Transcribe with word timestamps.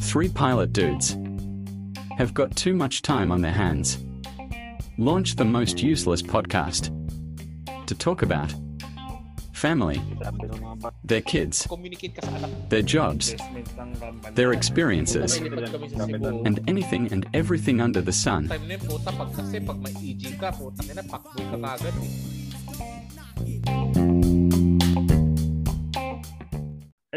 Three 0.00 0.28
pilot 0.28 0.72
dudes 0.72 1.16
have 2.16 2.34
got 2.34 2.56
too 2.56 2.74
much 2.74 3.02
time 3.02 3.30
on 3.30 3.40
their 3.40 3.52
hands. 3.52 3.98
Launch 4.98 5.36
the 5.36 5.44
most 5.44 5.82
useless 5.82 6.22
podcast 6.22 6.92
to 7.86 7.94
talk 7.94 8.22
about 8.22 8.52
family, 9.52 10.00
their 11.04 11.20
kids, 11.20 11.66
their 12.68 12.82
jobs, 12.82 13.34
their 14.32 14.52
experiences, 14.52 15.36
and 15.36 16.60
anything 16.68 17.12
and 17.12 17.26
everything 17.34 17.80
under 17.80 18.00
the 18.00 18.12
sun. 18.12 18.48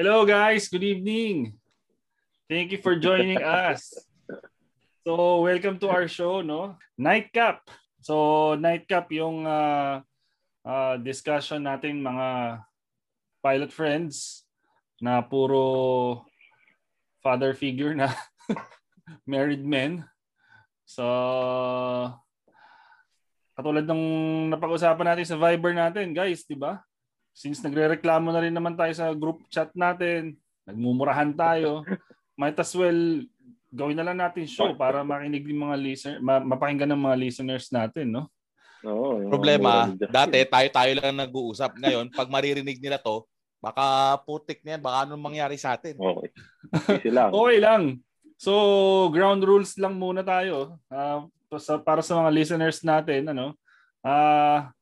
Hello 0.02 0.26
guys, 0.26 0.66
good 0.66 0.82
evening. 0.82 1.54
Thank 2.50 2.74
you 2.74 2.82
for 2.82 2.98
joining 2.98 3.38
us. 3.38 3.94
So, 5.06 5.46
welcome 5.46 5.78
to 5.78 5.94
our 5.94 6.10
show, 6.10 6.42
no? 6.42 6.74
Nightcap. 6.98 7.70
So, 8.02 8.58
Nightcap 8.58 9.14
yung 9.14 9.46
uh, 9.46 10.02
uh, 10.66 10.98
discussion 11.06 11.70
natin 11.70 12.02
mga 12.02 12.58
pilot 13.46 13.70
friends 13.70 14.42
na 14.98 15.22
puro 15.22 16.26
father 17.22 17.54
figure 17.54 17.94
na 17.94 18.10
married 19.30 19.62
men. 19.62 20.02
So, 20.90 21.06
katulad 23.54 23.86
ng 23.86 24.02
napag-usapan 24.50 25.14
natin 25.14 25.30
sa 25.30 25.38
Viber 25.38 25.78
natin, 25.78 26.10
guys, 26.18 26.42
di 26.42 26.58
ba? 26.58 26.82
Since 27.32 27.64
nagre-reklamo 27.64 28.30
na 28.30 28.44
rin 28.44 28.54
naman 28.56 28.76
tayo 28.76 28.92
sa 28.92 29.12
group 29.16 29.48
chat 29.48 29.72
natin, 29.72 30.36
nagmumurahan 30.68 31.32
tayo, 31.34 31.82
might 32.40 32.58
as 32.60 32.72
well 32.76 33.24
gawin 33.72 33.96
na 33.96 34.04
lang 34.04 34.20
natin 34.20 34.44
show 34.44 34.76
para 34.76 35.00
makinig 35.00 35.48
ng 35.48 35.64
mga 35.64 35.78
listener, 35.80 36.18
ma- 36.20 36.44
mapakinggan 36.44 36.92
ng 36.92 37.04
mga 37.08 37.18
listeners 37.18 37.72
natin, 37.72 38.12
no? 38.12 38.28
Oo, 38.84 39.24
mga 39.24 39.32
Problema, 39.32 39.72
dati 39.96 40.44
tayo-tayo 40.44 40.92
lang 41.00 41.16
nag-uusap. 41.16 41.80
Ngayon, 41.80 42.12
pag 42.12 42.28
maririnig 42.28 42.84
nila 42.84 43.00
to, 43.00 43.24
baka 43.64 44.18
putik 44.28 44.60
na 44.66 44.76
yan, 44.76 44.82
baka 44.84 44.98
anong 45.08 45.24
mangyari 45.24 45.56
sa 45.56 45.78
atin. 45.80 45.96
Okay. 45.96 46.30
Easy 47.00 47.12
lang. 47.14 47.32
Okay 47.40 47.58
lang. 47.62 47.84
So, 48.42 48.52
ground 49.14 49.46
rules 49.46 49.78
lang 49.78 49.96
muna 50.02 50.26
tayo. 50.26 50.82
Ah, 50.90 51.24
sa- 51.62 51.80
para 51.80 52.02
sa 52.02 52.18
mga 52.18 52.34
listeners 52.34 52.82
natin, 52.82 53.30
ano? 53.32 53.54
Ah, 54.02 54.74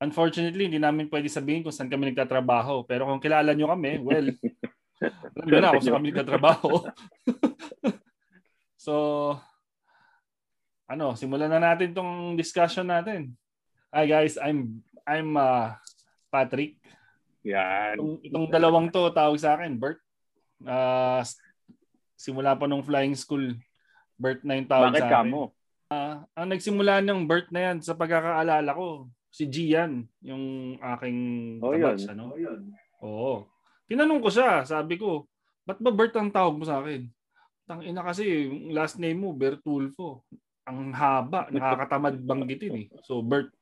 unfortunately, 0.00 0.68
hindi 0.68 0.80
namin 0.80 1.08
pwede 1.08 1.28
sabihin 1.28 1.64
kung 1.64 1.72
saan 1.72 1.88
kami 1.88 2.12
nagtatrabaho. 2.12 2.84
Pero 2.84 3.08
kung 3.08 3.22
kilala 3.22 3.52
nyo 3.56 3.72
kami, 3.72 4.00
well, 4.00 4.26
alam 5.36 5.46
nyo 5.48 5.58
na 5.60 5.72
kung 5.76 5.84
saan 5.84 5.96
kami 6.00 6.08
nagtatrabaho. 6.12 6.70
so, 8.86 8.92
ano, 10.86 11.16
simulan 11.16 11.50
na 11.50 11.60
natin 11.60 11.96
tong 11.96 12.36
discussion 12.36 12.86
natin. 12.86 13.32
Hi 13.90 14.04
guys, 14.04 14.36
I'm 14.36 14.84
I'm 15.06 15.34
uh, 15.38 15.72
Patrick. 16.28 16.76
Yan. 17.46 17.96
Itong, 17.96 18.14
itong 18.26 18.46
dalawang 18.50 18.86
to 18.90 19.06
tawag 19.14 19.38
sa 19.38 19.54
akin, 19.54 19.78
Bert. 19.78 20.02
Ah, 20.66 21.22
s- 21.22 21.38
simula 22.18 22.58
pa 22.58 22.66
nung 22.66 22.82
flying 22.82 23.14
school, 23.14 23.54
Bert 24.18 24.42
na 24.42 24.58
yung 24.58 24.66
tawag 24.66 24.90
Bakit 24.90 25.02
sa 25.06 25.10
ka 25.10 25.18
akin. 25.22 25.30
mo? 25.30 25.42
Ang 26.34 26.48
nagsimula 26.50 26.98
ng 27.06 27.22
Bert 27.30 27.46
na 27.54 27.70
yan, 27.70 27.78
sa 27.78 27.94
pagkakaalala 27.94 28.74
ko, 28.74 29.06
si 29.36 29.44
Gian, 29.52 30.08
yung 30.24 30.76
aking 30.80 31.18
Oh, 31.60 31.76
yun. 31.76 32.00
ano? 32.08 32.32
Oo. 33.04 33.44
Tinanong 33.84 34.24
ko 34.24 34.32
siya, 34.32 34.64
sabi 34.64 34.96
ko, 34.96 35.28
ba't 35.68 35.76
ba 35.76 35.92
Bert 35.92 36.16
ang 36.16 36.32
tawag 36.32 36.56
mo 36.56 36.64
sa 36.64 36.80
akin? 36.80 37.04
Tang 37.68 37.84
ina 37.84 38.00
kasi, 38.00 38.48
yung 38.48 38.72
last 38.72 38.96
name 38.96 39.20
mo, 39.20 39.36
Bertulfo. 39.36 40.24
Ang 40.64 40.96
haba, 40.96 41.52
nakakatamad 41.52 42.16
banggitin 42.24 42.80
eh. 42.80 42.86
So, 43.04 43.20
Bert. 43.20 43.52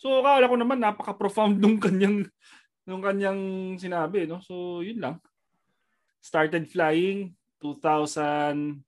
So, 0.00 0.24
akala 0.24 0.48
ko 0.48 0.56
naman, 0.56 0.80
napaka-profound 0.80 1.60
nung 1.60 1.76
kanyang, 1.76 2.24
nung 2.88 3.04
kanyang 3.04 3.76
sinabi, 3.76 4.24
no? 4.24 4.40
So, 4.40 4.80
yun 4.80 4.96
lang. 4.96 5.20
Started 6.24 6.72
flying 6.72 7.36
2000, 7.60 8.80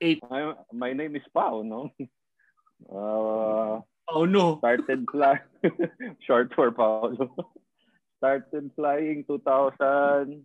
My, 0.00 0.56
my 0.72 0.92
name 0.96 1.12
is 1.20 1.28
Pao, 1.28 1.60
no? 1.60 1.92
Uh, 2.80 3.84
oh 4.12 4.24
no, 4.26 4.58
started 4.58 5.06
flying. 5.10 5.46
Short 6.26 6.52
for 6.54 6.70
Paolo. 6.70 7.30
started 8.18 8.70
flying 8.76 9.24
2000. 9.24 10.44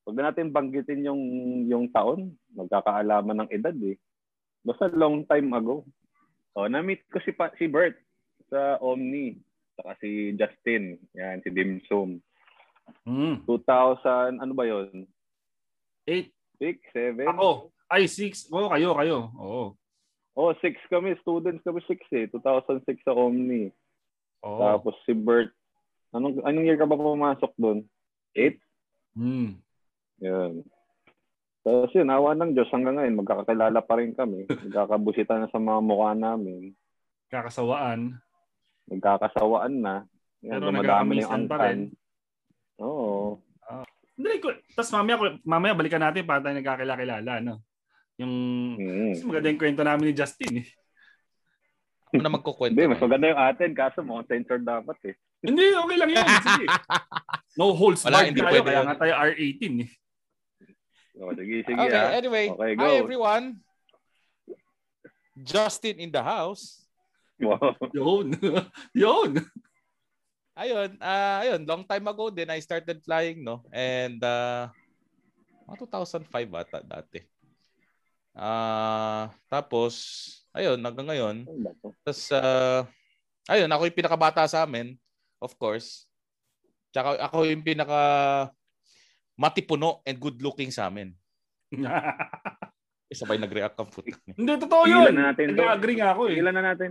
Huwag 0.00 0.16
na 0.16 0.32
natin 0.32 0.50
banggitin 0.50 1.06
yung 1.06 1.22
yung 1.68 1.86
taon. 1.92 2.34
Magkakaalaman 2.56 3.46
ng 3.46 3.52
edad 3.52 3.76
eh. 3.84 3.96
Basta 4.66 4.90
long 4.92 5.24
time 5.24 5.52
ago. 5.54 5.86
Oh, 6.58 6.66
na-meet 6.66 7.06
ko 7.08 7.22
si 7.22 7.30
pa, 7.30 7.54
si 7.54 7.70
Bert 7.70 7.94
sa 8.50 8.76
Omni. 8.82 9.38
Saka 9.78 9.94
si 10.02 10.34
Justin. 10.34 10.98
Yan, 11.14 11.40
si 11.46 11.48
Dim 11.54 11.78
Sum. 11.86 12.18
Hmm. 13.06 13.38
2000, 13.46 14.42
ano 14.42 14.52
ba 14.52 14.66
yon? 14.66 15.06
Eight. 16.10 16.34
6, 16.60 16.76
7? 16.92 17.24
Ako. 17.24 17.72
Ay, 17.88 18.04
six. 18.04 18.46
Oo, 18.52 18.68
kayo, 18.68 18.92
kayo. 18.94 19.18
Oo. 19.40 19.64
Oh, 20.40 20.56
6 20.56 20.64
kami. 20.88 21.12
Students 21.20 21.60
kami 21.60 21.84
6 21.84 22.00
eh. 22.16 22.24
2006 22.32 23.04
sa 23.04 23.12
Omni. 23.12 23.68
Oo. 24.40 24.56
Tapos 24.56 24.96
si 25.04 25.12
Bert. 25.12 25.52
Anong, 26.16 26.40
anong 26.48 26.64
year 26.64 26.80
ka 26.80 26.88
ba 26.88 26.96
pumasok 26.96 27.52
doon? 27.60 27.84
8? 28.32 28.56
Hmm. 29.20 29.60
Yan. 30.24 30.64
Tapos 31.60 31.92
yun, 31.92 32.08
awa 32.08 32.32
ng 32.32 32.56
Diyos 32.56 32.72
hanggang 32.72 32.96
ngayon, 32.96 33.20
magkakakilala 33.20 33.84
pa 33.84 33.94
rin 34.00 34.16
kami. 34.16 34.48
Magkakabusita 34.48 35.36
na 35.36 35.52
sa 35.52 35.60
mga 35.60 35.80
mukha 35.84 36.16
namin. 36.16 36.72
Kakasawaan. 37.28 38.16
Magkakasawaan 38.88 39.74
na. 39.76 40.08
Yan, 40.40 40.56
Pero 40.56 40.72
dumadami 40.72 41.20
yung 41.20 41.28
nagkakamisan 41.28 41.42
pa 41.44 41.56
angkan. 41.60 41.68
rin. 41.68 41.80
Oo. 42.80 43.36
Hindi 44.16 44.32
ko. 44.40 44.48
Tapos 44.72 44.90
mamaya, 44.96 45.16
mamaya 45.44 45.72
balikan 45.76 46.00
natin 46.00 46.24
para 46.24 46.40
tayo 46.40 46.56
nagkakilala, 46.56 47.44
no? 47.44 47.60
Yung, 48.20 48.34
Mm. 48.76 49.10
kasi 49.16 49.24
maganda 49.24 49.48
yung 49.48 49.60
kwento 49.60 49.82
namin 49.82 50.04
ni 50.10 50.14
Justin 50.14 50.54
eh. 50.60 50.68
Ako 52.10 52.20
na 52.20 52.36
magkukwento. 52.36 52.74
Hindi, 52.74 52.90
mas 52.90 53.00
maganda 53.00 53.26
yung 53.30 53.40
atin. 53.40 53.70
Kaso 53.72 53.98
mga 54.02 54.22
censored 54.28 54.64
dapat 54.66 54.98
eh. 55.08 55.14
Hindi, 55.46 55.72
okay 55.72 55.96
lang 55.96 56.10
yan. 56.12 56.26
Sige. 56.42 56.66
No 57.56 57.72
holds 57.72 58.04
Wala, 58.04 58.28
barred 58.28 58.36
tayo, 58.36 58.60
kaya 58.60 58.76
yun. 58.76 58.86
nga 58.86 58.96
tayo 58.98 59.14
R18 59.16 59.62
eh. 59.80 59.90
O, 61.20 61.32
sige, 61.32 61.56
sige 61.64 61.76
Okay, 61.76 61.96
ah. 61.96 62.12
anyway. 62.12 62.46
Okay, 62.48 62.72
Hi 62.74 62.80
go. 62.80 62.96
everyone. 62.96 63.44
Justin 65.36 65.96
in 65.96 66.10
the 66.10 66.20
house. 66.20 66.84
Wow. 67.40 67.72
Yun. 67.96 68.36
Yun. 68.92 69.30
Ayun, 70.52 70.90
ah 71.00 71.40
ayun, 71.40 71.64
long 71.64 71.88
time 71.88 72.04
ago 72.04 72.28
din 72.28 72.52
I 72.52 72.60
started 72.60 73.00
flying, 73.00 73.40
no? 73.40 73.64
And 73.72 74.20
uh 74.20 74.68
mga 75.64 75.88
2005 75.88 76.28
ata 76.52 76.84
dati. 76.84 77.24
Ah, 78.34 79.30
tapos 79.50 79.94
ayun, 80.54 80.78
hanggang 80.78 81.08
ngayon, 81.10 81.36
Ano 81.46 81.70
tapos 82.06 82.30
ah, 82.34 82.86
ayun, 83.50 83.70
ako 83.70 83.90
yung 83.90 83.98
pinakabata 83.98 84.46
sa 84.46 84.62
amin, 84.66 84.94
of 85.42 85.54
course. 85.58 86.06
Tsaka 86.90 87.18
ako 87.22 87.46
yung 87.46 87.62
pinaka 87.62 88.00
matipuno 89.38 90.02
and 90.04 90.18
good 90.18 90.38
looking 90.42 90.70
sa 90.70 90.90
amin. 90.90 91.14
Eh, 93.10 93.18
sabay 93.18 93.42
nag-react 93.42 93.74
ang 93.74 93.90
puto. 93.90 94.06
Hindi, 94.38 94.54
totoo 94.54 94.86
Tigilan 94.86 95.10
yun. 95.10 95.14
na 95.18 95.34
natin. 95.34 95.46
Nag-agree 95.50 95.98
nga 95.98 96.14
ako 96.14 96.30
eh. 96.30 96.38
Tigilan 96.38 96.54
na 96.54 96.62
natin. 96.62 96.90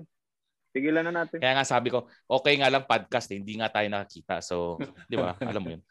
Tigilan 0.76 1.04
na 1.08 1.14
natin. 1.24 1.38
Kaya 1.40 1.54
nga 1.56 1.64
sabi 1.64 1.88
ko, 1.88 2.12
okay 2.28 2.60
nga 2.60 2.68
lang 2.68 2.84
podcast, 2.84 3.32
eh, 3.32 3.40
hindi 3.40 3.56
nga 3.56 3.72
tayo 3.72 3.88
nakakita. 3.88 4.44
So, 4.44 4.76
di 5.08 5.16
ba? 5.16 5.32
Alam 5.48 5.62
mo 5.64 5.70
yun. 5.72 5.82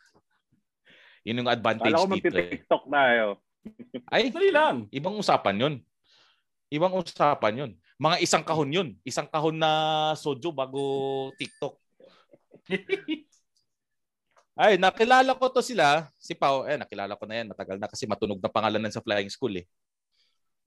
Yun 1.25 1.39
yung 1.41 1.49
advantage 1.49 1.97
Kala 1.97 2.05
ko 2.05 2.13
dito 2.13 2.29
eh. 2.29 2.45
magti-tiktok 2.45 2.85
tayo. 2.93 3.27
Ay, 4.09 4.31
Dali 4.33 4.51
lang. 4.51 4.87
ibang 4.91 5.17
usapan 5.17 5.57
yun. 5.59 5.75
Ibang 6.69 6.93
usapan 6.97 7.55
yun. 7.57 7.71
Mga 7.99 8.17
isang 8.23 8.45
kahon 8.45 8.71
yun. 8.71 8.89
Isang 9.03 9.27
kahon 9.27 9.57
na 9.57 9.71
soju 10.15 10.53
bago 10.53 10.81
TikTok. 11.37 11.75
Ay, 14.59 14.75
nakilala 14.75 15.39
ko 15.39 15.47
to 15.49 15.63
sila. 15.63 16.11
Si 16.19 16.35
Pao, 16.35 16.67
eh, 16.67 16.75
nakilala 16.75 17.15
ko 17.15 17.25
na 17.31 17.39
yan. 17.39 17.47
Matagal 17.55 17.79
na 17.79 17.87
kasi 17.87 18.11
matunog 18.11 18.43
na 18.43 18.51
pangalanan 18.51 18.91
sa 18.91 18.99
flying 18.99 19.31
school 19.31 19.55
eh. 19.55 19.67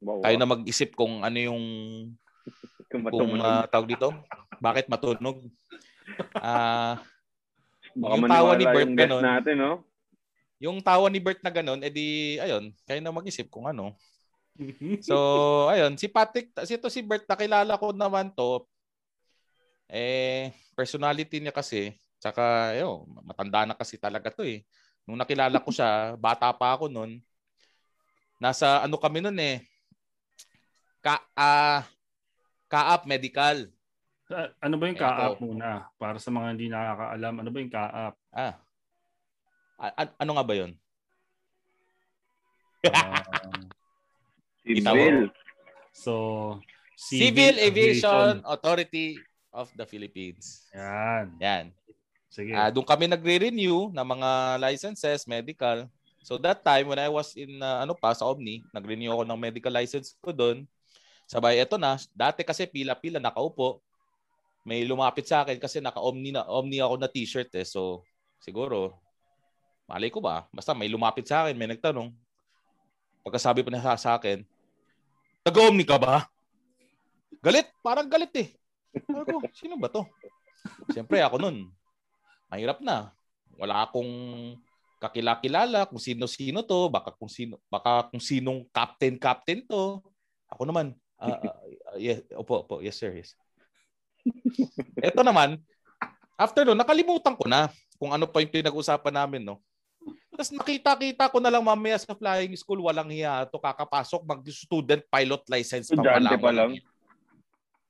Wow, 0.02 0.24
Tayo 0.24 0.36
na 0.40 0.48
mag-isip 0.50 0.96
kung 0.96 1.22
ano 1.22 1.38
yung 1.38 1.62
Kung 2.90 3.04
kung 3.08 3.38
ah, 3.40 3.68
tawag 3.70 3.92
dito. 3.92 4.10
Bakit 4.60 4.88
matunog? 4.88 5.40
Ah, 6.36 7.00
Baka 7.96 8.16
yung 8.20 8.28
tawa 8.28 8.52
ni 8.60 8.66
Bert 8.68 8.84
yung 8.84 9.00
ganun. 9.00 9.24
natin, 9.24 9.56
no? 9.56 9.72
Yung 10.62 10.78
tawa 10.86 11.10
ni 11.10 11.18
Bert 11.18 11.42
na 11.42 11.50
ganun, 11.50 11.82
edi 11.82 12.38
ayun, 12.38 12.70
kayo 12.86 13.02
na 13.02 13.10
mag-isip 13.10 13.50
kung 13.50 13.66
ano. 13.66 13.98
So, 15.02 15.16
ayun, 15.74 15.98
si 15.98 16.06
Patrick, 16.06 16.54
si 16.70 16.78
ito 16.78 16.86
si 16.94 17.02
Bert, 17.02 17.26
nakilala 17.26 17.82
ko 17.82 17.90
naman 17.90 18.30
to. 18.30 18.62
Eh, 19.90 20.54
personality 20.78 21.42
niya 21.42 21.50
kasi, 21.50 21.98
tsaka, 22.22 22.78
ayun, 22.78 23.10
matanda 23.26 23.66
na 23.66 23.74
kasi 23.74 23.98
talaga 23.98 24.30
to 24.30 24.46
eh. 24.46 24.62
Nung 25.10 25.18
nakilala 25.18 25.58
ko 25.58 25.74
siya, 25.74 26.14
bata 26.22 26.54
pa 26.54 26.78
ako 26.78 26.94
noon. 26.94 27.18
Nasa 28.38 28.86
ano 28.86 29.02
kami 29.02 29.22
noon 29.22 29.38
eh. 29.42 29.66
Ka 31.02 31.18
uh, 31.34 31.82
Kaap 32.70 33.10
Medical. 33.10 33.70
Ano 34.62 34.78
ba 34.78 34.86
yung 34.86 34.98
eh, 34.98 35.02
Kaap 35.02 35.42
muna? 35.42 35.90
Para 35.98 36.22
sa 36.22 36.30
mga 36.30 36.48
hindi 36.54 36.70
nakakaalam, 36.70 37.34
ano 37.42 37.50
ba 37.50 37.58
yung 37.58 37.74
Kaap? 37.74 38.14
Ah. 38.30 38.56
A- 39.82 40.16
ano 40.22 40.32
nga 40.38 40.46
ba 40.46 40.54
'yon? 40.54 40.72
uh, 42.86 43.22
Civil. 44.66 45.34
So, 45.92 46.14
Civil, 46.96 47.58
Civil 47.58 47.66
Aviation, 47.66 47.66
Aviation 47.66 48.34
Authority 48.46 49.08
of 49.52 49.68
the 49.76 49.86
Philippines. 49.90 50.70
Yan. 50.72 51.26
Yan. 51.42 51.66
Sige. 52.32 52.56
Uh, 52.56 52.70
doon 52.72 52.88
kami 52.88 53.12
nagre-renew 53.12 53.92
ng 53.92 54.08
mga 54.08 54.30
licenses, 54.62 55.28
medical. 55.28 55.90
So 56.24 56.38
that 56.40 56.62
time 56.62 56.88
when 56.88 57.02
I 57.02 57.10
was 57.10 57.34
in 57.36 57.60
uh, 57.60 57.84
ano 57.84 57.98
pa 57.98 58.14
sa 58.16 58.30
Omni, 58.30 58.62
nag-renew 58.72 59.12
ako 59.12 59.24
ng 59.28 59.40
medical 59.42 59.74
license 59.74 60.16
ko 60.22 60.32
doon. 60.32 60.64
Sabay 61.28 61.60
eto 61.60 61.76
na, 61.76 61.98
dati 62.14 62.46
kasi 62.46 62.70
pila-pila 62.70 63.18
nakaupo. 63.18 63.82
May 64.62 64.86
lumapit 64.86 65.26
sa 65.26 65.42
akin 65.42 65.58
kasi 65.58 65.82
naka-Omni 65.82 66.32
na 66.38 66.46
Omni 66.46 66.78
ako 66.80 66.96
na 67.02 67.10
t-shirt 67.10 67.50
eh. 67.58 67.66
So 67.66 68.06
siguro 68.40 69.01
malay 69.92 70.08
ko 70.08 70.24
ba, 70.24 70.48
basta 70.56 70.72
may 70.72 70.88
lumapit 70.88 71.28
sa 71.28 71.44
akin, 71.44 71.60
may 71.60 71.68
nagtanong. 71.68 72.16
Pagkasabi 73.28 73.60
pa 73.60 73.70
niya 73.76 74.00
sa 74.00 74.16
akin, 74.16 74.48
Taga-Omni 75.44 75.84
ka 75.84 75.98
ba? 76.00 76.30
Galit, 77.44 77.68
parang 77.84 78.08
galit 78.08 78.30
eh. 78.40 78.50
Ako, 79.10 79.42
sino 79.52 79.76
ba 79.76 79.90
to? 79.90 80.08
Siyempre 80.94 81.18
ako 81.20 81.42
nun, 81.42 81.74
mahirap 82.46 82.78
na. 82.80 83.10
Wala 83.58 83.84
akong 83.84 84.08
kakilakilala 85.02 85.90
kung 85.90 85.98
sino-sino 85.98 86.62
to, 86.62 86.94
baka 86.94 87.10
kung 87.18 87.26
sino 87.26 87.58
baka 87.74 88.06
kung 88.14 88.22
sinong 88.22 88.70
captain 88.70 89.18
captain 89.18 89.66
to. 89.66 89.98
Ako 90.46 90.70
naman, 90.70 90.94
uh, 91.18 91.42
uh, 91.42 91.98
yes, 91.98 92.22
opo, 92.38 92.62
opo, 92.62 92.86
yes 92.86 93.02
sir, 93.02 93.10
yes. 93.18 93.34
Ito 95.02 95.26
naman, 95.26 95.58
after 96.38 96.62
no, 96.62 96.78
nakalimutan 96.78 97.34
ko 97.34 97.50
na 97.50 97.74
kung 97.98 98.14
ano 98.14 98.30
pa 98.30 98.46
yung 98.46 98.54
pinag-usapan 98.54 99.26
namin, 99.26 99.42
no. 99.42 99.58
Tapos 100.32 100.52
nakita-kita 100.56 101.28
ko 101.28 101.38
na 101.44 101.52
lang 101.52 101.60
mamaya 101.60 102.00
sa 102.00 102.16
flying 102.16 102.56
school, 102.56 102.88
walang 102.88 103.12
hiya 103.12 103.44
to 103.52 103.60
kakapasok, 103.60 104.24
mag-student 104.24 105.04
pilot 105.12 105.44
license 105.52 105.92
pa, 105.92 106.00
lang. 106.00 106.40
pa 106.40 106.52
lang. 106.56 106.72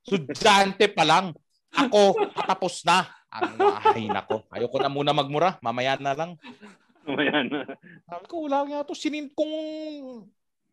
Sudyante 0.01 0.89
pa 0.89 1.05
lang. 1.05 1.25
Ako, 1.71 2.17
patapos 2.33 2.81
na. 2.81 3.05
Ang 3.31 3.55
ay 3.95 4.09
nako. 4.11 4.43
Ayoko 4.51 4.77
na 4.81 4.91
muna 4.91 5.13
magmura. 5.15 5.55
Mamaya 5.63 5.95
na 6.01 6.11
lang. 6.17 6.31
Mamaya 7.07 7.45
na. 7.45 7.63
Sabi 8.09 8.25
ko, 8.27 8.49
wala 8.49 8.65
nga 8.67 8.83
to. 8.89 8.97
Sinin 8.97 9.31
kung 9.31 9.53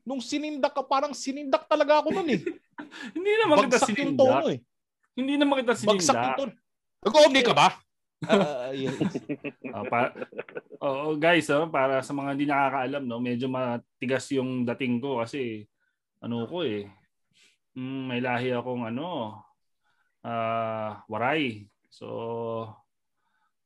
nung 0.03 0.25
sinindak 0.25 0.73
ka, 0.73 0.83
parang 0.83 1.13
sinindak 1.13 1.69
talaga 1.69 2.01
ako 2.01 2.17
noon 2.17 2.33
eh. 2.33 2.41
Hindi 3.17 3.33
naman 3.45 3.69
kita 3.69 3.79
sinindak. 3.85 4.17
Tono, 4.19 4.49
eh. 4.51 4.59
Hindi 5.15 5.35
naman 5.37 5.55
kita 5.63 5.75
sinindak. 5.77 6.01
Bagsak 6.01 6.17
yung 6.17 6.39
tono. 6.41 6.53
Nag-omni 6.99 7.43
ka 7.45 7.55
ba? 7.55 7.69
Uh, 8.27 8.75
yes. 8.75 8.99
uh, 9.71 9.87
pa, 9.87 10.11
oh, 10.83 11.15
guys, 11.15 11.47
oh, 11.55 11.71
para 11.71 12.03
sa 12.03 12.11
mga 12.11 12.35
hindi 12.35 12.51
nakakaalam, 12.51 13.07
no, 13.07 13.23
medyo 13.23 13.47
matigas 13.47 14.27
yung 14.35 14.67
dating 14.67 14.99
ko 14.99 15.23
kasi 15.23 15.71
ano 16.19 16.43
ko 16.51 16.67
eh. 16.67 16.91
Mm, 17.79 18.11
may 18.11 18.19
lahi 18.19 18.51
akong 18.51 18.91
ano, 18.91 19.39
uh, 20.27 20.91
waray. 21.07 21.71
So, 21.95 22.67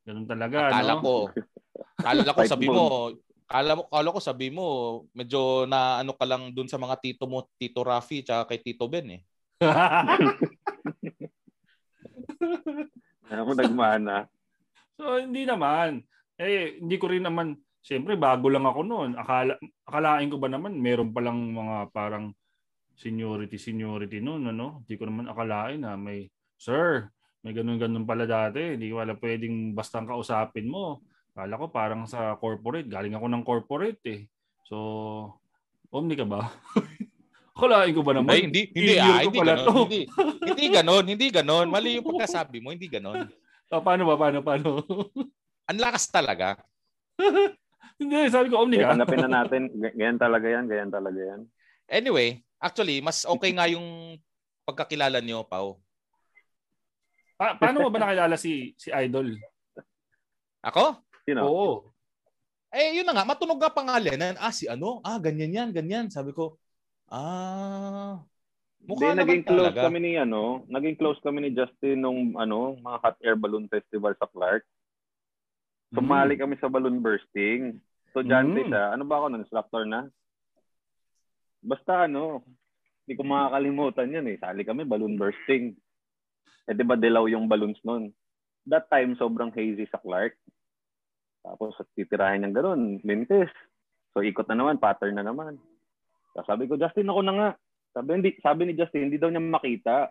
ganun 0.04 0.28
talaga, 0.28 0.69
akala 0.69 1.00
no? 1.00 1.02
ko, 1.02 1.14
akala 1.96 2.37
ko 2.37 2.40
sabi 2.44 2.69
mo, 2.69 3.08
akala 3.48 3.72
mo, 3.81 3.82
akala 3.88 4.08
ko 4.12 4.20
sabi 4.20 4.52
mo, 4.52 4.66
medyo 5.16 5.64
na 5.64 6.05
ano 6.05 6.12
ka 6.12 6.28
lang 6.28 6.52
dun 6.52 6.69
sa 6.69 6.76
mga 6.76 7.00
tito 7.00 7.25
mo, 7.25 7.48
Tito 7.56 7.81
Rafi, 7.81 8.20
tsaka 8.20 8.52
kay 8.52 8.60
Tito 8.60 8.84
Ben 8.84 9.16
eh. 9.16 9.22
Ako 13.32 13.56
nagmana. 13.56 14.28
So, 14.96 15.20
hindi 15.20 15.44
naman. 15.44 16.04
Eh, 16.36 16.80
hindi 16.80 16.96
ko 16.96 17.08
rin 17.08 17.24
naman, 17.24 17.56
siyempre, 17.80 18.16
bago 18.16 18.48
lang 18.48 18.66
ako 18.66 18.80
noon. 18.84 19.10
Akala, 19.16 19.56
akalain 19.86 20.28
ko 20.28 20.36
ba 20.38 20.48
naman, 20.48 20.78
meron 20.78 21.12
palang 21.12 21.52
mga 21.52 21.92
parang 21.92 22.32
seniority, 22.96 23.56
seniority 23.56 24.20
noon, 24.22 24.52
ano? 24.52 24.84
Hindi 24.84 24.94
ko 24.96 25.04
naman 25.08 25.26
akalain 25.28 25.80
na 25.82 25.96
may, 25.96 26.28
sir, 26.60 27.08
may 27.42 27.50
ganun-ganun 27.56 28.06
pala 28.06 28.24
dati. 28.24 28.78
Hindi 28.78 28.92
ko 28.92 29.02
wala 29.02 29.18
pwedeng 29.18 29.74
bastang 29.74 30.06
kausapin 30.06 30.70
mo. 30.70 31.02
Kala 31.34 31.58
ko 31.58 31.66
parang 31.72 32.06
sa 32.06 32.38
corporate. 32.38 32.86
Galing 32.86 33.18
ako 33.18 33.26
ng 33.26 33.42
corporate 33.42 34.02
eh. 34.06 34.20
So, 34.62 35.42
Omni 35.92 36.16
ka 36.16 36.24
ba? 36.24 36.48
Kalain 37.60 37.92
ko 37.92 38.00
ba 38.00 38.16
naman? 38.16 38.32
Ay, 38.32 38.48
hindi, 38.48 38.72
hindi, 38.72 38.96
ah, 38.96 39.20
hindi, 39.20 39.38
ganun, 39.44 39.76
hindi, 39.84 40.00
hindi 40.40 40.66
ganon, 40.72 41.04
hindi 41.04 41.26
ganon. 41.28 41.66
Mali 41.68 42.00
yung 42.00 42.08
pagkasabi 42.08 42.64
mo, 42.64 42.72
hindi 42.72 42.88
ganon. 42.88 43.28
Oh, 43.72 43.80
paano 43.80 44.04
ba? 44.04 44.20
Paano, 44.20 44.44
paano? 44.44 44.84
Ang 45.72 45.80
lakas 45.80 46.12
talaga. 46.12 46.60
hindi, 48.00 48.28
sabi 48.28 48.52
ko, 48.52 48.60
Omni 48.60 48.76
ka. 48.76 48.92
Hanapin 48.92 49.24
na 49.24 49.40
natin. 49.40 49.72
Ganyan 49.72 50.20
talaga 50.20 50.44
yan, 50.44 50.69
ganyan 50.69 50.92
talaga 50.92 51.16
yan. 51.16 51.40
Anyway, 51.88 52.44
actually, 52.60 53.00
mas 53.00 53.24
okay 53.24 53.56
nga 53.56 53.64
yung 53.72 54.20
pagkakilala 54.69 55.24
niyo, 55.24 55.48
Pau. 55.48 55.80
Pa- 57.40 57.56
paano 57.56 57.80
mo 57.80 57.88
ba 57.88 58.04
nakilala 58.04 58.36
si 58.36 58.76
si 58.76 58.92
Idol? 58.92 59.40
Ako? 60.60 61.00
Sino? 61.24 61.40
Oo. 61.48 61.70
Eh, 62.76 63.00
yun 63.00 63.08
na 63.08 63.16
nga, 63.16 63.24
matunog 63.24 63.56
nga 63.56 63.72
pangalan. 63.72 64.36
Ah, 64.36 64.52
si 64.52 64.69
ano? 64.69 65.00
Ah, 65.00 65.16
ganyan 65.16 65.52
yan, 65.52 65.69
ganyan. 65.72 66.06
Sabi 66.12 66.36
ko, 66.36 66.60
ah, 67.08 68.20
mukha 68.87 69.14
Hindi, 69.14 69.20
naging 69.23 69.44
close 69.46 69.70
talaga. 69.73 69.84
kami 69.87 69.99
ni 70.02 70.12
ano, 70.19 70.67
naging 70.67 70.96
close 70.99 71.20
kami 71.23 71.38
ni 71.46 71.50
Justin 71.55 72.02
nung 72.02 72.34
ano, 72.34 72.79
mga 72.79 72.99
hot 72.99 73.17
air 73.23 73.38
balloon 73.38 73.70
festival 73.70 74.14
sa 74.19 74.29
Clark. 74.31 74.67
Sumali 75.93 76.34
mm. 76.37 76.40
kami 76.40 76.55
sa 76.58 76.73
balloon 76.73 77.05
bursting. 77.05 77.79
So, 78.17 78.25
dyan 78.25 78.56
mm. 78.56 78.73
siya. 78.73 78.84
Ano 78.96 79.05
ba 79.05 79.20
ako 79.20 79.26
nun? 79.29 79.44
Instructor 79.44 79.84
na? 79.84 80.08
Basta 81.62 82.08
ano, 82.08 82.43
hindi 83.05 83.14
ko 83.19 83.23
makakalimutan 83.29 84.14
yan 84.14 84.26
eh. 84.32 84.37
Sali 84.40 84.64
kami, 84.64 84.88
balloon 84.88 85.20
bursting. 85.20 85.76
Eh 86.67 86.75
di 86.75 86.84
ba 86.87 86.94
dilaw 86.94 87.26
yung 87.26 87.50
balloons 87.50 87.79
noon? 87.82 88.11
That 88.67 88.87
time, 88.88 89.19
sobrang 89.19 89.50
hazy 89.50 89.84
sa 89.90 89.99
Clark. 89.99 90.38
Tapos 91.43 91.75
titirahin 91.99 92.46
niyang 92.46 92.55
ganun, 92.55 92.82
lintis. 93.03 93.51
So 94.15 94.22
ikot 94.22 94.46
na 94.46 94.56
naman, 94.58 94.79
pattern 94.79 95.19
na 95.19 95.27
naman. 95.27 95.58
Sabi 96.46 96.70
ko, 96.70 96.79
Justin, 96.79 97.10
ako 97.10 97.20
na 97.27 97.34
nga. 97.34 97.51
Sabi, 97.93 98.08
hindi, 98.17 98.31
sabi 98.41 98.61
ni 98.65 98.72
Justin, 98.77 99.08
hindi 99.08 99.20
daw 99.20 99.29
niya 99.29 99.44
makita. 99.44 100.08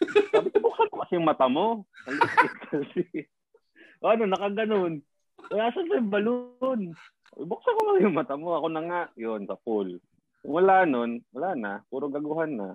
sabi 0.34 0.48
ko, 0.54 0.58
buksan 0.62 0.90
ko 0.90 0.96
kasi 1.02 1.18
yung 1.18 1.26
mata 1.26 1.46
mo. 1.50 1.82
ano, 4.06 4.22
nakaganon. 4.26 5.02
Kaya 5.50 5.74
saan 5.74 5.90
yung 5.90 6.12
balloon? 6.12 6.94
Buksan 7.34 7.74
ko 7.74 7.98
yung 7.98 8.14
mata 8.14 8.38
mo. 8.38 8.54
Ako 8.54 8.70
na 8.70 8.82
nga. 8.86 9.02
Yun, 9.18 9.50
sa 9.50 9.58
pool. 9.58 9.98
Wala 10.46 10.88
nun, 10.88 11.20
wala 11.34 11.52
na. 11.52 11.72
Puro 11.90 12.08
gaguhan 12.08 12.56
na. 12.56 12.68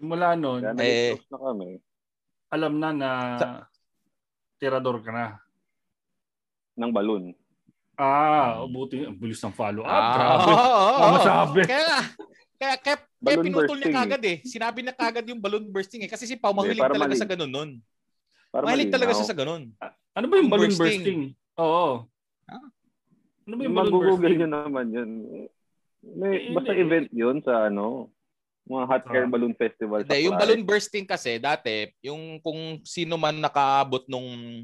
Simula 0.00 0.32
nun, 0.38 0.64
Kaya 0.64 0.80
eh, 0.80 1.12
na 1.28 1.36
kami 1.36 1.76
alam 2.54 2.78
na 2.78 2.88
na 2.94 3.10
tirador 4.62 5.02
ka 5.02 5.10
na. 5.10 5.26
Ng 6.78 6.94
balloon. 6.94 7.34
Ah, 7.98 8.62
buti. 8.66 9.06
Ang 9.06 9.18
bilis 9.18 9.42
ng 9.42 9.54
follow-up. 9.54 9.90
Ah, 9.90 10.14
Grabe. 10.14 10.50
Oh, 10.50 10.58
oh, 10.58 10.94
oh. 10.98 11.10
masabi. 11.18 11.60
Kaya, 11.66 11.98
kaya, 12.58 12.74
kaya, 12.82 12.98
kaya 13.24 13.40
pinutol 13.40 13.66
bursting. 13.66 13.80
niya 13.90 13.98
kagad 14.04 14.22
eh. 14.28 14.36
Sinabi 14.44 14.80
na 14.84 14.92
kagad 14.92 15.24
yung 15.26 15.40
balloon 15.40 15.66
bursting 15.72 16.04
eh. 16.04 16.10
Kasi 16.10 16.28
si 16.28 16.36
Pao 16.36 16.52
mahilig 16.52 16.84
talaga 16.84 17.10
mali. 17.10 17.20
sa 17.20 17.28
ganun 17.28 17.50
nun. 17.50 17.70
Para 18.52 18.68
mahilig 18.68 18.92
talaga 18.92 19.12
siya 19.16 19.28
sa 19.32 19.36
ganun. 19.36 19.72
Ano 20.14 20.26
ba 20.28 20.34
yung 20.38 20.52
balloon 20.52 20.74
bursting? 20.76 21.02
bursting? 21.02 21.20
Oo. 21.58 22.06
Ah? 22.46 22.64
Ano 23.48 23.54
ba 23.56 23.62
yung 23.64 23.76
balloon 23.76 24.00
bursting? 24.20 24.36
nyo 24.44 24.48
naman 24.48 24.86
yun. 24.92 25.10
May, 26.04 26.52
basta 26.52 26.76
event 26.76 27.08
yun 27.10 27.40
sa 27.40 27.72
ano, 27.72 28.12
mga 28.64 28.84
hot 28.88 29.04
air 29.12 29.26
ah. 29.28 29.30
balloon 29.30 29.54
festival 29.56 30.00
sa 30.04 30.16
Yung 30.16 30.36
balloon 30.36 30.64
bursting 30.64 31.04
kasi 31.04 31.36
dati, 31.36 31.92
yung 32.00 32.40
kung 32.40 32.80
sino 32.84 33.16
man 33.20 33.36
nakaabot 33.36 34.04
nung 34.08 34.60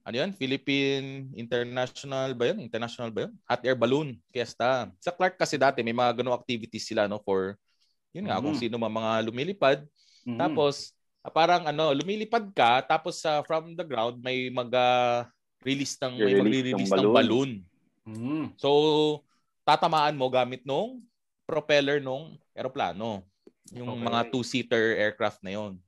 ano 0.00 0.16
yun? 0.16 0.32
Philippine 0.32 1.28
International 1.36 2.32
ba 2.32 2.52
yun? 2.52 2.58
International 2.64 3.12
ba 3.12 3.28
yun? 3.28 3.32
Hot 3.48 3.62
air 3.64 3.76
balloon 3.76 4.16
fiesta. 4.32 4.88
Sa 5.00 5.12
Clark 5.12 5.36
kasi 5.36 5.60
dati 5.60 5.84
may 5.84 5.96
mga 5.96 6.20
ganung 6.20 6.36
activities 6.36 6.88
sila 6.88 7.08
no 7.08 7.20
for 7.20 7.56
yun 8.10 8.26
nga 8.26 8.38
mm-hmm. 8.38 8.44
kung 8.44 8.56
sino 8.58 8.76
man 8.76 8.92
mga 8.92 9.12
lumilipad. 9.30 9.78
Mm-hmm. 10.26 10.38
Tapos 10.38 10.94
ah, 11.22 11.32
parang 11.32 11.62
ano, 11.66 11.94
lumilipad 11.94 12.50
ka 12.54 12.82
tapos 12.84 13.22
sa 13.22 13.40
uh, 13.40 13.44
from 13.46 13.74
the 13.74 13.86
ground 13.86 14.18
may 14.20 14.50
mag 14.50 14.70
uh, 14.70 15.24
release 15.62 15.96
ng 16.00 16.14
may 16.18 16.34
magre-release 16.38 16.90
ng 16.90 16.96
balloon. 16.96 17.10
Ng 17.10 17.18
balloon. 17.18 17.50
Mm-hmm. 18.10 18.42
So 18.58 18.70
tatamaan 19.62 20.18
mo 20.18 20.26
gamit 20.26 20.66
nung 20.66 21.04
propeller 21.50 21.98
nung 21.98 22.38
eroplano. 22.54 23.26
Yung 23.74 23.98
okay. 23.98 24.06
mga 24.06 24.20
two-seater 24.30 24.98
aircraft 24.98 25.42
na 25.42 25.54
yon. 25.54 25.78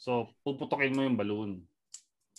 So, 0.00 0.30
puputokin 0.46 0.94
mo 0.94 1.02
yung 1.02 1.18
balloon. 1.18 1.50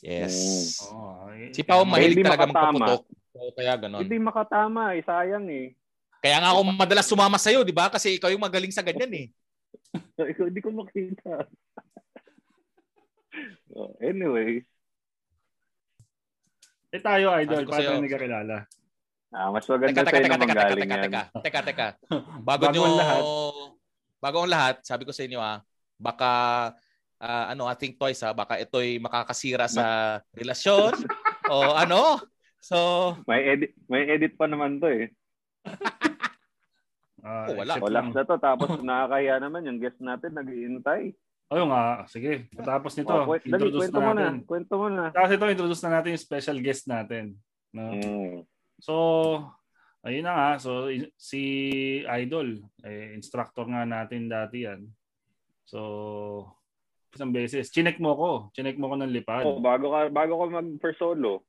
Yes. 0.01 0.81
Oh, 0.89 1.29
si 1.53 1.61
Pao 1.61 1.85
mahilig 1.85 2.25
talaga 2.25 2.49
magpaputok. 2.49 3.03
Oo, 3.37 3.51
kaya 3.53 3.77
ganon. 3.77 4.01
Hindi 4.01 4.17
makatama 4.17 4.97
eh. 4.97 5.05
Sayang 5.05 5.45
eh. 5.47 5.77
Kaya 6.21 6.37
nga 6.37 6.53
ako 6.53 6.61
madalas 6.69 7.09
sumama 7.09 7.41
sa'yo, 7.41 7.65
di 7.65 7.73
ba? 7.73 7.89
Kasi 7.89 8.21
ikaw 8.21 8.29
yung 8.29 8.45
magaling 8.45 8.69
sa 8.69 8.85
ganyan 8.85 9.09
eh. 9.09 9.27
Ikaw, 10.21 10.45
Hindi 10.53 10.61
ko 10.61 10.69
makita. 10.69 11.49
oh, 13.75 13.97
anyway. 13.97 14.61
Eh 16.93 17.01
tayo, 17.01 17.33
idol, 17.41 17.65
sa'yo. 17.65 17.97
tayo 17.97 18.03
nagkakilala? 18.05 18.57
Ah, 19.31 19.47
mas 19.49 19.63
Teka, 19.63 19.73
maganda 19.79 19.99
teka, 20.03 20.11
sa'yo 20.11 20.23
teka, 20.27 20.37
teka, 20.37 20.53
teka, 20.53 20.75
teka, 20.75 20.83
yan. 20.85 21.03
teka, 21.07 21.21
teka, 21.41 21.59
teka. 21.65 21.87
Bago 22.47 22.69
Bago 22.69 22.73
nyo, 22.75 22.83
ang 22.85 22.97
lahat. 22.99 23.21
bago 24.21 24.37
ang 24.43 24.51
lahat, 24.51 24.75
sabi 24.85 25.03
ko 25.07 25.15
sa 25.15 25.23
inyo 25.25 25.39
ah, 25.41 25.63
baka, 25.97 26.31
ah, 27.17 27.45
ano, 27.49 27.65
I 27.65 27.73
think 27.79 27.97
twice 27.97 28.21
ah, 28.21 28.35
baka 28.35 28.61
ito'y 28.61 29.01
makakasira 29.01 29.65
sa 29.65 30.19
relasyon 30.37 30.93
o 31.53 31.73
ano. 31.73 32.19
So, 32.61 32.77
May 33.25 33.57
edit, 33.57 33.73
may 33.89 34.05
edit 34.05 34.37
pa 34.37 34.45
naman 34.45 34.77
to 34.77 34.85
eh. 34.91 35.09
Ah, 37.21 37.45
Oh, 37.45 37.53
wala. 37.53 37.77
lang. 37.77 38.09
na 38.09 38.25
to, 38.25 38.33
tapos 38.41 38.81
nakakahiya 38.81 39.37
naman 39.37 39.61
yung 39.69 39.77
guest 39.77 40.01
natin, 40.01 40.33
nag-iintay. 40.33 41.13
Oo 41.53 41.69
nga, 41.69 42.01
sige. 42.09 42.49
Patapos 42.49 42.97
nito, 42.97 43.13
Oh, 43.13 43.29
kwent, 43.29 43.45
dali, 43.45 43.51
introduce 43.69 43.81
kwento 43.85 43.93
na 43.93 44.01
mo 44.01 44.09
na. 44.09 44.17
natin. 44.17 44.35
Kwento 44.41 44.73
mo 44.73 44.87
na. 44.89 45.05
Tapos 45.13 45.29
ito, 45.29 45.45
introduce 45.45 45.83
na 45.85 45.91
natin 45.93 46.17
yung 46.17 46.25
special 46.25 46.57
guest 46.57 46.89
natin. 46.89 47.37
No? 47.69 47.93
Mm. 47.93 48.41
So, 48.81 48.93
ayun 50.01 50.25
na 50.25 50.33
nga. 50.33 50.49
So, 50.57 50.89
si 51.13 51.41
Idol, 52.09 52.57
eh, 52.81 53.13
instructor 53.13 53.69
nga 53.69 53.85
natin 53.85 54.25
dati 54.25 54.65
yan. 54.65 54.89
So, 55.69 56.49
isang 57.13 57.29
beses. 57.29 57.69
Chinek 57.69 58.01
mo 58.01 58.17
ko. 58.17 58.29
Chinek 58.57 58.81
mo 58.81 58.89
ko 58.89 58.95
ng 58.97 59.13
lipad. 59.13 59.45
Oh, 59.45 59.61
bago 59.61 59.93
ka 59.93 60.09
bago 60.09 60.41
ka 60.41 60.45
mag 60.49 60.67
per 60.81 60.97
solo. 60.97 61.45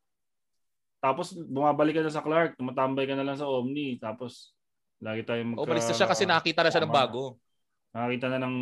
Tapos, 1.03 1.35
bumabalik 1.35 1.99
ka 1.99 2.07
na 2.07 2.15
sa 2.15 2.23
Clark. 2.23 2.55
Tumatambay 2.55 3.11
ka 3.11 3.19
na 3.19 3.27
lang 3.27 3.35
sa 3.35 3.51
Omni. 3.51 3.99
Tapos, 3.99 4.55
lagi 5.03 5.27
tayong 5.27 5.59
magka... 5.59 5.67
umalis 5.67 5.91
na 5.91 5.99
siya 5.99 6.07
kasi 6.07 6.23
nakita 6.23 6.63
na 6.63 6.71
siya 6.71 6.87
ng 6.87 6.95
bago. 6.95 7.43
Nakakita 7.91 8.27
na 8.31 8.39
ng 8.47 8.57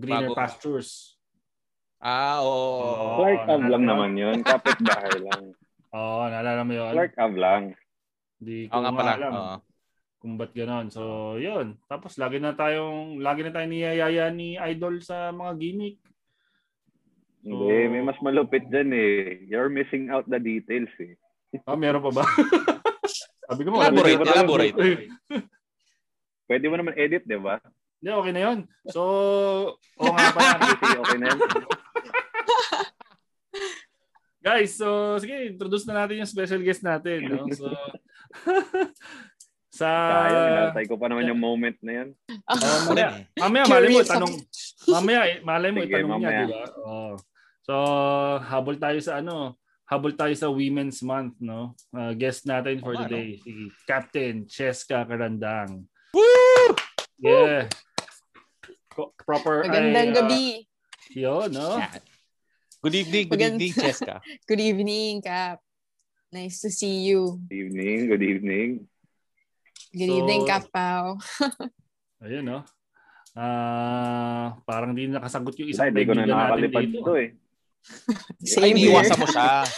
greener 0.00 0.32
Bago. 0.32 0.40
pastures. 0.40 1.20
Ah, 2.00 2.40
oo. 2.40 2.82
Oo. 2.82 3.06
Clark 3.20 3.44
Ave 3.46 3.66
lang 3.68 3.84
naman 3.84 4.10
yun. 4.16 4.40
Kapit 4.42 4.80
bahay 4.80 5.20
lang. 5.22 5.54
Oo, 5.94 6.24
naalala 6.24 6.64
mo 6.64 6.72
yun? 6.72 6.90
Clark 6.96 7.14
Ave 7.20 7.36
lang. 7.38 7.62
Hindi 8.40 8.66
ko 8.66 8.80
nga 8.80 8.90
pala. 8.90 9.12
alam 9.14 9.32
Oo. 9.36 9.56
kung 10.18 10.34
ba't 10.40 10.50
ganon. 10.56 10.90
So, 10.90 11.36
yun. 11.38 11.78
Tapos, 11.86 12.18
lagi 12.18 12.42
na 12.42 12.56
tayong, 12.58 13.22
lagi 13.22 13.46
na 13.46 13.54
tayong 13.54 13.70
niyayaya 13.70 14.32
ni 14.34 14.58
Idol 14.58 14.98
sa 15.04 15.30
mga 15.30 15.52
gimmick. 15.60 16.00
Hindi, 17.46 17.78
may 17.92 18.02
mas 18.02 18.18
malupit 18.18 18.66
dyan 18.66 18.90
eh. 18.90 19.46
You're 19.46 19.70
missing 19.70 20.10
out 20.10 20.26
the 20.26 20.42
details 20.42 20.90
eh. 20.98 21.14
Ah, 21.68 21.76
meron 21.76 22.00
pa 22.00 22.22
ba? 22.22 22.24
Sabi 23.52 23.60
ko 23.62 23.68
mo, 23.68 23.84
Elaborate, 23.84 24.20
na- 24.24 24.32
elaborate. 24.32 24.76
Pwede 26.48 26.64
mo 26.72 26.76
naman 26.80 26.96
edit, 26.96 27.28
di 27.28 27.36
ba? 27.36 27.60
Hindi, 28.00 28.08
okay 28.08 28.32
na 28.32 28.42
yun. 28.48 28.58
So, 28.88 29.00
oo 29.76 30.12
nga 30.12 30.32
pala. 30.32 30.56
Sige, 30.80 30.98
okay 30.98 31.18
na 31.20 31.26
yan. 31.28 31.38
Guys, 34.42 34.74
so, 34.74 35.20
sige, 35.22 35.54
introduce 35.54 35.86
na 35.86 36.02
natin 36.02 36.18
yung 36.18 36.26
special 36.26 36.58
guest 36.66 36.82
natin. 36.82 37.30
No? 37.30 37.46
So, 37.54 37.70
sa... 39.70 39.88
Inantay 40.26 40.90
ko 40.90 40.98
pa 40.98 41.06
naman 41.06 41.30
yung 41.30 41.38
moment 41.38 41.78
na 41.78 41.92
yan. 42.02 42.08
Oh, 42.26 42.58
Ako 42.58 42.90
mamaya, 42.90 43.06
rin 43.06 43.22
eh. 43.22 43.24
mamaya, 43.38 43.64
malay 43.70 43.88
mo, 43.88 44.00
tanong, 44.02 44.34
mamaya, 44.90 45.20
malay 45.46 45.70
mo, 45.70 45.78
Sige, 45.86 45.94
itanong 45.94 46.10
niya, 46.18 46.26
mamaya. 46.26 46.42
di 46.42 46.50
ba? 46.50 46.64
Oh. 46.82 47.14
So, 47.62 47.74
habol 48.42 48.76
tayo 48.82 48.98
sa 48.98 49.22
ano, 49.22 49.61
habol 49.92 50.16
tayo 50.16 50.32
sa 50.32 50.48
Women's 50.48 51.04
Month, 51.04 51.36
no? 51.44 51.76
Uh, 51.92 52.16
guest 52.16 52.48
natin 52.48 52.80
for 52.80 52.96
nga, 52.96 53.04
today, 53.04 53.36
si 53.36 53.68
Captain 53.84 54.48
Cheska 54.48 55.04
Karandang. 55.04 55.84
Woo! 56.16 56.72
Yeah. 57.20 57.68
Co- 58.88 59.12
proper 59.20 59.68
Magandang 59.68 60.08
ay, 60.08 60.12
uh, 60.12 60.16
gabi. 60.16 60.44
Yun, 61.12 61.48
no? 61.52 61.76
Good 62.80 62.96
evening, 62.96 63.24
good 63.28 63.36
Magand- 63.36 63.60
evening, 63.60 63.72
Cheska. 63.76 64.16
Good 64.48 64.62
evening, 64.64 65.20
Cap. 65.20 65.60
Nice 66.32 66.64
to 66.64 66.72
see 66.72 67.04
you. 67.04 67.36
Good 67.46 67.68
evening, 67.68 67.98
good 68.08 68.24
evening. 68.24 68.68
Good 69.92 70.08
So- 70.08 70.16
evening, 70.24 70.40
Cap 70.48 70.64
Pao. 70.72 71.20
Ayun, 72.24 72.48
no? 72.48 72.64
Ah, 73.32 74.56
parang 74.64 74.96
di 74.96 75.08
nakasagot 75.08 75.52
yung 75.60 75.68
Isa, 75.68 75.84
isang 75.84 75.92
hindi 75.92 76.04
ko 76.08 76.12
na 76.16 76.24
nakakalipad 76.24 76.84
dito. 76.88 77.04
to 77.04 77.12
eh. 77.20 77.28
Ay, 78.42 78.46
Same 78.46 78.76
here. 78.78 78.90
iniiwasan 78.94 79.18
mo 79.18 79.26
siya. 79.28 79.50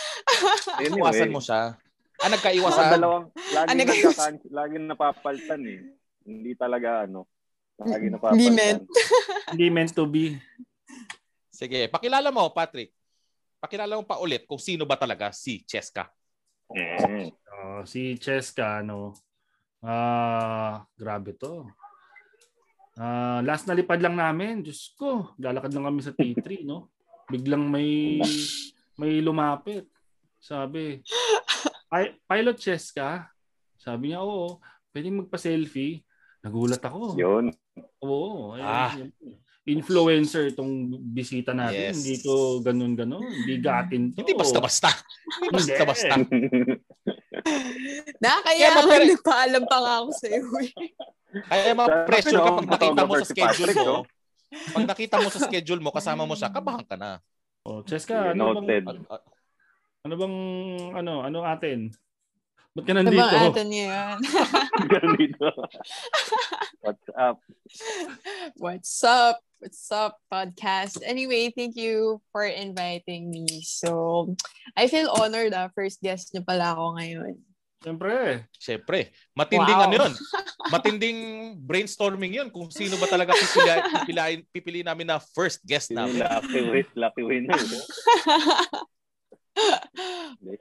Anyway, 0.80 0.88
Iniiwasan 0.88 1.30
mo 1.30 1.40
siya. 1.40 1.76
Ah, 2.18 2.30
nagkaiwasan. 2.32 2.84
dalawang, 2.96 3.24
lagi 3.52 3.68
Ano 3.68 3.78
nagkakan, 3.84 4.34
lagi 4.48 4.76
napapaltan 4.80 5.60
eh. 5.68 5.80
Hindi 6.24 6.52
talaga 6.56 7.04
ano. 7.04 7.28
Lagi 7.76 8.08
napapaltan. 8.08 8.40
Hindi 8.40 8.48
meant. 8.50 8.82
Hindi 9.52 9.66
meant 9.68 9.92
to 9.92 10.08
be. 10.08 10.40
Sige, 11.52 11.86
pakilala 11.92 12.32
mo, 12.32 12.48
Patrick. 12.50 12.90
Pakilala 13.60 14.00
mo 14.00 14.04
pa 14.08 14.18
ulit 14.18 14.48
kung 14.48 14.58
sino 14.58 14.88
ba 14.88 14.96
talaga 14.96 15.30
si 15.30 15.62
Cheska. 15.62 16.08
Mm. 16.72 17.28
Oh, 17.30 17.82
si 17.84 18.16
Cheska, 18.16 18.80
ano, 18.82 19.12
ah, 19.84 20.82
grabe 20.96 21.36
to. 21.36 21.68
Ah, 22.94 23.42
last 23.42 23.66
na 23.66 23.74
lipad 23.74 23.98
lang 23.98 24.14
namin, 24.14 24.62
Diyos 24.62 24.94
ko, 24.94 25.34
lalakad 25.38 25.74
lang 25.74 25.90
kami 25.90 26.00
sa 26.00 26.14
T3, 26.14 26.62
no? 26.62 26.93
Biglang 27.26 27.64
may 27.64 28.20
may 28.94 29.18
lumapit. 29.18 29.88
Sabi, 30.38 31.00
"Pi- 31.86 32.16
pilot 32.22 32.56
Cheska? 32.56 33.26
Sabi 33.74 34.10
niya, 34.10 34.20
oo, 34.20 34.60
pwede 34.90 35.08
magpa-selfie. 35.10 36.04
Nagulat 36.40 36.80
ako. 36.80 37.16
Yun. 37.16 37.52
Oo. 37.98 38.52
ayun, 38.52 38.64
Ah. 38.64 38.92
yun. 38.94 39.10
Influencer 39.64 40.52
itong 40.52 40.72
bisita 41.10 41.52
natin. 41.52 41.88
Yes. 41.88 41.96
Hindi 41.96 42.20
to 42.20 42.34
ganun-ganun. 42.60 43.24
Hindi 43.24 43.56
gatin 43.58 44.12
to. 44.12 44.20
Hindi 44.20 44.36
basta-basta. 44.36 44.92
Hindi 45.40 45.48
basta-basta. 45.50 46.14
Nakakaya 48.20 48.52
Kaya 48.54 48.68
ako, 48.70 48.80
mapre- 48.84 49.08
nagpaalam 49.10 49.64
pa 49.64 49.76
nga 49.80 49.92
ako 50.00 50.10
sa 50.12 50.26
iyo. 50.28 50.44
eh. 50.60 50.70
Kaya 51.42 51.72
ma-pressure 51.74 52.38
ka 52.38 52.50
pag 52.54 52.68
nakita 52.70 53.02
mo 53.02 53.12
sa 53.16 53.26
schedule 53.26 53.72
mo. 53.74 53.96
Pag 54.70 54.84
nakita 54.86 55.18
mo 55.18 55.28
sa 55.28 55.42
schedule 55.42 55.80
mo, 55.80 55.90
kasama 55.90 56.22
mo 56.22 56.34
siya, 56.34 56.48
kabahan 56.48 56.86
ka 56.86 56.94
na. 56.94 57.18
Oh, 57.62 57.80
Cheska, 57.80 58.32
ano 58.32 58.54
bang, 58.54 58.64
Noted. 58.64 58.84
Ah, 59.08 59.22
ano 60.04 60.14
bang, 60.14 60.36
ano, 60.94 61.12
ano 61.22 61.38
atin? 61.42 61.88
Ba't 62.74 62.84
ka 62.84 62.92
Ano 62.92 63.06
nandito? 63.06 63.22
bang 63.22 63.48
atin 63.48 63.68
yan? 63.80 64.16
Ganito. 64.84 65.48
What's 66.82 67.08
up? 67.16 67.36
What's 68.58 68.94
up? 69.00 69.36
What's 69.62 69.88
up, 69.88 70.20
podcast? 70.28 71.00
Anyway, 71.00 71.48
thank 71.48 71.72
you 71.72 72.20
for 72.28 72.44
inviting 72.44 73.32
me. 73.32 73.48
So, 73.64 74.28
I 74.76 74.92
feel 74.92 75.08
honored 75.08 75.56
ah. 75.56 75.72
First 75.72 76.04
guest 76.04 76.36
niyo 76.36 76.44
pala 76.44 76.76
ako 76.76 77.00
ngayon. 77.00 77.34
Siyempre. 77.78 78.48
Siyempre, 78.54 78.98
matinding 79.32 79.76
Wow. 79.76 79.84
ano 79.84 79.94
yun. 79.98 80.12
Matinding 80.64 81.18
brainstorming 81.60 82.32
yun 82.32 82.48
kung 82.48 82.72
sino 82.72 82.96
ba 82.96 83.04
talaga 83.04 83.36
pipili, 83.36 83.68
pipiliin, 83.92 84.40
pipili 84.48 84.80
namin 84.80 85.04
na 85.04 85.20
first 85.20 85.60
guest 85.60 85.92
namin. 85.92 86.24
Lucky 86.24 86.60
win, 86.64 86.86
lucky 86.94 87.22
winner. 87.22 87.58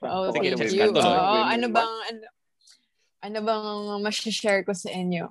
Oh, 0.05 0.29
Sige, 0.29 0.53
thank 0.53 0.69
you. 0.69 0.93
Oo, 0.93 1.33
ano 1.49 1.65
bang 1.65 1.93
ano, 2.05 2.25
ano 3.25 3.37
bang 3.41 3.65
mas-share 4.05 4.61
ko 4.61 4.69
sa 4.69 4.93
inyo 4.93 5.25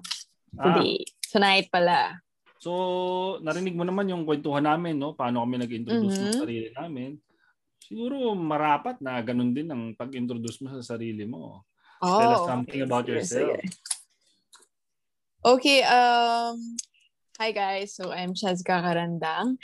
Ah, 0.58 0.74
today? 0.74 0.98
Tonight 1.30 1.70
pala. 1.70 2.18
so, 2.58 2.70
narinig 3.40 3.72
mo 3.72 3.86
naman 3.86 4.10
yung 4.10 4.26
kwentuhan 4.26 4.66
namin, 4.66 4.98
no? 4.98 5.14
Paano 5.14 5.46
kami 5.46 5.62
nag-introduce 5.62 6.18
ng 6.18 6.30
Mhm. 6.34 6.40
sarili 6.42 6.68
namin. 6.74 7.10
Siguro 7.78 8.34
marapat 8.34 8.98
na 8.98 9.22
ganun 9.22 9.54
din 9.54 9.70
ang 9.70 9.94
pag-introduce 9.94 10.58
mo 10.60 10.74
sa 10.74 10.98
sarili 10.98 11.22
mo. 11.22 11.62
Tell 12.02 12.34
us 12.34 12.42
Oh, 12.42 12.50
something 12.50 12.82
about 12.82 13.06
sige, 13.06 13.14
yourself. 13.14 13.62
Okay, 15.46 15.86
um, 15.86 16.58
hi 17.38 17.54
guys. 17.54 17.94
So 17.94 18.10
I'm 18.10 18.34
Shazka 18.34 18.82
Karandang, 18.82 19.54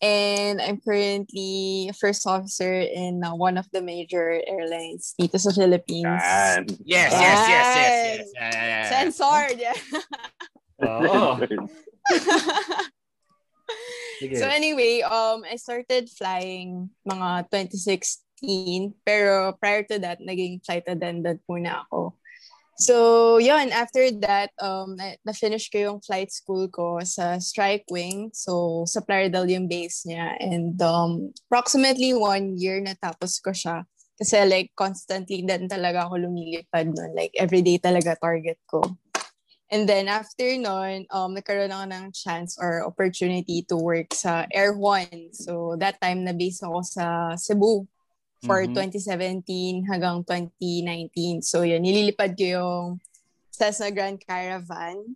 and 0.00 0.56
I'm 0.56 0.80
currently 0.80 1.92
a 1.92 1.94
first 1.96 2.24
officer 2.24 2.80
in 2.80 3.20
uh, 3.20 3.36
one 3.36 3.60
of 3.60 3.68
the 3.76 3.84
major 3.84 4.40
airlines 4.48 5.12
dito 5.20 5.36
sa 5.36 5.52
Philippines. 5.52 6.24
Yan. 6.24 6.64
Yes, 6.80 7.12
yes, 7.12 7.20
yes, 7.20 7.52
yes, 7.52 7.76
yes. 7.76 8.24
Yeah, 8.32 8.40
yeah, 8.40 8.64
yeah. 8.64 8.88
Censored, 8.88 9.60
yeah. 9.60 9.76
Sige. 14.22 14.38
So 14.40 14.46
anyway, 14.48 15.04
um, 15.04 15.44
I 15.44 15.60
started 15.60 16.08
flying 16.08 16.88
mga 17.04 17.52
2016, 18.42 18.94
pero 19.06 19.54
prior 19.62 19.86
to 19.86 19.98
that, 20.02 20.18
naging 20.20 20.58
flight 20.66 20.84
attendant 20.86 21.40
muna 21.46 21.86
ako. 21.86 22.18
So, 22.82 23.38
yun, 23.38 23.70
after 23.70 24.10
that, 24.26 24.50
um, 24.58 24.98
na- 24.98 25.14
na-finish 25.22 25.70
ko 25.70 25.78
yung 25.78 26.00
flight 26.02 26.34
school 26.34 26.66
ko 26.66 26.98
sa 27.06 27.38
Strike 27.38 27.86
Wing. 27.92 28.34
So, 28.34 28.82
sa 28.90 28.98
Plaridel 28.98 29.46
yung 29.54 29.70
base 29.70 30.02
niya. 30.02 30.34
And 30.42 30.74
um, 30.82 31.30
approximately 31.46 32.10
one 32.10 32.58
year 32.58 32.82
natapos 32.82 33.38
ko 33.38 33.54
siya. 33.54 33.86
Kasi 34.18 34.38
like 34.46 34.74
constantly 34.74 35.46
din 35.46 35.70
talaga 35.70 36.06
ako 36.06 36.26
lumilipad 36.26 36.90
nun. 36.90 37.14
Like 37.14 37.34
everyday 37.38 37.78
talaga 37.78 38.18
target 38.18 38.58
ko. 38.66 38.82
And 39.72 39.88
then 39.88 40.10
after 40.10 40.44
nun, 40.58 41.06
um, 41.14 41.32
nagkaroon 41.38 41.72
ako 41.72 41.86
ng 41.86 42.04
chance 42.12 42.58
or 42.60 42.84
opportunity 42.84 43.64
to 43.70 43.76
work 43.78 44.10
sa 44.12 44.44
Air 44.52 44.74
One. 44.76 45.32
So 45.32 45.78
that 45.80 46.02
time 46.02 46.26
na-base 46.26 46.60
ako 46.66 46.82
sa 46.82 47.04
Cebu 47.38 47.88
for 48.42 48.66
Mhm. 48.66 48.74
2017 48.74 49.86
hanggang 49.86 50.26
2019. 50.26 51.42
So 51.42 51.62
yun, 51.62 51.82
nililipad 51.82 52.34
ko 52.34 52.44
yung 52.44 52.84
Cessna 53.50 53.94
Grand 53.94 54.18
Caravan. 54.18 55.14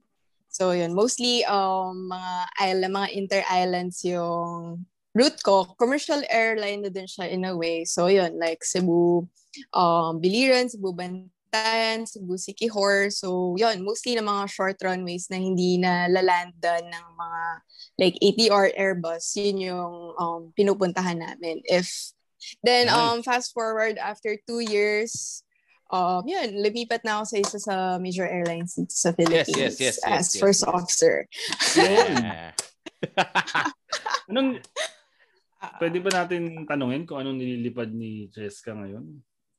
So 0.49 0.73
yun, 0.73 0.95
mostly 0.95 1.45
um, 1.45 2.09
mga 2.09 2.33
island, 2.63 2.93
mga 2.95 3.09
inter-islands 3.13 4.01
yung 4.07 4.87
route 5.13 5.43
ko. 5.43 5.69
Commercial 5.77 6.23
airline 6.31 6.87
na 6.87 6.89
din 6.89 7.05
siya 7.05 7.29
in 7.29 7.45
a 7.45 7.53
way. 7.53 7.85
So 7.85 8.07
yun, 8.07 8.39
like 8.39 8.63
Cebu, 8.65 9.27
um, 9.75 10.21
Biliran, 10.23 10.71
Cebu 10.71 10.97
Bantayan, 10.97 12.07
Cebu 12.09 12.41
Siquijor. 12.41 13.13
So 13.13 13.53
yun, 13.59 13.85
mostly 13.85 14.15
na 14.17 14.25
mga 14.25 14.45
short 14.49 14.79
runways 14.81 15.29
na 15.29 15.37
hindi 15.37 15.77
na 15.77 16.09
lalandan 16.09 16.89
ng 16.89 17.07
mga 17.19 17.43
like 17.99 18.17
ATR 18.23 18.73
Airbus. 18.77 19.35
Yun 19.37 19.57
yung 19.61 19.95
um, 20.17 20.41
pinupuntahan 20.57 21.21
namin. 21.21 21.61
If 21.69 22.16
Then, 22.63 22.87
Nice. 22.87 22.97
um, 22.97 23.17
fast 23.23 23.53
forward 23.53 23.99
after 23.99 24.39
two 24.47 24.61
years, 24.61 25.43
um, 25.91 26.27
yun, 26.27 26.63
lumipat 26.63 27.03
na 27.07 27.21
ako 27.21 27.25
sa 27.31 27.37
isa 27.39 27.59
sa 27.59 27.75
major 27.99 28.27
airlines 28.27 28.75
dito 28.75 28.95
sa 28.95 29.11
Philippines 29.15 29.55
yes, 29.55 29.79
yes, 29.79 29.97
yes, 30.03 30.07
as 30.07 30.27
yes, 30.35 30.41
first 30.41 30.63
yes. 30.67 30.71
officer. 30.71 31.17
Yeah. 31.77 32.53
Anong, 34.31 34.63
pwede 35.79 35.99
ba 36.03 36.11
natin 36.25 36.67
tanungin 36.67 37.07
kung 37.07 37.23
anong 37.23 37.39
nililipad 37.39 37.91
ni 37.93 38.27
Cheska 38.35 38.75
ngayon? 38.75 39.05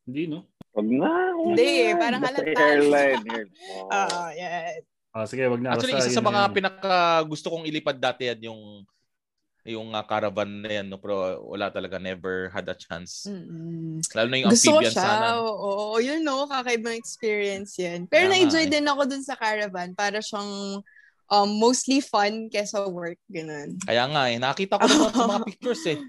Hindi, 0.07 0.23
no? 0.31 0.47
Wag 0.71 0.87
na. 0.87 1.11
Hindi, 1.35 1.71
parang 1.99 2.21
halata. 2.23 2.47
Airline. 2.47 3.23
Oo. 3.83 3.91
Oo, 3.91 4.21
yeah. 4.31 4.79
Ah, 5.11 5.25
sige, 5.25 5.43
wag 5.49 5.59
na. 5.59 5.75
Actually, 5.75 5.97
Basta 5.97 6.11
isa 6.13 6.19
sa 6.21 6.23
mga 6.23 6.41
yun. 6.47 6.53
pinaka 6.53 6.93
gusto 7.25 7.47
kong 7.51 7.65
ilipad 7.67 7.97
dati 7.97 8.29
yan 8.29 8.53
yung 8.53 8.61
yung 9.67 9.91
ah, 9.91 10.07
caravan 10.07 10.63
na 10.63 10.71
yan, 10.79 10.87
no? 10.87 10.95
pero 10.95 11.43
wala 11.43 11.67
talaga, 11.67 11.99
never 11.99 12.47
had 12.55 12.63
a 12.71 12.73
chance. 12.73 13.27
Mm-mm. 13.27 13.99
Lalo 14.15 14.27
na 14.31 14.39
yung 14.39 14.51
Gusto 14.55 14.71
amphibian 14.71 14.95
siya. 14.95 15.03
sana. 15.03 15.27
Oo, 15.43 15.99
yun 15.99 16.23
no, 16.23 16.47
kakaibang 16.47 16.95
experience 16.95 17.75
yan. 17.75 18.07
Pero 18.07 18.31
nga 18.31 18.39
na-enjoy 18.39 18.65
eh. 18.65 18.71
din 18.71 18.87
ako 18.87 19.01
dun 19.03 19.23
sa 19.27 19.35
caravan. 19.35 19.91
Para 19.91 20.23
siyang 20.23 20.79
um, 21.27 21.49
mostly 21.59 21.99
fun 21.99 22.47
kesa 22.47 22.87
work. 22.87 23.19
Ganun. 23.27 23.75
Kaya 23.83 24.07
nga 24.07 24.31
eh, 24.31 24.39
nakita 24.39 24.79
ko 24.79 24.87
naman 24.87 25.11
sa 25.11 25.27
mga 25.27 25.43
pictures 25.51 25.83
eh. 25.91 25.99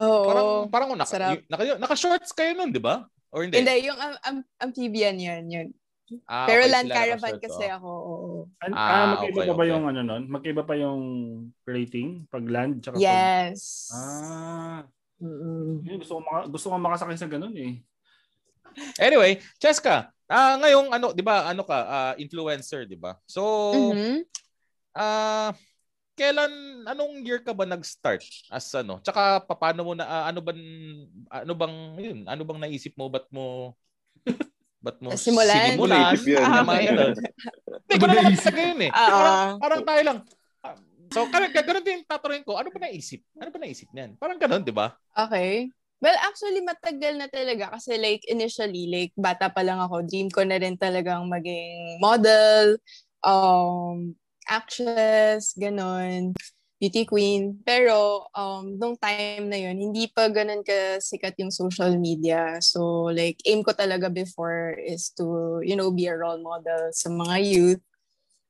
Oo. 0.00 0.24
Parang, 0.24 0.48
parang 0.70 0.88
naka, 0.94 1.10
sarap. 1.10 1.34
y- 1.34 1.44
naka, 1.50 1.62
naka-shorts 1.82 2.30
kayo 2.30 2.54
nun, 2.54 2.70
di 2.70 2.78
ba? 2.80 3.04
Or 3.34 3.42
hindi? 3.42 3.58
Hindi, 3.58 3.90
yung 3.90 3.98
am- 3.98 4.46
amphibian 4.62 5.18
yun. 5.18 5.44
yun. 5.50 5.68
Ah, 6.28 6.46
Pero 6.48 6.62
okay, 6.64 6.70
land 6.70 6.88
caravan 6.92 7.36
kasi 7.40 7.64
oh. 7.64 7.74
ako. 7.80 7.90
Oo. 7.90 8.28
An- 8.60 8.76
Ah, 8.76 8.88
ah, 8.88 9.06
magkaiba 9.16 9.40
okay, 9.40 9.48
pa 9.48 9.54
ba 9.56 9.64
okay. 9.64 9.70
yung 9.72 9.84
ano 9.88 10.00
nun? 10.04 10.22
Magkaiba 10.28 10.62
pa 10.64 10.74
yung 10.76 11.00
rating 11.64 12.08
pag 12.28 12.44
land 12.48 12.80
tsaka 12.84 12.96
pag... 13.00 13.02
Yes. 13.02 13.62
Ah, 13.92 14.80
Mm-mm. 15.22 15.80
yun, 15.86 15.96
gusto 16.02 16.18
ko 16.18 16.20
maka, 16.20 16.40
gusto 16.50 16.66
ko 16.68 16.74
makasakay 16.76 17.16
sa 17.16 17.30
ganun 17.30 17.54
eh. 17.56 17.80
Anyway, 18.98 19.38
Cheska, 19.58 20.10
ah 20.30 20.54
ngayong 20.58 20.90
ano, 20.90 21.10
'di 21.14 21.22
ba, 21.22 21.46
ano 21.50 21.62
ka, 21.66 21.78
ah, 21.86 22.12
influencer, 22.18 22.86
'di 22.86 22.98
ba? 22.98 23.18
So, 23.26 23.42
Mhm. 23.74 24.26
ah 24.94 25.50
kailan 26.14 26.86
anong 26.86 27.26
year 27.26 27.42
ka 27.42 27.50
ba 27.50 27.66
nag-start 27.66 28.22
as 28.50 28.70
ano? 28.78 29.02
Tsaka 29.02 29.42
paano 29.50 29.82
mo 29.82 29.92
na 29.98 30.06
ah, 30.06 30.24
ano 30.30 30.38
bang 30.42 30.62
ano 31.30 31.52
bang 31.58 31.74
yun, 31.98 32.18
ano 32.30 32.42
bang 32.46 32.60
naisip 32.62 32.94
mo 32.94 33.10
ba't 33.10 33.26
mo 33.34 33.74
ba't 34.84 35.00
mo 35.00 35.08
Simulan? 35.16 35.80
Naisip 35.80 36.28
yun. 36.28 36.44
Tama 36.44 36.76
yun. 36.84 36.96
Hindi, 37.88 37.94
ganun 37.96 38.16
naman 38.20 38.36
talaga 38.36 38.60
yun 38.60 38.80
eh. 38.84 38.90
Ah. 38.92 39.08
Parang, 39.08 39.36
parang 39.60 39.80
tayo 39.88 40.02
lang. 40.04 40.18
Ah, 40.60 40.76
So, 41.14 41.24
ganun, 41.30 41.50
ganun 41.54 41.84
din 41.84 42.00
tatanungin 42.04 42.44
ko, 42.44 42.58
ano 42.60 42.68
ba 42.68 42.78
naisip? 42.84 43.22
Ano 43.38 43.48
ba 43.48 43.58
naisip 43.62 43.88
niyan? 43.94 44.20
Parang 44.20 44.36
ganun, 44.36 44.62
di 44.66 44.74
ba? 44.74 44.92
Okay. 45.14 45.70
Well, 46.02 46.18
actually, 46.20 46.60
matagal 46.60 47.16
na 47.16 47.32
talaga 47.32 47.72
kasi 47.72 47.96
like 47.96 48.28
initially, 48.28 48.90
like 48.92 49.14
bata 49.16 49.48
pa 49.48 49.64
lang 49.64 49.80
ako, 49.80 50.04
dream 50.04 50.28
ko 50.28 50.44
na 50.44 50.60
rin 50.60 50.76
talagang 50.76 51.24
maging 51.32 51.96
model, 52.02 52.76
um, 53.24 54.12
actress, 54.44 55.56
ganon, 55.56 56.36
beauty 56.84 57.08
queen. 57.08 57.64
Pero 57.64 58.28
um, 58.36 58.76
nung 58.76 59.00
time 59.00 59.48
na 59.48 59.56
yun, 59.56 59.80
hindi 59.80 60.12
pa 60.12 60.28
ganun 60.28 60.60
kasikat 60.60 61.40
yung 61.40 61.48
social 61.48 61.96
media. 61.96 62.60
So 62.60 63.08
like, 63.08 63.40
aim 63.48 63.64
ko 63.64 63.72
talaga 63.72 64.12
before 64.12 64.76
is 64.76 65.08
to, 65.16 65.58
you 65.64 65.80
know, 65.80 65.88
be 65.88 66.04
a 66.12 66.16
role 66.16 66.44
model 66.44 66.92
sa 66.92 67.08
mga 67.08 67.36
youth. 67.40 67.82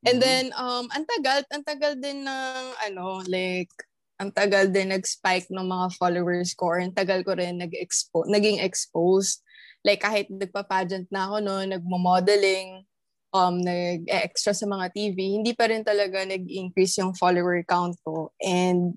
And 0.04 0.18
Mhm. 0.18 0.24
then, 0.24 0.44
um, 0.58 0.90
ang 0.92 1.04
tagal, 1.06 1.40
ang 1.54 1.64
tagal 1.64 1.94
din 1.96 2.26
ng, 2.26 2.64
ano, 2.90 3.22
like, 3.30 3.72
ang 4.20 4.30
tagal 4.34 4.70
din 4.70 4.90
nag-spike 4.94 5.50
ng 5.50 5.66
mga 5.66 5.86
followers 5.98 6.54
ko 6.54 6.74
or 6.74 6.78
ang 6.82 6.94
tagal 6.94 7.22
ko 7.26 7.34
rin 7.38 7.58
nag-expo- 7.58 8.28
naging 8.30 8.62
exposed. 8.62 9.42
Like 9.84 10.02
kahit 10.02 10.30
nagpa-pageant 10.30 11.10
na 11.12 11.28
ako 11.28 11.36
no, 11.44 11.56
nagmo-modeling, 11.66 12.86
um, 13.34 13.58
nag-extra 13.58 14.54
sa 14.54 14.64
mga 14.64 14.94
TV, 14.94 15.18
hindi 15.34 15.52
pa 15.52 15.66
rin 15.66 15.82
talaga 15.82 16.22
nag-increase 16.22 17.02
yung 17.02 17.18
follower 17.18 17.66
count 17.66 17.98
ko. 18.00 18.30
And 18.38 18.94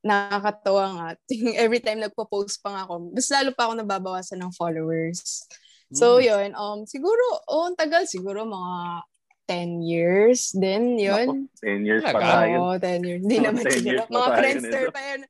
nakakatawa 0.00 0.84
nga, 0.96 1.08
every 1.60 1.84
time 1.84 2.00
nagpo-post 2.00 2.64
pa 2.64 2.72
nga 2.72 2.82
ako, 2.88 3.12
mas 3.12 3.28
lalo 3.28 3.52
pa 3.52 3.68
ako 3.68 3.72
nababawasan 3.78 4.40
ng 4.40 4.52
followers. 4.56 5.44
So, 5.92 6.16
Hmm. 6.18 6.24
yun, 6.24 6.48
um, 6.56 6.78
siguro, 6.88 7.20
oh, 7.46 7.68
ang 7.68 7.76
tagal, 7.76 8.08
siguro 8.08 8.48
mga 8.48 9.04
10 9.44 9.84
years 9.84 10.56
din, 10.56 10.96
yun. 10.96 11.52
10 11.60 11.84
years 11.84 12.00
pa 12.00 12.16
tayo. 12.16 12.56
Oo, 12.64 12.80
10 12.80 13.04
years. 13.04 13.20
Hindi 13.20 13.36
Mga 13.36 13.44
naman 13.44 13.62
10 13.62 13.68
siguro. 13.70 13.88
years 13.92 14.02
pa 14.02 14.12
Mga 14.16 14.28
Friendster 14.40 14.84
pa 14.88 15.00
yun. 15.04 15.20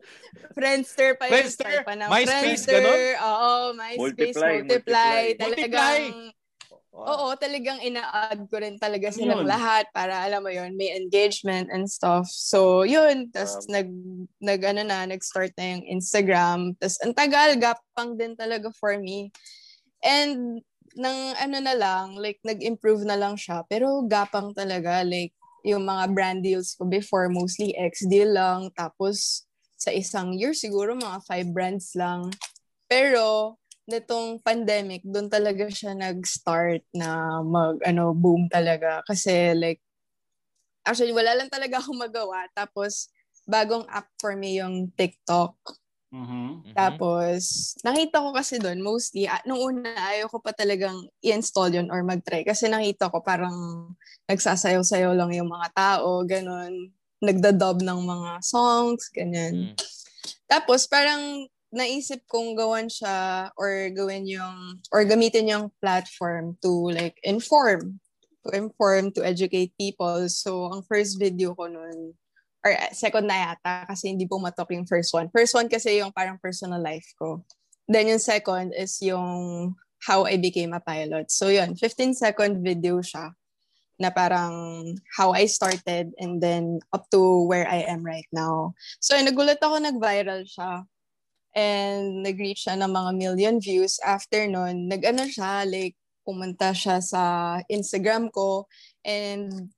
Friendster 0.54 1.10
pa 1.18 1.24
yun. 1.26 1.32
Friendster? 1.34 1.74
Pa 1.82 1.92
ng 1.98 2.08
MySpace, 2.08 2.30
Friendster. 2.30 2.74
ganon? 2.78 2.98
Oo, 3.18 3.50
MySpace, 3.74 3.98
Multiply, 3.98 4.54
Multiply. 4.54 4.62
multiply. 4.62 5.42
Talagang, 5.42 6.02
Wow. 6.94 7.10
oo, 7.10 7.28
talagang 7.34 7.82
ina-add 7.82 8.46
ko 8.46 8.54
rin 8.62 8.78
talaga 8.78 9.10
silang 9.10 9.42
Yun. 9.42 9.50
lahat 9.50 9.90
para, 9.90 10.14
alam 10.22 10.46
mo 10.46 10.50
yun, 10.54 10.78
may 10.78 10.94
engagement 10.94 11.66
and 11.74 11.90
stuff. 11.90 12.30
So, 12.30 12.86
yun. 12.86 13.34
Tapos, 13.34 13.66
Um, 13.66 13.74
nag, 13.74 13.88
nag, 14.38 14.60
ano 14.62 14.82
na, 14.86 15.02
nag-start 15.02 15.50
na 15.58 15.74
yung 15.74 15.84
Instagram. 15.98 16.78
Tapos, 16.78 17.02
ang 17.02 17.10
tagal, 17.10 17.58
gapang 17.58 18.14
din 18.14 18.38
talaga 18.38 18.70
for 18.78 18.94
me. 19.02 19.34
And, 20.06 20.62
nang 20.94 21.34
ano 21.34 21.58
na 21.58 21.74
lang, 21.74 22.14
like, 22.14 22.38
nag-improve 22.46 23.02
na 23.02 23.18
lang 23.18 23.34
siya. 23.34 23.66
Pero, 23.66 24.06
gapang 24.06 24.54
talaga. 24.54 25.02
Like, 25.02 25.34
yung 25.66 25.82
mga 25.82 26.14
brand 26.14 26.40
deals 26.46 26.78
ko 26.78 26.86
before, 26.86 27.26
mostly 27.26 27.74
ex-deal 27.74 28.30
lang. 28.30 28.70
Tapos, 28.78 29.42
sa 29.74 29.90
isang 29.90 30.30
year, 30.38 30.54
siguro 30.54 30.94
mga 30.94 31.26
five 31.26 31.50
brands 31.50 31.90
lang. 31.98 32.30
Pero, 32.86 33.58
nitong 33.88 34.40
pandemic, 34.44 35.04
doon 35.04 35.28
talaga 35.28 35.68
siya 35.68 35.92
nag-start 35.96 36.84
na 36.96 37.40
mag, 37.44 37.80
ano, 37.84 38.12
boom 38.16 38.48
talaga. 38.48 39.04
Kasi, 39.08 39.52
like, 39.56 39.80
actually, 40.86 41.12
wala 41.16 41.32
lang 41.36 41.48
talaga 41.52 41.80
akong 41.80 41.96
magawa. 42.00 42.44
Tapos, 42.56 43.08
bagong 43.48 43.84
app 43.88 44.08
for 44.20 44.36
me 44.36 44.60
yung 44.60 44.92
TikTok. 44.96 45.56
Mhm. 46.12 46.64
Mhm. 46.64 46.74
Tapos, 46.76 47.74
nakita 47.84 48.20
ko 48.24 48.30
kasi 48.36 48.58
doon, 48.60 48.80
mostly, 48.84 49.26
ah, 49.28 49.40
nung 49.48 49.60
una, 49.60 49.92
ayaw 49.94 50.28
ko 50.30 50.38
pa 50.40 50.52
talagang 50.56 50.96
i-install 51.24 51.72
yun 51.76 51.88
or 51.92 52.02
mag-try. 52.04 52.44
Kasi 52.46 52.68
nakita 52.70 53.08
ko 53.12 53.20
parang 53.24 53.54
nagsasayaw-sayaw 54.30 55.12
lang 55.16 55.32
yung 55.36 55.50
mga 55.50 55.68
tao, 55.76 56.22
ganun. 56.26 56.92
Nagda-dub 57.24 57.80
ng 57.84 58.00
mga 58.04 58.32
songs, 58.44 59.08
ganyan. 59.12 59.72
Mm. 59.72 59.76
Tapos, 60.50 60.86
parang 60.90 61.46
naisip 61.74 62.22
kong 62.30 62.54
gawan 62.54 62.86
siya 62.86 63.50
or 63.58 63.90
gawin 63.90 64.24
yung, 64.30 64.78
or 64.94 65.02
gamitin 65.02 65.50
yung 65.50 65.74
platform 65.82 66.54
to 66.62 66.94
like 66.94 67.18
inform, 67.26 67.98
to 68.46 68.54
inform, 68.54 69.10
to 69.12 69.26
educate 69.26 69.74
people. 69.74 70.30
So, 70.30 70.70
ang 70.70 70.86
first 70.86 71.18
video 71.18 71.52
ko 71.58 71.66
nun, 71.66 72.14
or 72.64 72.72
uh, 72.72 72.92
second 72.96 73.28
na 73.28 73.52
yata 73.52 73.84
kasi 73.84 74.08
hindi 74.08 74.24
pumatok 74.24 74.72
yung 74.72 74.88
first 74.88 75.12
one. 75.12 75.28
First 75.28 75.52
one 75.52 75.68
kasi 75.68 76.00
yung 76.00 76.10
parang 76.16 76.40
personal 76.40 76.80
life 76.80 77.12
ko. 77.20 77.44
Then 77.84 78.08
yung 78.08 78.22
second 78.22 78.72
is 78.72 78.96
yung 79.04 79.76
how 80.00 80.24
I 80.24 80.40
became 80.40 80.72
a 80.72 80.80
pilot. 80.80 81.28
So 81.28 81.52
yun, 81.52 81.76
15 81.76 82.16
second 82.16 82.64
video 82.64 83.04
siya 83.04 83.36
na 84.00 84.10
parang 84.10 84.82
how 85.16 85.36
I 85.36 85.46
started 85.46 86.16
and 86.18 86.40
then 86.40 86.80
up 86.90 87.06
to 87.12 87.44
where 87.46 87.68
I 87.68 87.84
am 87.86 88.02
right 88.02 88.26
now. 88.32 88.74
So 88.98 89.14
yun, 89.14 89.28
nagulat 89.28 89.60
ako 89.60 89.78
nag-viral 89.84 90.48
siya. 90.48 90.88
And 91.54 92.26
nag-reach 92.26 92.66
siya 92.66 92.74
ng 92.78 92.90
mga 92.90 93.10
million 93.14 93.56
views. 93.62 94.02
After 94.02 94.44
nun, 94.50 94.90
nag-ano 94.90 95.30
siya, 95.30 95.62
like, 95.64 95.94
pumunta 96.24 96.72
siya 96.72 96.98
sa 97.04 97.22
Instagram 97.68 98.32
ko 98.32 98.64
and 99.04 99.70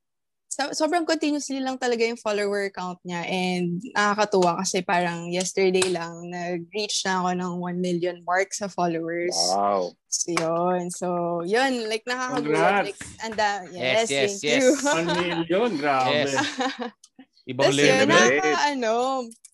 so, 0.47 0.71
sobrang 0.73 1.05
continuously 1.05 1.59
lang 1.61 1.77
talaga 1.77 2.07
yung 2.07 2.17
follower 2.17 2.71
count 2.73 2.97
niya 3.05 3.27
and 3.29 3.83
nakakatuwa 3.93 4.63
kasi 4.63 4.81
parang 4.81 5.29
yesterday 5.29 5.85
lang 5.91 6.31
nag-reach 6.31 7.05
na 7.05 7.21
ako 7.21 7.31
ng 7.37 7.53
1 7.61 7.83
million 7.83 8.17
mark 8.25 8.55
sa 8.55 8.71
followers. 8.71 9.37
Wow. 9.53 9.93
So, 10.07 10.33
yun. 10.33 10.89
So, 10.89 11.09
yun. 11.45 11.91
Like, 11.91 12.09
nakakagulat. 12.09 12.89
Like, 12.89 13.03
anda, 13.21 13.69
yes, 13.69 14.09
Yes, 14.09 14.09
yes, 14.09 14.31
thank 14.41 14.43
yes. 14.49 14.63
you. 14.65 14.69
1 14.81 15.21
million, 15.21 15.71
grabe. 15.77 16.09
Yes. 16.15 16.33
Ibang 17.47 17.71
Tapos 17.71 17.79
yun, 17.79 17.95
level. 17.95 18.11
nakaka, 18.11 18.51
ano, 18.75 18.95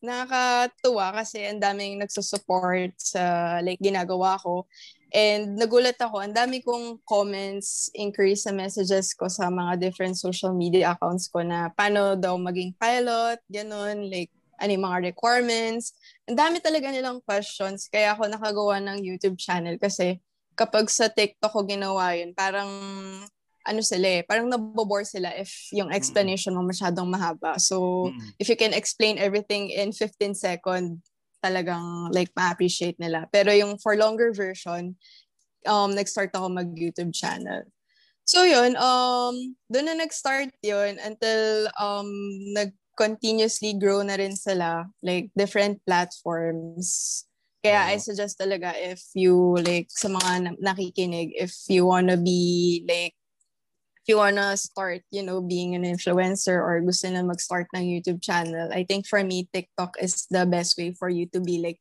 nakakatuwa 0.00 1.06
kasi 1.20 1.44
ang 1.44 1.60
daming 1.60 2.00
nagsusupport 2.00 2.96
sa 2.96 3.22
like 3.60 3.78
ginagawa 3.78 4.40
ko. 4.40 4.64
And 5.12 5.60
nagulat 5.60 6.00
ako, 6.00 6.24
ang 6.24 6.32
dami 6.32 6.64
kong 6.64 7.04
comments, 7.04 7.92
inquiries 7.92 8.48
sa 8.48 8.52
messages 8.56 9.12
ko 9.12 9.28
sa 9.28 9.52
mga 9.52 9.76
different 9.76 10.16
social 10.16 10.56
media 10.56 10.96
accounts 10.96 11.28
ko 11.28 11.44
na 11.44 11.68
paano 11.68 12.16
daw 12.16 12.32
maging 12.40 12.72
pilot, 12.80 13.36
ganun, 13.52 14.08
like 14.08 14.32
ano 14.56 14.72
yung 14.72 14.88
mga 14.88 15.12
requirements. 15.12 15.92
Ang 16.24 16.40
dami 16.40 16.64
talaga 16.64 16.88
nilang 16.88 17.20
questions, 17.28 17.92
kaya 17.92 18.16
ako 18.16 18.24
nakagawa 18.24 18.80
ng 18.80 19.04
YouTube 19.04 19.36
channel 19.36 19.76
kasi 19.76 20.16
kapag 20.56 20.88
sa 20.88 21.12
TikTok 21.12 21.52
ko 21.52 21.60
ginawa 21.68 22.16
yun, 22.16 22.32
parang 22.32 22.72
ano 23.66 23.80
sila 23.80 24.20
eh, 24.20 24.22
parang 24.26 24.50
nabobore 24.50 25.06
sila 25.06 25.30
if 25.38 25.70
yung 25.70 25.90
explanation 25.94 26.54
mo 26.54 26.62
masyadong 26.66 27.06
mahaba. 27.06 27.58
So, 27.62 28.08
Mm. 28.10 28.34
if 28.38 28.46
you 28.50 28.58
can 28.58 28.74
explain 28.74 29.18
everything 29.18 29.70
in 29.70 29.94
15 29.94 30.34
seconds, 30.34 30.98
talagang 31.42 32.14
like 32.14 32.30
ma-appreciate 32.38 32.98
nila. 33.02 33.26
Pero 33.34 33.50
yung 33.50 33.78
for 33.78 33.98
longer 33.98 34.30
version, 34.30 34.94
um, 35.66 35.90
nag-start 35.94 36.30
ako 36.34 36.48
mag-YouTube 36.48 37.10
channel. 37.14 37.66
So 38.22 38.46
yun, 38.46 38.78
um, 38.78 39.58
doon 39.66 39.86
na 39.90 39.98
nag-start 39.98 40.54
yun 40.62 41.02
until 41.02 41.66
um, 41.74 42.06
nag-continuously 42.54 43.74
grow 43.74 44.06
na 44.06 44.14
rin 44.14 44.38
sila, 44.38 44.86
like 45.02 45.34
different 45.34 45.82
platforms. 45.82 47.26
Kaya 47.62 47.94
I 47.94 47.98
suggest 47.98 48.38
talaga 48.38 48.74
if 48.74 49.02
you 49.14 49.58
like 49.62 49.86
sa 49.90 50.10
mga 50.10 50.30
na- 50.46 50.74
nakikinig, 50.74 51.34
if 51.34 51.54
you 51.66 51.86
wanna 51.86 52.18
be 52.18 52.82
like 52.86 53.14
if 54.02 54.10
you 54.10 54.18
wanna 54.18 54.58
start, 54.58 55.06
you 55.14 55.22
know, 55.22 55.38
being 55.38 55.78
an 55.78 55.86
influencer 55.86 56.58
or 56.58 56.82
gusto 56.82 57.06
na 57.06 57.22
mag-start 57.22 57.70
ng 57.70 57.86
YouTube 57.86 58.18
channel, 58.18 58.66
I 58.74 58.82
think 58.82 59.06
for 59.06 59.22
me, 59.22 59.46
TikTok 59.54 59.94
is 60.02 60.26
the 60.26 60.42
best 60.42 60.74
way 60.74 60.90
for 60.90 61.06
you 61.06 61.30
to 61.30 61.38
be 61.38 61.62
like, 61.62 61.78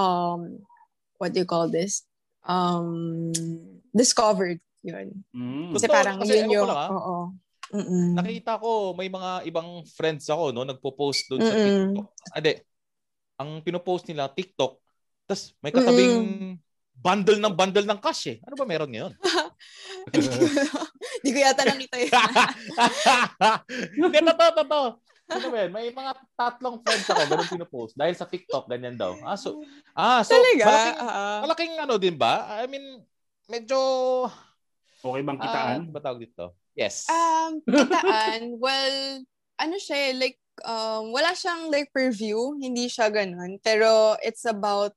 um, 0.00 0.64
what 1.20 1.36
do 1.36 1.44
you 1.44 1.48
call 1.48 1.68
this? 1.68 2.08
Um, 2.48 3.36
discovered. 3.92 4.56
Yun. 4.80 5.20
Mm. 5.36 5.76
Kasi 5.76 5.84
Totoo, 5.84 5.96
parang 6.00 6.16
kasi 6.24 6.40
yun 6.40 6.48
yung, 6.48 6.72
ah. 6.72 6.88
oo. 6.88 7.16
Mm-mm. 7.70 8.16
Nakita 8.16 8.58
ko 8.58 8.96
may 8.96 9.06
mga 9.06 9.46
ibang 9.46 9.84
friends 9.86 10.26
ako 10.26 10.50
no 10.50 10.66
nagpo-post 10.66 11.28
doon 11.30 11.44
sa 11.44 11.54
Mm-mm. 11.54 11.92
TikTok. 11.92 12.08
Ade, 12.34 12.52
ang 13.36 13.60
pino-post 13.60 14.08
nila 14.08 14.32
TikTok, 14.32 14.80
tas 15.28 15.52
may 15.60 15.70
katabing 15.70 16.56
bundle 16.96 17.38
ng 17.38 17.54
bundle 17.54 17.86
ng 17.86 18.00
cash 18.00 18.32
eh. 18.32 18.38
Ano 18.48 18.56
ba 18.56 18.64
meron 18.64 18.90
ngayon? 18.90 19.12
Hindi 21.22 21.28
ko, 21.30 21.38
yata 21.40 21.62
nakita 21.68 21.96
yun. 22.00 22.12
Hindi, 23.96 24.18
totoo, 24.24 24.50
totoo. 24.64 24.86
Ano 25.30 25.46
ba 25.54 25.58
yun? 25.62 25.70
May 25.70 25.88
mga 25.94 26.12
tatlong 26.34 26.82
friends 26.82 27.06
ako, 27.06 27.22
ganun 27.30 27.48
pinopost. 27.52 27.94
Dahil 27.94 28.14
sa 28.18 28.26
TikTok, 28.26 28.66
ganyan 28.66 28.98
daw. 28.98 29.14
Ah, 29.22 29.38
so, 29.38 29.62
ah, 29.94 30.26
so 30.26 30.34
Talaga? 30.34 30.66
malaking, 30.66 30.98
Oo. 30.98 31.26
malaking 31.46 31.74
ano 31.78 31.94
din 32.00 32.16
ba? 32.18 32.50
I 32.58 32.66
mean, 32.66 33.02
medyo, 33.46 33.78
Okay 35.00 35.22
bang 35.24 35.38
ah, 35.40 35.44
kitaan? 35.48 35.78
ano 35.80 35.92
ba 35.96 36.00
tawag 36.04 36.20
dito? 36.20 36.52
Yes. 36.76 37.08
Um, 37.08 37.64
kitaan, 37.64 38.60
well, 38.60 39.24
ano 39.56 39.76
siya, 39.80 40.12
eh, 40.12 40.14
like, 40.16 40.40
um, 40.64 41.12
wala 41.12 41.32
siyang 41.32 41.72
like 41.72 41.88
per 41.92 42.12
view, 42.12 42.56
hindi 42.60 42.88
siya 42.88 43.08
ganun. 43.08 43.56
Pero 43.64 44.16
it's 44.20 44.44
about 44.44 44.92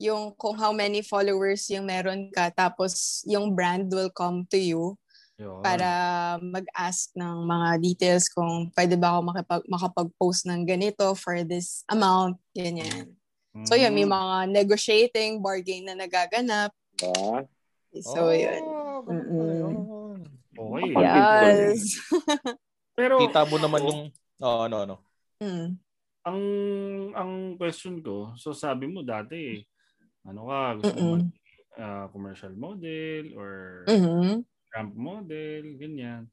yung 0.00 0.32
kung 0.34 0.56
how 0.56 0.72
many 0.72 1.04
followers 1.04 1.68
yung 1.68 1.84
meron 1.84 2.32
ka, 2.32 2.48
tapos 2.48 3.20
yung 3.28 3.52
brand 3.52 3.92
will 3.92 4.08
come 4.08 4.48
to 4.48 4.56
you 4.56 4.96
Yun. 5.36 5.60
para 5.60 5.86
mag-ask 6.40 7.12
ng 7.12 7.44
mga 7.44 7.68
details 7.84 8.32
kung 8.32 8.72
pwede 8.72 8.96
ba 8.96 9.12
ako 9.12 9.20
makipag, 9.28 9.62
makapag-post 9.68 10.48
ng 10.48 10.64
ganito 10.64 11.12
for 11.12 11.44
this 11.44 11.84
amount, 11.92 12.40
ganyan. 12.56 13.12
So 13.68 13.76
yun, 13.76 13.92
may 13.92 14.08
Mm. 14.08 14.14
mga 14.16 14.36
negotiating, 14.48 15.44
bargain 15.44 15.84
na 15.84 15.92
nagaganap. 15.92 16.72
Ah, 17.04 17.44
So 18.00 18.30
yun. 18.32 18.62
Oh, 18.64 19.04
yun. 19.04 19.76
Okay. 20.56 20.92
Yes. 20.96 21.98
Pero 22.98 23.20
Kita 23.20 23.44
mo 23.44 23.56
naman 23.58 23.80
yung, 23.84 24.00
oh, 24.40 24.60
ano, 24.64 24.76
ano. 24.86 24.96
Mm. 25.40 25.76
ang 26.20 26.40
ang 27.16 27.32
question 27.56 27.96
ko, 28.04 28.36
so 28.36 28.52
sabi 28.52 28.84
mo 28.84 29.00
dati, 29.00 29.64
ano 30.28 30.40
ka, 30.50 30.60
gusto 30.80 30.98
mo 31.04 31.12
ah, 31.78 32.08
commercial 32.12 32.52
model 32.56 33.32
or 33.38 33.52
Mhm. 33.86 34.44
ramp 34.74 34.94
model, 34.96 35.64
ganyan. 35.80 36.30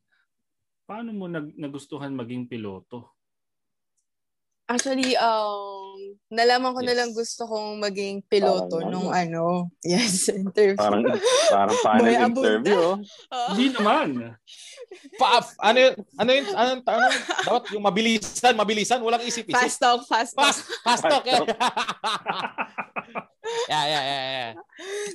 Paano 0.90 1.12
mo 1.16 1.26
nag, 1.32 1.56
nagustuhan 1.58 2.14
maging 2.16 2.48
piloto? 2.52 3.17
Actually, 4.68 5.16
um, 5.16 5.96
nalaman 6.28 6.76
ko 6.76 6.84
na 6.84 6.92
Yes. 6.92 7.00
lang 7.00 7.12
gusto 7.16 7.48
kong 7.48 7.80
maging 7.80 8.20
piloto 8.28 8.84
Parang 8.84 8.92
nung 8.92 9.10
ano. 9.10 9.72
ano, 9.72 9.72
yes, 9.88 10.28
interview. 10.28 10.76
parang 10.76 11.08
parang 11.80 12.04
abunda. 12.28 12.28
interview. 12.28 12.80
oh. 13.32 13.48
Hindi 13.56 13.66
naman. 13.72 14.08
Pa, 15.16 15.40
ano 15.62 15.78
yun, 15.78 15.94
ano 16.16 16.30
yun, 16.30 16.46
ano, 16.52 16.72
ano, 16.84 17.06
dapat 17.44 17.64
yung 17.72 17.84
mabilisan, 17.84 18.54
mabilisan, 18.54 19.00
walang 19.00 19.24
isip-isip. 19.24 19.56
fast 19.56 19.80
talk, 19.80 20.04
fast 20.04 20.32
talk. 20.34 20.52
Fast, 20.52 20.62
fast 20.84 21.04
talk. 21.06 21.24
eh. 21.24 21.40
yeah, 23.68 23.84
yeah, 23.86 24.04
yeah, 24.04 24.22
yeah. 24.28 24.52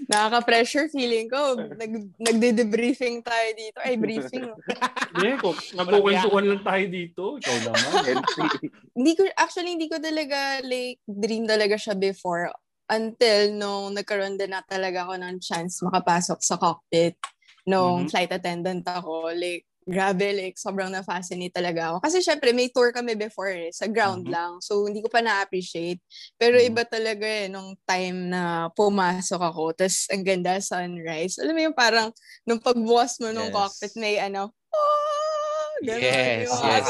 Nakaka-pressure 0.08 0.88
feeling 0.88 1.28
ko. 1.28 1.56
Nag, 1.56 1.92
nagde-debriefing 2.18 3.20
tayo 3.22 3.48
dito. 3.54 3.78
Ay, 3.80 3.94
briefing. 3.96 4.48
Hindi, 5.14 5.30
ko, 5.38 5.52
nagkukwentuhan 5.76 6.44
lang 6.48 6.62
tayo 6.62 6.84
dito. 6.88 7.22
Ikaw 7.38 7.56
naman. 7.62 8.02
Hindi 8.92 9.12
ko, 9.14 9.22
actually, 9.42 9.74
hindi 9.76 9.90
ko 9.90 9.98
talaga, 10.00 10.62
like, 10.64 11.02
dream 11.06 11.44
talaga 11.50 11.74
siya 11.78 11.98
before 11.98 12.50
until 12.90 13.52
nung 13.56 13.94
nagkaroon 13.96 14.36
din 14.38 14.52
na 14.52 14.62
talaga 14.66 15.06
ako 15.08 15.14
ng 15.20 15.36
chance 15.42 15.80
makapasok 15.82 16.38
sa 16.44 16.56
cockpit 16.60 17.16
nung 17.66 18.04
Mhm. 18.04 18.10
flight 18.10 18.30
attendant 18.34 18.84
ako. 18.86 19.32
Like, 19.34 19.64
grabe, 19.82 20.30
like, 20.36 20.54
sobrang 20.60 20.90
na-fascinate 20.94 21.54
talaga 21.54 21.94
ako. 21.94 21.96
Kasi 22.06 22.18
syempre, 22.22 22.54
may 22.54 22.70
tour 22.70 22.92
kami 22.94 23.18
before 23.18 23.50
eh, 23.50 23.70
sa 23.74 23.86
ground 23.90 24.26
Mhm. 24.26 24.32
lang. 24.32 24.58
So, 24.62 24.86
hindi 24.86 25.02
ko 25.02 25.10
pa 25.10 25.22
na-appreciate. 25.24 25.98
Pero 26.38 26.54
Mhm. 26.54 26.62
iba 26.62 26.86
talaga 26.86 27.26
eh, 27.26 27.48
nung 27.50 27.74
time 27.88 28.30
na 28.30 28.70
pumasok 28.78 29.40
ako, 29.42 29.74
tas 29.74 30.06
ang 30.12 30.22
ganda 30.26 30.58
sunrise. 30.62 31.38
Alam 31.42 31.54
mo 31.58 31.62
yung 31.70 31.78
parang, 31.78 32.08
nung 32.46 32.62
pagbukas 32.62 33.18
mo 33.22 33.30
nung 33.34 33.50
Yes. 33.50 33.54
cockpit, 33.54 33.94
may 33.98 34.18
ano, 34.22 34.54
ganun, 35.82 36.00
Yes, 36.00 36.46
yung 36.46 36.62
yes. 36.62 36.86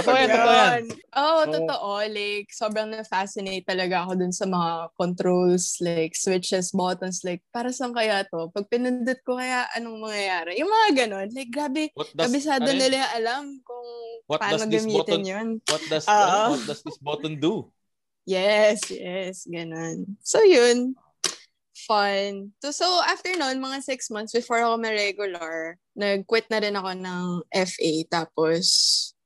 Totoo 0.00 0.14
yan, 0.14 0.28
totoo 0.30 0.52
yan. 0.52 0.82
Oo, 1.10 1.40
So- 1.40 1.50
totoo. 1.50 1.90
Like, 2.06 2.48
sobrang 2.52 2.88
na-fascinate 2.88 3.64
talaga 3.64 4.04
ako 4.04 4.12
dun 4.14 4.30
sa 4.30 4.44
mga 4.44 4.70
controls, 4.94 5.80
like, 5.80 6.12
switches, 6.12 6.70
buttons, 6.70 7.24
like, 7.24 7.40
para 7.48 7.72
saan 7.72 7.90
kaya 7.90 8.22
to? 8.28 8.52
Pag 8.52 8.68
pinindot 8.68 9.18
ko 9.24 9.34
kaya, 9.34 9.66
anong 9.72 10.04
mangyayari? 10.04 10.60
Yung 10.60 10.68
mga 10.68 10.88
ganon. 11.04 11.28
Like, 11.32 11.50
grabe, 11.50 11.90
does, 11.90 12.28
kabisado 12.28 12.68
ano 12.68 12.76
nila 12.76 13.00
alam 13.12 13.58
kung 13.60 13.88
What 14.28 14.38
paano 14.38 14.60
does 14.60 14.68
this 14.68 14.84
gamitin 14.84 14.94
button- 15.00 15.24
yun. 15.26 15.48
What 15.66 15.82
does, 15.88 16.04
ano, 16.12 16.54
what 16.54 16.62
does 16.64 16.80
this 16.84 16.98
button 17.00 17.34
do? 17.36 17.66
Yes, 18.24 18.84
yes, 18.86 19.48
ganon. 19.48 20.14
So, 20.22 20.44
yun. 20.44 20.94
Fun. 21.86 22.52
So, 22.60 22.72
so 22.72 22.86
after 23.06 23.32
nun, 23.36 23.62
mga 23.62 23.80
six 23.84 24.10
months 24.10 24.32
before 24.34 24.60
ako 24.60 24.80
ma-regular, 24.80 25.78
nag-quit 25.96 26.48
na 26.50 26.58
rin 26.60 26.76
ako 26.76 26.90
ng 26.96 27.24
FA. 27.52 27.92
Tapos, 28.10 28.64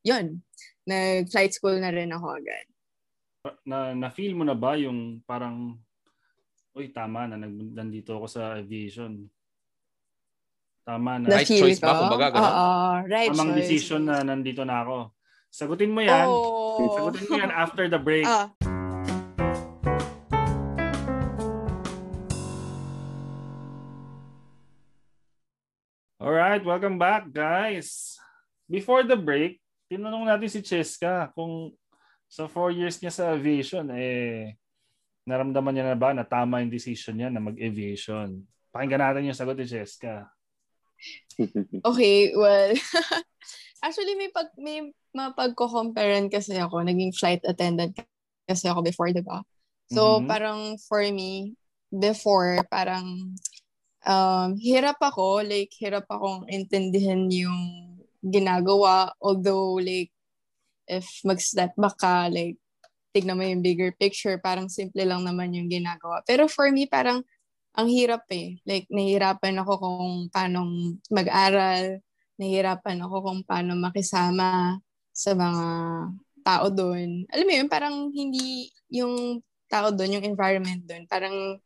yun. 0.04 0.42
Nag-flight 0.84 1.56
school 1.56 1.80
na 1.80 1.90
rin 1.90 2.12
ako 2.12 2.26
agad. 2.36 2.66
Na, 3.64 3.92
na-feel 3.96 4.36
mo 4.36 4.44
na 4.44 4.54
ba 4.54 4.76
yung 4.76 5.24
parang, 5.24 5.78
uy, 6.76 6.92
tama 6.92 7.26
na, 7.30 7.40
nandito 7.48 8.16
ako 8.16 8.26
sa 8.28 8.42
aviation. 8.60 9.26
Tama 10.84 11.16
na. 11.16 11.40
Right 11.40 11.48
choice 11.48 11.80
ba, 11.80 11.96
ko? 11.96 12.00
kumbaga, 12.06 12.26
ganun? 12.28 12.44
Oo, 12.44 12.88
right 13.08 13.30
Tamang 13.32 13.50
choice. 13.56 13.60
decision 13.64 14.02
na 14.04 14.20
nandito 14.20 14.62
na 14.68 14.84
ako. 14.84 15.16
Sagutin 15.48 15.94
mo 15.94 16.02
yan. 16.04 16.26
Oh. 16.28 16.92
Sagutin 16.92 17.24
mo 17.30 17.34
yan 17.40 17.52
after 17.54 17.88
the 17.88 17.96
break. 17.96 18.26
Ah, 18.26 18.50
Alright, 26.54 26.70
welcome 26.70 27.02
back 27.02 27.34
guys. 27.34 28.14
Before 28.70 29.02
the 29.02 29.18
break, 29.18 29.58
tinanong 29.90 30.22
natin 30.22 30.46
si 30.46 30.62
Cheska 30.62 31.34
kung 31.34 31.74
sa 32.30 32.46
four 32.46 32.70
years 32.70 32.94
niya 33.02 33.10
sa 33.10 33.34
aviation, 33.34 33.90
eh, 33.90 34.54
naramdaman 35.26 35.74
niya 35.74 35.90
na 35.90 35.98
ba 35.98 36.14
na 36.14 36.22
tama 36.22 36.62
yung 36.62 36.70
decision 36.70 37.18
niya 37.18 37.26
na 37.34 37.42
mag-aviation? 37.42 38.38
Pakinggan 38.70 39.02
natin 39.02 39.26
yung 39.26 39.34
sagot 39.34 39.58
ni 39.58 39.66
Cheska. 39.66 40.30
Okay, 41.90 42.30
well, 42.38 42.70
actually 43.82 44.14
may 44.14 44.30
pag 44.30 44.54
may 44.54 44.94
mapagko-comparean 45.10 46.30
kasi 46.30 46.54
ako, 46.54 46.86
naging 46.86 47.10
flight 47.18 47.42
attendant 47.50 47.98
kasi 48.46 48.70
ako 48.70 48.86
before, 48.86 49.10
'di 49.10 49.26
ba? 49.26 49.42
So 49.90 50.22
Mhm. 50.22 50.30
parang 50.30 50.78
for 50.86 51.02
me 51.02 51.58
before 51.90 52.62
parang 52.70 53.34
um 54.06 54.56
hirap 54.60 55.00
ako, 55.00 55.42
like 55.44 55.72
hirap 55.76 56.04
akong 56.08 56.46
intindihin 56.48 57.28
yung 57.32 57.60
ginagawa 58.24 59.12
although 59.20 59.76
like 59.76 60.08
if 60.88 61.04
mag-step 61.24 61.72
back 61.76 61.96
ka, 61.96 62.28
like 62.28 62.56
tignan 63.14 63.38
mo 63.38 63.44
yung 63.46 63.62
bigger 63.62 63.94
picture, 63.94 64.36
parang 64.42 64.66
simple 64.66 65.00
lang 65.06 65.22
naman 65.22 65.54
yung 65.54 65.70
ginagawa. 65.70 66.20
Pero 66.26 66.50
for 66.50 66.66
me, 66.74 66.90
parang 66.90 67.22
ang 67.74 67.88
hirap 67.90 68.26
eh. 68.34 68.58
Like, 68.66 68.90
nahihirapan 68.90 69.54
ako 69.62 69.72
kung 69.78 70.14
paano 70.34 70.66
mag-aral, 71.10 72.02
nahihirapan 72.38 72.98
ako 73.06 73.16
kung 73.22 73.40
paano 73.46 73.78
makisama 73.78 74.78
sa 75.14 75.30
mga 75.34 75.66
tao 76.42 76.66
doon. 76.74 77.26
Alam 77.30 77.46
mo 77.46 77.52
yun, 77.54 77.68
parang 77.70 77.94
hindi 78.10 78.70
yung 78.90 79.38
tao 79.70 79.94
doon, 79.94 80.18
yung 80.20 80.26
environment 80.26 80.82
doon, 80.82 81.06
parang 81.06 81.58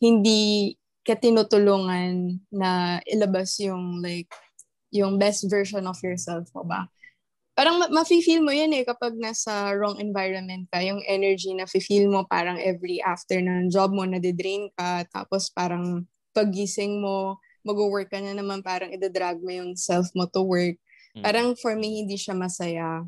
hindi 0.00 0.72
ka 1.04 1.14
tinutulungan 1.14 2.40
na 2.48 2.98
ilabas 3.04 3.60
yung 3.60 4.00
like 4.00 4.32
yung 4.88 5.20
best 5.20 5.44
version 5.52 5.84
of 5.84 6.00
yourself 6.00 6.48
mo 6.56 6.64
ba? 6.64 6.88
Parang 7.54 7.78
ma- 7.78 7.92
mafe-feel 8.02 8.42
mo 8.42 8.50
yan 8.50 8.74
eh 8.74 8.82
kapag 8.82 9.14
nasa 9.14 9.70
wrong 9.78 10.00
environment 10.02 10.66
ka. 10.72 10.82
Yung 10.82 10.98
energy 11.06 11.54
na 11.54 11.68
feel 11.70 12.10
mo 12.10 12.26
parang 12.26 12.58
every 12.58 12.98
after 12.98 13.38
ng 13.38 13.70
job 13.70 13.94
mo, 13.94 14.02
nadidrain 14.02 14.72
ka. 14.74 15.06
Tapos 15.12 15.52
parang 15.54 16.02
pagising 16.34 16.98
mo, 16.98 17.38
mag-work 17.62 18.10
ka 18.10 18.18
na 18.18 18.34
naman, 18.34 18.58
parang 18.64 18.90
idadrag 18.90 19.38
mo 19.38 19.54
yung 19.54 19.78
self 19.78 20.10
mo 20.18 20.26
to 20.26 20.42
work. 20.42 20.74
Mm. 21.14 21.22
Parang 21.22 21.48
for 21.54 21.78
me, 21.78 22.02
hindi 22.02 22.18
siya 22.18 22.34
masaya. 22.34 23.06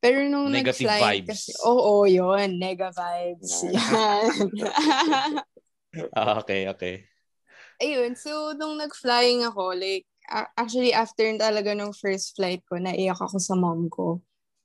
Pero 0.00 0.24
nung 0.24 0.48
Negative 0.48 0.88
nag-fly 0.88 1.00
vibes. 1.20 1.28
kasi, 1.28 1.50
oo, 1.62 2.02
oh, 2.02 2.08
yun, 2.08 2.56
nega 2.56 2.88
vibes. 2.90 3.50
Yan. 3.68 4.32
Ah, 6.16 6.40
okay, 6.40 6.72
okay. 6.72 7.11
Ayun, 7.82 8.14
so 8.14 8.54
nung 8.54 8.78
nag-flying 8.78 9.42
ako, 9.42 9.74
like, 9.74 10.06
actually 10.54 10.94
after 10.94 11.26
talaga 11.34 11.74
nung 11.74 11.90
first 11.90 12.38
flight 12.38 12.62
ko, 12.70 12.78
naiyak 12.78 13.18
ako 13.18 13.42
sa 13.42 13.58
mom 13.58 13.90
ko. 13.90 14.22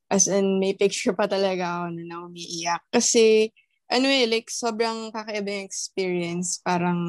As 0.09 0.29
in, 0.29 0.57
may 0.61 0.73
picture 0.77 1.13
pa 1.17 1.25
talaga 1.29 1.85
ako 1.85 1.97
na 1.97 2.17
umiiyak. 2.25 2.81
Kasi, 2.93 3.49
ano 3.89 4.09
eh, 4.09 4.29
like, 4.29 4.49
sobrang 4.53 5.09
kakaiba 5.13 5.49
yung 5.61 5.65
experience. 5.69 6.61
Parang, 6.61 7.01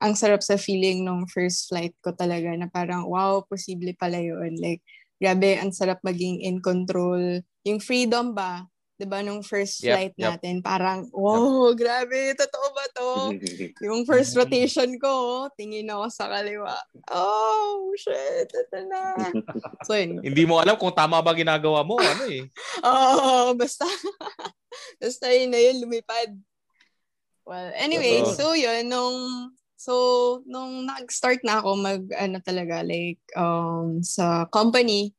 ang 0.00 0.14
sarap 0.16 0.44
sa 0.44 0.60
feeling 0.60 1.04
nung 1.08 1.24
first 1.28 1.72
flight 1.72 1.96
ko 2.04 2.12
talaga 2.12 2.52
na 2.56 2.68
parang, 2.68 3.08
wow, 3.08 3.40
posible 3.48 3.96
pala 3.96 4.20
yun. 4.20 4.56
Like, 4.60 4.84
grabe, 5.20 5.56
ang 5.56 5.72
sarap 5.72 6.00
maging 6.04 6.44
in 6.44 6.60
control. 6.60 7.40
Yung 7.64 7.80
freedom 7.80 8.36
ba? 8.36 8.68
'Di 8.96 9.04
ba 9.04 9.20
nung 9.20 9.44
first 9.44 9.84
Yep, 9.84 9.92
flight 9.92 10.14
yep. 10.16 10.40
natin, 10.40 10.64
parang, 10.64 11.04
wow, 11.12 11.68
grabe, 11.76 12.32
totoo 12.32 12.66
ba 12.72 12.84
to? 12.96 13.08
Yung 13.84 14.08
first 14.08 14.32
rotation 14.32 14.88
ko, 14.96 15.46
tingin 15.52 15.92
ako 15.92 16.08
sa 16.08 16.32
kaliwa. 16.32 16.72
Oh, 17.12 17.92
shit, 17.92 18.48
ito 18.48 18.78
na. 18.88 19.28
So, 19.84 19.92
yun. 19.92 20.24
Hindi 20.24 20.48
mo 20.48 20.56
alam 20.56 20.80
kung 20.80 20.96
tama 20.96 21.20
ba 21.20 21.36
ginagawa 21.36 21.84
mo, 21.84 22.08
ano 22.08 22.24
eh. 22.24 22.48
Oo, 22.88 23.52
basta, 23.52 23.84
basta 25.00 25.28
yun 25.28 25.52
na 25.52 25.60
yun, 25.60 25.84
lumipad. 25.84 26.32
Well, 27.44 27.76
anyway, 27.76 28.24
Totoo. 28.24 28.32
so 28.32 28.44
yun, 28.56 28.88
nung, 28.88 29.52
so, 29.76 29.92
nung 30.48 30.88
nag-start 30.88 31.44
na 31.44 31.60
ako 31.60 31.76
mag, 31.76 32.00
ano 32.16 32.40
talaga, 32.40 32.80
like, 32.80 33.20
um, 33.36 34.00
sa 34.00 34.48
company, 34.48 35.12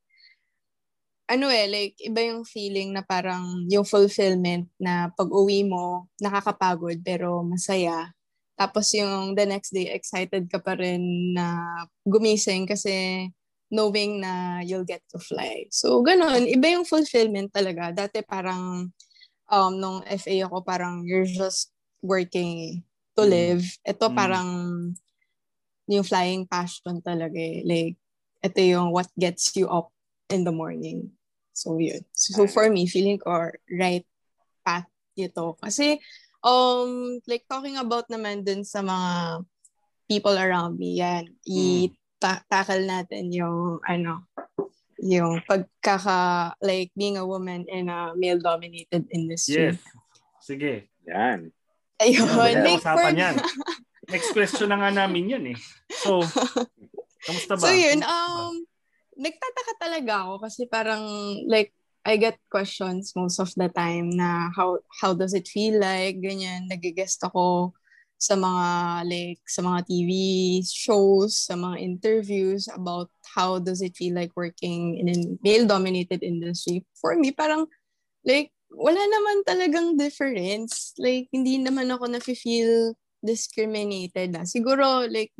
ano 1.27 1.47
eh, 1.51 1.67
like, 1.67 1.95
iba 2.03 2.23
yung 2.23 2.43
feeling 2.47 2.95
na 2.95 3.03
parang 3.03 3.67
yung 3.67 3.83
fulfillment 3.87 4.67
na 4.79 5.11
pag 5.15 5.27
uwi 5.31 5.67
mo, 5.67 6.07
nakakapagod 6.23 7.03
pero 7.03 7.43
masaya. 7.43 8.11
Tapos 8.57 8.89
yung 8.95 9.35
the 9.37 9.45
next 9.45 9.71
day, 9.75 9.91
excited 9.93 10.47
ka 10.49 10.57
pa 10.63 10.73
rin 10.79 11.33
na 11.35 11.61
gumising 12.07 12.65
kasi 12.65 13.27
knowing 13.69 14.23
na 14.23 14.63
you'll 14.63 14.87
get 14.87 15.03
to 15.11 15.19
fly. 15.19 15.67
So, 15.69 16.01
ganun. 16.01 16.47
Iba 16.47 16.79
yung 16.79 16.87
fulfillment 16.87 17.51
talaga. 17.53 17.91
Dati 17.93 18.23
parang, 18.23 18.89
um, 19.51 19.73
nung 19.77 20.01
FA 20.07 20.47
ako, 20.47 20.63
parang 20.63 21.03
you're 21.07 21.27
just 21.27 21.71
working 22.03 22.83
to 23.17 23.23
Mm. 23.25 23.31
live. 23.31 23.63
Ito 23.87 24.07
Mm. 24.11 24.15
parang 24.15 24.49
yung 25.89 26.05
flying 26.07 26.45
passion 26.47 27.01
talaga 27.01 27.37
eh. 27.39 27.63
Like, 27.65 27.95
ito 28.45 28.59
yung 28.61 28.91
what 28.93 29.09
gets 29.17 29.55
you 29.57 29.67
up 29.71 29.89
in 30.29 30.43
the 30.45 30.53
morning. 30.53 31.16
So, 31.57 31.81
yun. 31.81 32.05
So, 32.13 32.45
for 32.45 32.69
me, 32.69 32.85
feeling 32.85 33.17
ko 33.17 33.49
right 33.65 34.05
path 34.61 34.85
ito. 35.17 35.57
Kasi, 35.57 35.97
um, 36.45 37.17
like, 37.25 37.49
talking 37.49 37.81
about 37.81 38.05
naman 38.13 38.45
dun 38.45 38.61
sa 38.61 38.85
mga 38.85 39.41
people 40.05 40.37
around 40.37 40.77
me, 40.77 41.01
yan. 41.01 41.33
I-tackle 41.49 42.85
natin 42.85 43.33
yung, 43.33 43.81
ano, 43.89 44.29
yung 45.01 45.41
pagkaka, 45.49 46.53
like, 46.61 46.93
being 46.93 47.17
a 47.17 47.25
woman 47.25 47.65
in 47.65 47.89
a 47.89 48.13
male-dominated 48.13 49.09
industry. 49.09 49.73
Yes. 49.73 49.81
Sige. 50.45 50.93
Yan. 51.09 51.49
Ayun. 51.97 52.29
Yan, 52.37 52.61
like, 52.61 52.85
for, 52.85 53.09
yan. 53.09 53.35
Next 54.13 54.29
question 54.31 54.69
na 54.69 54.77
nga 54.77 54.93
namin 54.93 55.33
yan 55.33 55.45
eh. 55.57 55.57
So, 56.05 56.21
kamusta 57.25 57.57
ba? 57.57 57.65
So 57.65 57.73
yun, 57.73 58.05
um, 58.05 58.63
nagtataka 59.17 59.73
talaga 59.81 60.13
ako 60.23 60.33
kasi 60.45 60.69
parang 60.69 61.03
like 61.49 61.73
I 62.07 62.15
get 62.15 62.39
questions 62.47 63.11
most 63.17 63.41
of 63.43 63.51
the 63.59 63.67
time 63.67 64.15
na 64.15 64.47
how 64.55 64.79
how 65.03 65.11
does 65.11 65.35
it 65.35 65.49
feel 65.49 65.75
like 65.81 66.23
ganyan 66.23 66.71
nagigest 66.71 67.19
ako 67.25 67.75
sa 68.17 68.33
mga 68.33 68.67
like 69.05 69.41
sa 69.45 69.61
mga 69.61 69.79
TV 69.85 70.11
shows, 70.65 71.37
sa 71.37 71.53
mga 71.53 71.77
interviews 71.77 72.65
about 72.71 73.13
how 73.37 73.61
does 73.61 73.83
it 73.83 73.93
feel 73.93 74.17
like 74.17 74.33
working 74.33 74.97
in 74.97 75.11
a 75.11 75.17
male 75.45 75.69
dominated 75.69 76.25
industry. 76.25 76.81
For 76.97 77.13
me 77.13 77.29
parang 77.35 77.69
like 78.25 78.49
wala 78.73 78.99
naman 78.99 79.37
talagang 79.45 79.99
difference. 80.01 80.97
Like 80.97 81.29
hindi 81.29 81.61
naman 81.61 81.93
ako 81.93 82.09
na-feel 82.09 82.97
discriminated 83.21 84.33
na. 84.33 84.47
Siguro 84.49 85.05
like 85.05 85.35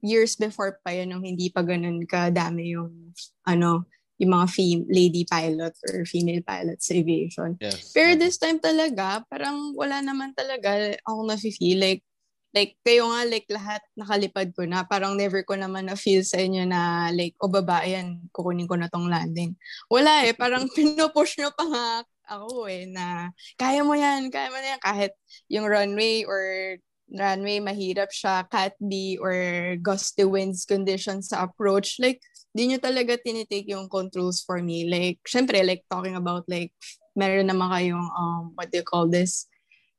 years 0.00 0.36
before 0.36 0.80
pa 0.80 0.96
yun 0.96 1.12
nung 1.12 1.24
hindi 1.24 1.52
pa 1.52 1.60
ganun 1.64 2.04
kadami 2.08 2.76
yung 2.76 3.12
ano 3.44 3.88
yung 4.20 4.36
mga 4.36 4.46
fem- 4.52 4.88
lady 4.92 5.24
pilot 5.24 5.72
or 5.88 6.04
female 6.04 6.44
pilot 6.44 6.76
sa 6.76 6.92
aviation. 6.92 7.56
Yes. 7.56 7.96
Pero 7.96 8.12
this 8.20 8.36
time 8.36 8.60
talaga, 8.60 9.24
parang 9.32 9.72
wala 9.72 10.04
naman 10.04 10.36
talaga 10.36 10.92
ako 11.08 11.24
na-feel 11.24 11.80
like 11.80 12.04
like 12.50 12.74
kayo 12.82 13.06
nga 13.06 13.22
like 13.30 13.46
lahat 13.48 13.80
nakalipad 13.96 14.50
ko 14.52 14.66
na. 14.66 14.84
Parang 14.84 15.16
never 15.16 15.40
ko 15.46 15.56
naman 15.56 15.88
na 15.88 15.96
feel 15.96 16.20
sa 16.26 16.36
inyo 16.36 16.66
na 16.68 17.08
like 17.14 17.32
o 17.40 17.48
babae 17.48 17.96
yan 17.96 18.28
kukunin 18.34 18.68
ko 18.68 18.76
na 18.76 18.90
tong 18.90 19.08
landing. 19.08 19.56
Wala 19.88 20.26
eh 20.28 20.34
parang 20.36 20.66
pinupush 20.76 21.40
nyo 21.40 21.54
pa 21.54 21.64
nga 21.64 21.86
ako 22.30 22.70
eh 22.70 22.86
na 22.86 23.30
kaya 23.58 23.82
mo 23.82 23.94
yan 23.94 24.28
kaya 24.28 24.50
mo 24.50 24.58
na 24.58 24.76
yan. 24.76 24.82
Kahit 24.82 25.12
yung 25.46 25.64
runway 25.64 26.26
or 26.26 26.76
runway 27.10 27.58
mahirap 27.58 28.10
siya 28.14 28.46
cat 28.46 28.74
B 28.78 29.18
or 29.20 29.34
gusty 29.82 30.22
winds 30.24 30.62
conditions 30.64 31.30
sa 31.34 31.44
approach 31.46 31.98
like 31.98 32.22
di 32.54 32.70
nyo 32.70 32.78
talaga 32.78 33.18
tinitake 33.18 33.70
yung 33.70 33.90
controls 33.90 34.42
for 34.42 34.62
me 34.62 34.86
like 34.86 35.18
syempre 35.26 35.62
like 35.66 35.82
talking 35.90 36.14
about 36.14 36.46
like 36.46 36.70
meron 37.18 37.50
naman 37.50 37.70
kayong 37.70 38.08
um 38.14 38.54
what 38.54 38.70
do 38.70 38.78
you 38.78 38.86
call 38.86 39.06
this 39.10 39.50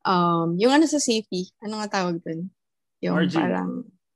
um, 0.06 0.58
yung 0.58 0.74
ano 0.74 0.86
sa 0.90 0.98
safety, 0.98 1.50
ano 1.62 1.82
nga 1.82 2.02
tawag 2.02 2.22
dun? 2.26 2.50
Yung 3.02 3.18
Margin. 3.18 3.38
parang, 3.38 3.72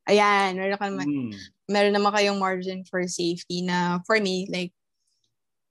ayan, 0.10 0.58
meron, 0.58 0.78
ka, 0.78 0.88
naman- 0.90 1.10
Mm. 1.10 1.32
meron 1.70 1.94
naman 1.94 2.12
kayong 2.14 2.40
margin 2.42 2.82
for 2.86 3.02
safety 3.06 3.62
na 3.66 4.02
for 4.06 4.18
me, 4.22 4.46
like, 4.50 4.74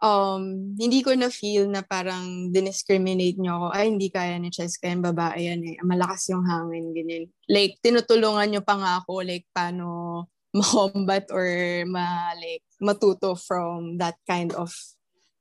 um, 0.03 0.75
hindi 0.75 1.05
ko 1.05 1.15
na 1.15 1.31
feel 1.31 1.71
na 1.71 1.85
parang 1.85 2.51
diniscriminate 2.51 3.39
nyo 3.39 3.59
ako, 3.59 3.67
ay, 3.75 3.85
hindi 3.93 4.09
kaya 4.11 4.39
ni 4.41 4.51
Chess, 4.51 4.81
kaya 4.81 4.97
yung 4.97 5.07
babae 5.07 5.41
yan 5.51 5.61
eh, 5.63 5.77
malakas 5.85 6.31
yung 6.33 6.43
hangin, 6.47 6.91
ganyan. 6.97 7.25
Like, 7.47 7.79
tinutulungan 7.85 8.51
nyo 8.51 8.63
pa 8.65 8.75
nga 8.79 8.93
ako, 9.03 9.23
like, 9.23 9.47
paano 9.55 9.87
makombat 10.55 11.31
or 11.35 11.47
ma, 11.91 12.33
like, 12.39 12.63
matuto 12.79 13.35
from 13.35 13.99
that 13.99 14.15
kind 14.27 14.55
of 14.55 14.71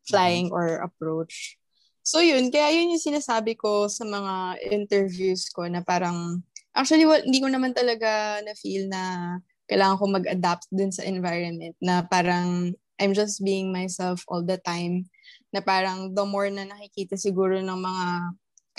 flying 0.03 0.51
or 0.51 0.83
approach. 0.83 1.55
So 2.03 2.19
yun, 2.19 2.51
kaya 2.51 2.75
yun 2.75 2.91
yung 2.91 3.03
sinasabi 3.03 3.55
ko 3.55 3.87
sa 3.87 4.03
mga 4.03 4.59
interviews 4.75 5.47
ko 5.47 5.63
na 5.71 5.79
parang, 5.79 6.43
actually, 6.75 7.07
wa- 7.07 7.23
hindi 7.23 7.39
ko 7.39 7.47
naman 7.47 7.71
talaga 7.71 8.43
na-feel 8.43 8.91
na 8.91 9.37
kailangan 9.71 9.95
ko 9.95 10.05
mag-adapt 10.11 10.67
dun 10.67 10.91
sa 10.91 11.07
environment 11.07 11.71
na 11.79 12.03
parang 12.03 12.75
I'm 13.03 13.11
just 13.11 13.43
being 13.43 13.75
myself 13.75 14.23
all 14.31 14.39
the 14.39 14.55
time 14.55 15.11
na 15.51 15.59
parang 15.59 16.15
the 16.15 16.23
more 16.23 16.47
na 16.47 16.63
nakikita 16.63 17.19
siguro 17.19 17.59
ng 17.59 17.75
mga 17.75 18.07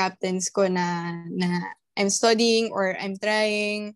captains 0.01 0.49
ko 0.49 0.65
na, 0.65 1.13
na 1.29 1.77
I'm 1.93 2.09
studying 2.09 2.73
or 2.73 2.97
I'm 2.97 3.21
trying, 3.21 3.93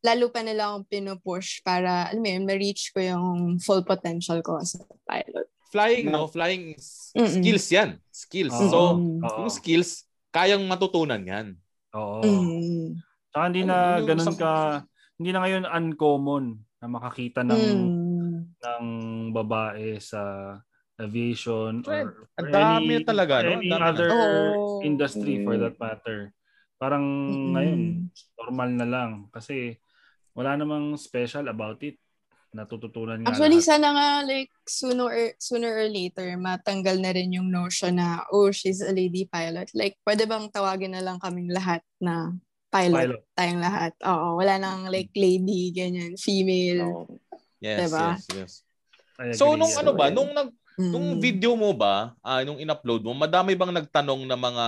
lalo 0.00 0.32
pa 0.32 0.40
nila 0.40 0.72
akong 0.72 0.88
pinupush 0.88 1.60
para, 1.60 2.08
alam 2.08 2.24
mo 2.24 2.28
yun, 2.32 2.48
ma-reach 2.48 2.96
ko 2.96 2.98
yung 3.04 3.60
full 3.60 3.84
potential 3.84 4.40
ko 4.40 4.56
as 4.58 4.74
a 4.74 4.82
pilot. 5.04 5.46
Flying, 5.68 6.08
no? 6.08 6.26
Flying 6.26 6.74
Mm-mm. 7.12 7.42
skills 7.44 7.66
yan. 7.68 7.90
Skills. 8.08 8.56
Oo. 8.56 8.70
So, 8.72 8.78
Oo. 9.20 9.38
yung 9.44 9.52
skills, 9.52 10.08
kayang 10.32 10.64
matutunan 10.64 11.20
yan. 11.22 11.46
Oo. 11.92 12.24
Mm. 12.24 12.98
Tsaka 13.30 13.44
hindi 13.52 13.62
Ano, 13.62 13.70
na 13.70 13.78
yung 14.00 14.06
ganun 14.08 14.34
ka, 14.34 14.52
hindi 15.20 15.30
na 15.30 15.40
ngayon 15.44 15.64
uncommon 15.68 16.44
na 16.80 16.86
makakita 16.88 17.40
ng 17.44 17.52
Mm. 17.60 17.86
Ng 18.62 18.84
babae 19.32 20.00
sa 20.00 20.54
aviation 20.96 21.84
Trend. 21.84 22.08
or, 22.08 22.28
Ang 22.40 22.48
or 22.48 22.52
dami 22.52 22.92
any, 23.00 23.04
talaga, 23.04 23.34
no? 23.44 23.50
Any 23.60 23.68
dami 23.68 23.84
other 23.84 24.08
Oo. 24.12 24.42
industry 24.80 25.44
for 25.44 25.54
that 25.60 25.76
matter. 25.76 26.32
Parang 26.76 27.04
Mm-mm. 27.04 27.52
ngayon, 27.52 27.80
normal 28.36 28.70
na 28.76 28.86
lang 28.88 29.10
kasi 29.32 29.76
wala 30.36 30.56
namang 30.56 30.96
special 31.00 31.48
about 31.48 31.80
it. 31.84 31.96
Natututunan 32.56 33.20
nga 33.20 33.36
Actually, 33.36 33.60
lahat. 33.60 33.68
sana 33.68 33.88
nga 33.92 34.08
like 34.24 34.48
sooner 34.64 35.08
or, 35.12 35.28
sooner 35.36 35.72
or 35.76 35.88
later 35.92 36.24
matanggal 36.40 36.96
na 36.96 37.12
rin 37.12 37.36
yung 37.36 37.52
notion 37.52 38.00
na 38.00 38.24
oh, 38.32 38.48
she's 38.48 38.80
a 38.80 38.92
lady 38.92 39.28
pilot. 39.28 39.68
Like 39.76 40.00
pwede 40.08 40.24
bang 40.24 40.48
tawagin 40.48 40.96
na 40.96 41.04
lang 41.04 41.20
kaming 41.20 41.52
lahat 41.52 41.84
na 42.00 42.32
pilot, 42.72 43.12
Pilot. 43.12 43.22
tayong 43.36 43.60
lahat. 43.60 43.92
Oo, 44.04 44.40
wala 44.40 44.56
nang 44.56 44.88
like 44.88 45.12
lady, 45.12 45.68
ganyan, 45.72 46.16
female. 46.16 47.04
No. 47.04 47.08
Yes, 47.58 47.88
Diba? 47.88 48.06
yes, 48.14 48.24
yes. 48.32 48.52
So, 49.40 49.56
nung 49.56 49.72
ano 49.72 49.90
ba, 49.96 50.12
nung 50.12 50.32
nag 50.32 50.52
Mm. 50.76 50.92
Nung 50.92 51.08
video 51.16 51.56
mo 51.56 51.72
ba, 51.72 52.12
ah, 52.20 52.44
nung 52.44 52.60
in-upload 52.60 53.00
mo, 53.00 53.16
madami 53.16 53.56
bang 53.56 53.72
nagtanong 53.72 54.28
na 54.28 54.36
mga 54.36 54.66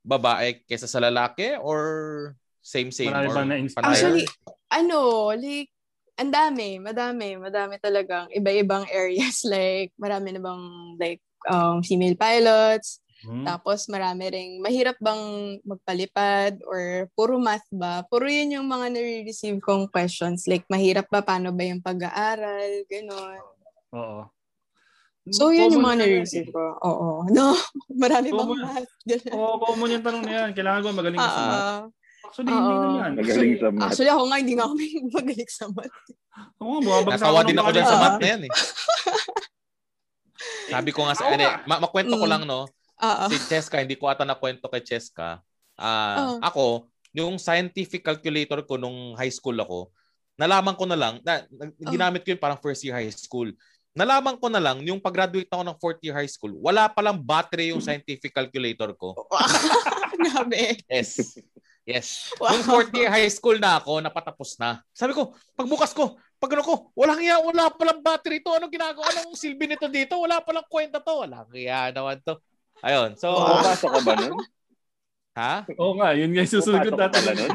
babae 0.00 0.64
kesa 0.64 0.88
sa 0.88 0.96
lalaki 0.96 1.60
or 1.60 2.32
same-same? 2.64 3.12
Marami 3.12 3.28
or 3.28 3.34
bang 3.36 3.48
na-inspire? 3.52 3.84
Actually, 3.84 4.24
ano, 4.72 5.28
like, 5.36 5.68
ang 6.16 6.32
dami, 6.32 6.80
madami, 6.80 7.36
madami 7.36 7.76
talagang 7.76 8.32
iba-ibang 8.32 8.88
areas. 8.88 9.44
Like, 9.52 9.92
marami 10.00 10.32
na 10.32 10.40
bang, 10.40 10.64
like, 10.96 11.20
um, 11.52 11.84
female 11.84 12.16
pilots, 12.16 13.03
Hmm? 13.24 13.42
Tapos 13.42 13.88
marami 13.88 14.28
ring, 14.28 14.52
mahirap 14.60 15.00
bang 15.00 15.56
magpalipad 15.64 16.60
or 16.68 17.08
puro 17.12 17.40
math 17.40 17.64
ba? 17.72 18.04
Puro 18.04 18.28
yun 18.28 18.60
yung 18.60 18.68
mga 18.68 18.92
nare-receive 18.92 19.58
kong 19.58 19.88
questions. 19.88 20.44
Like, 20.44 20.68
mahirap 20.68 21.08
ba? 21.08 21.24
Paano 21.24 21.50
ba 21.50 21.64
yung 21.64 21.80
pag-aaral? 21.80 22.84
Ganon. 22.84 23.40
Oo. 23.96 24.28
So, 25.32 25.48
yun 25.48 25.72
yung 25.72 25.80
mga 25.80 26.04
nare-receive 26.04 26.52
ko. 26.52 26.76
Oo. 26.84 27.24
No, 27.32 27.56
marami 28.04 28.28
bang 28.28 28.50
math? 28.60 28.92
Oo, 29.32 29.56
common 29.56 29.96
yung 29.96 30.04
tanong 30.04 30.22
na 30.22 30.32
yan. 30.44 30.50
Kailangan 30.52 30.80
ba 30.84 30.92
magaling 30.92 31.18
sa 31.18 31.40
math? 31.40 31.88
Actually, 32.24 32.52
hindi 32.52 32.74
naman. 32.76 33.10
Magaling 33.16 33.56
sa 33.56 33.68
math. 33.72 33.84
actually, 33.88 34.12
ako 34.12 34.22
nga 34.28 34.36
hindi 34.36 34.52
nga 34.52 34.64
ako 34.68 34.74
magaling 35.16 35.50
sa 35.50 35.66
math. 35.72 35.96
Oo, 36.60 36.76
bumabagsak 36.82 37.24
Natawa 37.24 37.40
ng 37.40 37.48
din 37.48 37.56
ako 37.56 37.70
dyan 37.72 37.86
sa 37.86 37.96
math 37.96 38.18
na 38.20 38.28
yan 38.28 38.42
eh. 38.44 38.52
Sabi 40.74 40.90
ko 40.92 41.06
nga 41.06 41.14
sa, 41.14 41.30
ma- 41.64 41.80
makwento 41.80 42.16
ko 42.16 42.26
Mm. 42.26 42.32
lang 42.32 42.42
no, 42.44 42.66
Oo. 43.02 43.24
si 43.30 43.36
Cheska, 43.50 43.82
hindi 43.82 43.98
ko 43.98 44.06
ata 44.06 44.22
nakwento 44.22 44.70
kay 44.70 44.82
Cheska. 44.82 45.42
Oo. 45.80 46.38
Ako, 46.38 46.66
yung 47.14 47.38
scientific 47.38 48.02
calculator 48.02 48.62
ko 48.62 48.78
nung 48.78 49.18
high 49.18 49.32
school 49.32 49.58
ako, 49.58 49.90
nalaman 50.34 50.74
ko 50.74 50.84
na 50.86 50.98
lang, 50.98 51.14
na, 51.22 51.46
Oh. 51.46 51.90
ginamit 51.90 52.26
ko 52.26 52.34
yun 52.34 52.42
parang 52.42 52.58
first 52.58 52.82
year 52.82 52.94
high 52.94 53.10
school. 53.10 53.50
Nalaman 53.94 54.34
ko 54.42 54.50
na 54.50 54.58
lang, 54.58 54.82
yung 54.82 54.98
pag-graduate 54.98 55.46
ako 55.46 55.62
ng 55.62 55.78
fourth 55.78 56.02
year 56.02 56.18
high 56.18 56.30
school, 56.30 56.50
wala 56.58 56.90
palang 56.90 57.22
battery 57.22 57.70
yung 57.70 57.78
scientific 57.78 58.34
calculator 58.34 58.90
ko. 58.98 59.14
Grabe. 60.18 60.82
Yes. 60.90 61.38
Yes. 61.86 62.34
Wow. 62.42 62.58
Nung 62.58 62.66
fourth 62.66 62.90
year 62.98 63.06
high 63.06 63.30
school 63.30 63.54
na 63.54 63.78
ako, 63.78 64.02
napatapos 64.02 64.58
na. 64.58 64.82
Sabi 64.90 65.14
ko, 65.14 65.38
pagbukas 65.54 65.94
ko, 65.94 66.18
pag 66.42 66.50
ano 66.58 66.66
ko, 66.66 66.74
walang 66.98 67.22
iya, 67.22 67.38
wala 67.38 67.70
palang 67.70 68.02
battery 68.02 68.42
to. 68.42 68.50
Anong 68.50 68.72
ginagawa? 68.72 69.06
Anong 69.14 69.38
silbi 69.38 69.70
nito 69.70 69.86
dito? 69.86 70.18
Wala 70.18 70.42
palang 70.42 70.66
kwenta 70.66 70.98
to. 70.98 71.22
Walang 71.22 71.46
iya 71.54 71.94
naman 71.94 72.18
to. 72.24 72.40
Ayun. 72.84 73.10
So, 73.16 73.32
Pumapasok 73.32 73.88
ka 73.88 74.00
ba 74.04 74.12
nun? 74.20 74.34
ha? 75.40 75.54
Oo 75.80 75.96
nga, 75.96 76.12
yun 76.12 76.30
nga 76.36 76.44
yung 76.44 76.52
susunod 76.52 76.84
ko 76.84 76.92
nun? 76.92 77.52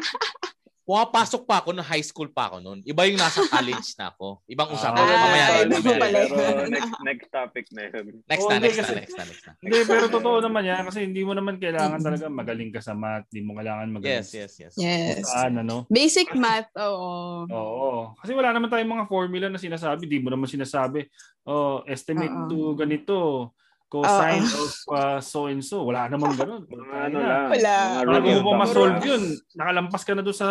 Pumapasok 0.90 1.46
pa 1.46 1.62
ako 1.62 1.70
nung 1.70 1.86
high 1.86 2.02
school 2.02 2.34
pa 2.34 2.50
ako 2.50 2.66
noon. 2.66 2.82
Iba 2.82 3.06
yung 3.06 3.22
nasa 3.22 3.46
college 3.46 3.94
na 3.94 4.10
ako. 4.10 4.42
Ibang 4.50 4.74
usapan. 4.74 4.98
Ah, 4.98 5.06
Mamaya. 5.06 5.46
iba 5.62 5.78
mamaya. 5.86 6.20
yun. 6.26 6.34
Pero 6.34 6.62
next, 6.66 6.94
next 7.06 7.28
topic 7.30 7.66
na 7.78 7.82
yun. 7.94 8.06
Next 8.26 8.46
na, 8.50 8.54
hindi 8.58 8.66
next 8.74 8.82
na, 8.82 8.98
next 8.98 9.14
na, 9.14 9.24
next 9.30 9.44
na. 9.46 9.52
Hindi, 9.62 9.78
pero 9.86 10.06
totoo 10.10 10.38
naman 10.42 10.66
yan 10.66 10.82
kasi 10.90 11.06
hindi 11.06 11.22
mo 11.22 11.38
naman 11.38 11.62
kailangan 11.62 12.02
talaga 12.02 12.26
magaling 12.34 12.74
ka 12.74 12.82
sa 12.82 12.98
math. 12.98 13.30
Hindi 13.30 13.42
mo 13.46 13.62
kailangan 13.62 13.86
magaling 13.86 14.18
Yes, 14.18 14.34
yes, 14.34 14.54
yes. 14.58 14.74
Yes. 14.82 15.30
sa 15.30 15.46
saan, 15.46 15.62
ano. 15.62 15.86
Basic 15.94 16.34
math, 16.34 16.74
oo. 16.82 17.46
Oo. 17.54 18.18
Kasi 18.18 18.34
wala 18.34 18.50
naman 18.50 18.74
tayong 18.74 18.90
mga 18.90 19.06
formula 19.06 19.46
na 19.46 19.62
sinasabi. 19.62 20.10
Di 20.10 20.18
mo 20.18 20.34
naman 20.34 20.50
sinasabi, 20.50 21.06
oh, 21.46 21.86
estimate 21.86 22.34
to 22.50 22.74
ganito, 22.74 23.54
cosine 23.90 24.46
of 24.46 24.72
uh, 24.94 25.20
so 25.20 25.50
and 25.50 25.66
so. 25.66 25.82
Wala 25.84 26.06
namang 26.08 26.38
ganun. 26.38 26.64
Mga 26.70 26.96
ano 27.10 27.18
lang. 27.18 27.48
Wala. 27.50 27.74
Bago 28.06 28.30
mo 28.46 28.52
ma-solve 28.54 29.02
yun, 29.02 29.24
nakalampas 29.58 30.06
ka 30.06 30.14
na 30.14 30.22
doon 30.22 30.38
sa 30.38 30.48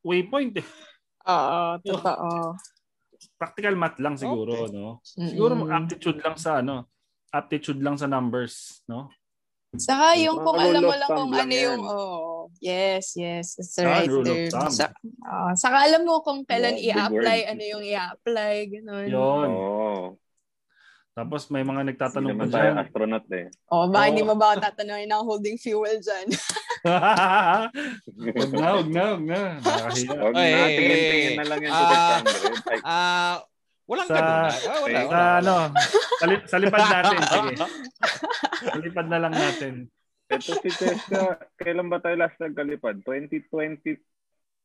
waypoint 0.00 0.56
eh. 0.58 0.66
Oo, 1.28 1.78
totoo. 1.84 2.56
Practical 3.38 3.78
math 3.78 4.00
lang 4.02 4.18
siguro, 4.18 4.66
no? 4.72 4.98
Mm-mm. 5.14 5.30
Siguro 5.30 5.52
aptitude 5.70 6.18
lang 6.18 6.34
sa 6.34 6.58
ano, 6.58 6.90
aptitude 7.30 7.78
lang 7.78 7.94
sa 7.94 8.10
numbers, 8.10 8.82
no? 8.90 9.12
Saka 9.72 10.20
yung 10.20 10.36
kung 10.44 10.60
alam 10.60 10.84
mo 10.84 10.92
lang 10.92 11.08
kung 11.08 11.32
lang 11.32 11.48
ano 11.48 11.54
yan. 11.56 11.64
yung, 11.64 11.80
oh, 11.88 12.52
yes, 12.60 13.16
yes, 13.16 13.56
it's 13.56 13.72
the 13.72 13.88
Ah, 13.88 14.04
right 14.04 14.10
term. 14.50 14.68
Sa, 14.68 14.92
oh, 15.24 15.52
saka 15.56 15.88
alam 15.88 16.04
mo 16.04 16.20
kung 16.20 16.44
kailan 16.44 16.76
Yeah, 16.76 17.08
big 17.08 17.24
i-apply, 17.24 17.38
ano 17.48 17.62
yung 17.64 17.84
i-apply, 17.86 18.54
ganun. 18.68 19.06
Yun. 19.08 19.48
Oo. 19.48 20.20
Tapos 21.12 21.44
may 21.48 21.60
mga 21.60 21.84
nagtatanong 21.86 22.32
pa 22.34 22.46
dyan. 22.48 22.72
astronaut 22.78 23.28
eh. 23.30 23.52
Oh, 23.68 23.84
baka 23.86 24.00
Oo. 24.00 24.08
hindi 24.08 24.22
mo 24.22 24.32
ba 24.32 24.56
tatanungin 24.56 25.04
ng 25.06 25.22
holding 25.22 25.56
fuel 25.56 26.00
dyan? 26.00 26.26
wag 28.32 28.50
na, 28.50 28.68
wag 28.74 28.88
na, 28.88 29.02
wag 29.12 29.22
na. 29.22 29.40
Huwag 29.60 30.32
na, 30.32 30.66
tingin-tingin 30.70 31.36
na 31.36 31.44
lang 31.44 31.60
yan 31.60 31.70
Ah, 31.70 31.76
sa 31.76 31.84
600. 32.24 32.64
Ay, 32.64 32.78
Ah, 32.82 33.34
walang 33.84 34.08
Sa- 34.08 34.14
ganun. 34.14 34.32
Ah, 34.32 34.48
wala, 34.48 34.78
wala, 34.80 34.96
Sa 34.96 35.04
wala. 35.04 35.22
ano, 35.36 35.56
sa, 36.16 36.26
li- 36.26 36.46
sa 36.48 36.56
lipad 36.56 36.80
natin. 36.82 37.18
Sige. 37.28 37.52
Sa 38.62 38.78
lipad 38.78 39.06
na 39.06 39.18
lang 39.20 39.34
natin. 39.34 39.72
Ito 40.26 40.52
si 40.56 40.68
Cheska, 40.72 41.22
kailan 41.54 41.92
ba 41.92 42.00
tayo 42.00 42.16
last 42.16 42.40
nagkalipad? 42.40 43.04
2020, 43.04 44.00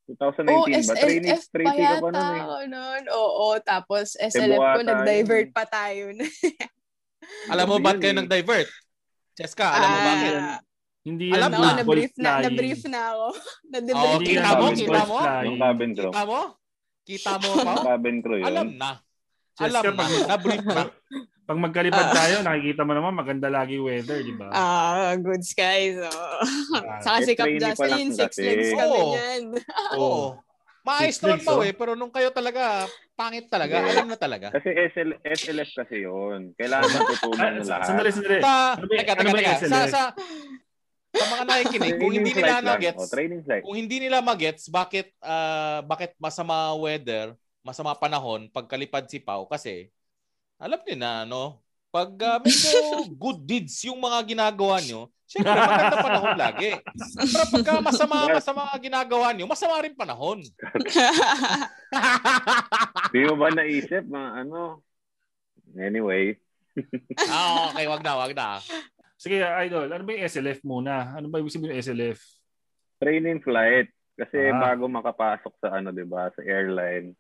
2019 0.08 0.48
Oh, 0.50 0.64
ba? 0.64 0.96
Training, 0.96 1.28
SLF 1.28 1.42
pa 1.42 1.52
training 1.52 1.76
ka 1.76 1.84
yata 1.84 2.00
ba 2.00 2.08
nun 2.08 2.16
eh? 2.16 2.40
ako 2.40 2.58
nun. 2.66 3.04
Oo, 3.12 3.48
tapos 3.60 4.06
SLF 4.16 4.60
ko, 4.60 4.80
nag-divert 4.82 5.50
pa 5.52 5.64
tayo. 5.64 6.04
Alam 7.52 7.66
mo 7.66 7.76
Yun 7.76 7.84
ba't 7.84 7.98
kayo 7.98 8.14
eh. 8.14 8.18
nag-divert? 8.18 8.70
Cheska, 9.34 9.68
alam 9.68 9.90
mo 9.90 9.98
Ah, 9.98 10.06
bakit? 10.08 10.34
Hindi 11.04 11.26
Alam 11.30 11.40
yan 11.46 11.52
mo, 11.52 11.58
No, 11.58 11.68
good 11.68 11.78
na-brief 11.78 12.14
na, 12.18 12.32
na-brief 12.42 12.82
na 12.86 13.00
ako. 13.06 13.28
Oo, 13.28 13.40
Na-debrief 13.72 14.12
Hindi 14.14 14.26
kita 14.30 14.50
mo, 14.50 14.66
kita 14.74 15.02
mo? 15.04 15.18
flying. 15.18 15.46
Yung 15.46 15.58
cabin 15.58 15.92
crew. 15.92 16.08
Kita 16.08 16.24
mo? 16.24 16.40
Kita 17.04 17.32
mo 17.38 17.50
pa? 17.58 17.74
Cabin 17.86 18.18
crew 18.20 18.38
yun. 18.38 18.48
Alam 18.48 18.68
na. 18.76 18.90
Alam 19.58 19.84
na. 19.84 19.92
pag- 19.94 20.28
Na-brief 20.28 20.66
na. 20.66 20.84
Pag 21.48 21.64
magkalipad 21.64 22.12
tayo, 22.12 22.44
nakikita 22.44 22.84
mo 22.84 22.92
naman 22.92 23.16
maganda 23.16 23.48
lagi 23.48 23.80
weather, 23.80 24.20
di 24.20 24.36
ba? 24.36 24.52
Ah, 24.52 25.16
good 25.16 25.40
skies. 25.42 25.96
Oh. 25.96 26.12
Ah, 26.76 27.00
Saka 27.00 27.24
si 27.24 27.32
eh, 27.32 27.38
Cap 27.40 27.48
Jocelyn, 27.48 28.12
six 28.12 28.36
legs 28.36 28.76
kami 28.76 28.84
Oo. 28.94 29.08
niyan. 29.10 29.44
Oo. 29.96 30.26
Maayos 30.84 31.16
Six 31.16 31.24
naman 31.24 31.40
pa 31.42 31.52
oh. 31.56 31.64
eh, 31.64 31.72
pero 31.72 31.96
nung 31.96 32.12
kayo 32.12 32.32
talaga, 32.32 32.84
pangit 33.16 33.48
talaga. 33.48 33.80
Yeah. 33.80 33.92
Alam 33.96 34.08
na 34.08 34.16
talaga. 34.16 34.52
Kasi 34.52 34.72
SL, 34.92 35.20
SLF 35.22 35.70
kasi 35.74 36.04
yun. 36.04 36.52
Kailangan 36.56 36.88
matutunan 36.90 37.40
Ah, 37.40 37.60
sa- 37.60 37.72
lahat. 37.72 37.88
sandali, 37.88 38.10
sandali. 38.12 38.40
Sa, 38.40 38.54
Ano 38.74 38.86
ba- 38.86 38.92
teka, 38.94 39.12
ano 39.14 39.30
teka, 39.30 39.40
teka. 39.40 39.56
Sa, 39.64 39.80
sa, 39.88 40.02
sa 41.10 41.24
mga 41.30 41.44
nakikinig, 41.44 41.96
kung 41.96 42.12
hindi 42.12 42.32
nila 42.34 42.56
magets, 42.62 43.00
Oh, 43.00 43.08
training 43.08 43.42
flight. 43.42 43.64
kung 43.64 43.76
hindi 43.78 43.98
nila 44.00 44.20
magets, 44.20 44.68
bakit 44.68 45.12
ah, 45.20 45.80
bakit 45.82 46.12
masama 46.16 46.76
weather, 46.76 47.36
masama 47.64 47.92
panahon 47.92 48.48
pagkalipad 48.48 49.08
si 49.08 49.20
Pau 49.20 49.44
kasi 49.44 49.92
alam 50.58 50.80
niyo 50.84 50.98
na 50.98 51.24
no, 51.24 51.62
pag 51.88 52.10
ah, 52.22 52.38
medyo 52.42 52.78
good 53.24 53.40
deeds 53.42 53.86
yung 53.86 53.98
mga 53.98 54.20
ginagawa 54.28 54.78
nyo, 54.82 55.10
syempre 55.26 55.54
maganda 55.54 55.98
panahon 55.98 56.36
lagi. 56.38 56.72
Pero 57.32 57.44
pagka 57.54 57.72
masama 57.80 58.16
masama 58.30 58.62
ang 58.70 58.84
ginagawa 58.84 59.28
nyo, 59.34 59.46
masama 59.48 59.82
rin 59.82 59.96
panahon. 59.96 60.44
Di 63.14 63.20
mo 63.26 63.36
ba 63.40 63.50
naisip 63.54 64.04
mga 64.06 64.30
ano? 64.46 64.84
Anyway, 65.78 66.38
ah, 67.32 67.74
okay, 67.74 67.86
wag 67.90 68.04
na, 68.06 68.14
wag 68.18 68.34
na. 68.38 68.62
Sige, 69.18 69.42
idol. 69.42 69.90
Ano 69.90 70.06
ba 70.06 70.14
yung 70.14 70.30
SLF 70.30 70.62
muna? 70.62 71.18
Ano 71.18 71.26
ba 71.26 71.42
ibig 71.42 71.50
sabihin 71.50 71.74
ng 71.74 71.82
SLF? 71.82 72.20
training 72.98 73.46
flight. 73.46 73.94
Kasi 74.18 74.50
Ah. 74.50 74.74
bago 74.74 74.90
makapasok 74.90 75.54
sa 75.62 75.78
ano, 75.78 75.94
'di 75.94 76.02
ba, 76.10 76.34
sa 76.34 76.42
airline. 76.42 77.14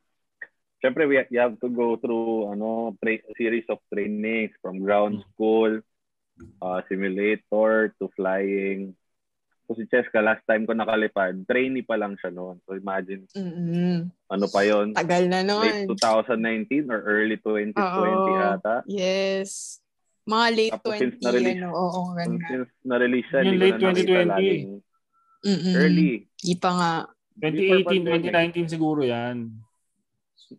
Syempre 0.88 1.04
we 1.04 1.20
you 1.28 1.44
have 1.44 1.60
to 1.60 1.68
go 1.68 2.00
through 2.00 2.48
ano, 2.48 2.96
tra- 2.96 3.28
series 3.36 3.68
of 3.68 3.84
trainings 3.92 4.56
from 4.64 4.80
ground 4.80 5.20
Hmm. 5.20 5.28
school, 5.28 5.72
uh, 6.64 6.80
simulator 6.88 7.92
to 8.00 8.08
flying. 8.16 8.96
So 9.68 9.76
si 9.76 9.84
Cheska, 9.84 10.24
last 10.24 10.48
time 10.48 10.64
ko 10.64 10.72
nakalipad, 10.72 11.44
trainee 11.44 11.84
pa 11.84 12.00
lang 12.00 12.16
siya 12.16 12.32
noon. 12.32 12.64
So 12.64 12.72
imagine, 12.72 13.28
Mm-mm. 13.36 14.08
ano 14.32 14.46
pa 14.48 14.64
yon 14.64 14.96
Tagal 14.96 15.28
na 15.28 15.44
Late 15.44 15.92
nun. 15.92 16.00
2019 16.00 16.88
or 16.88 17.04
early 17.04 17.36
2020 17.36 17.76
Oo. 17.76 18.48
ata. 18.48 18.88
Yes. 18.88 19.84
Mga 20.24 20.48
late 20.56 20.72
Tapos 20.72 20.96
since 20.96 21.16
20, 21.20 21.26
na-release- 21.28 21.60
ano, 21.60 21.70
oo, 21.76 22.00
Since, 22.00 22.16
ganda. 22.16 22.48
since 22.48 22.70
na-release 22.82 23.28
siya, 23.28 23.40
hindi 23.44 23.52
ko 23.52 23.60
late 23.60 23.76
na 23.76 23.84
nakita 23.84 24.08
2020. 24.08 24.32
laging 24.32 24.64
Mm-mm. 25.44 25.74
early. 25.76 26.12
Di 26.32 26.56
pa 26.56 26.72
nga. 26.72 26.94
2018, 27.38 28.08
pandemic. 28.08 28.32
2019 28.56 28.72
siguro 28.72 29.02
yan. 29.04 29.52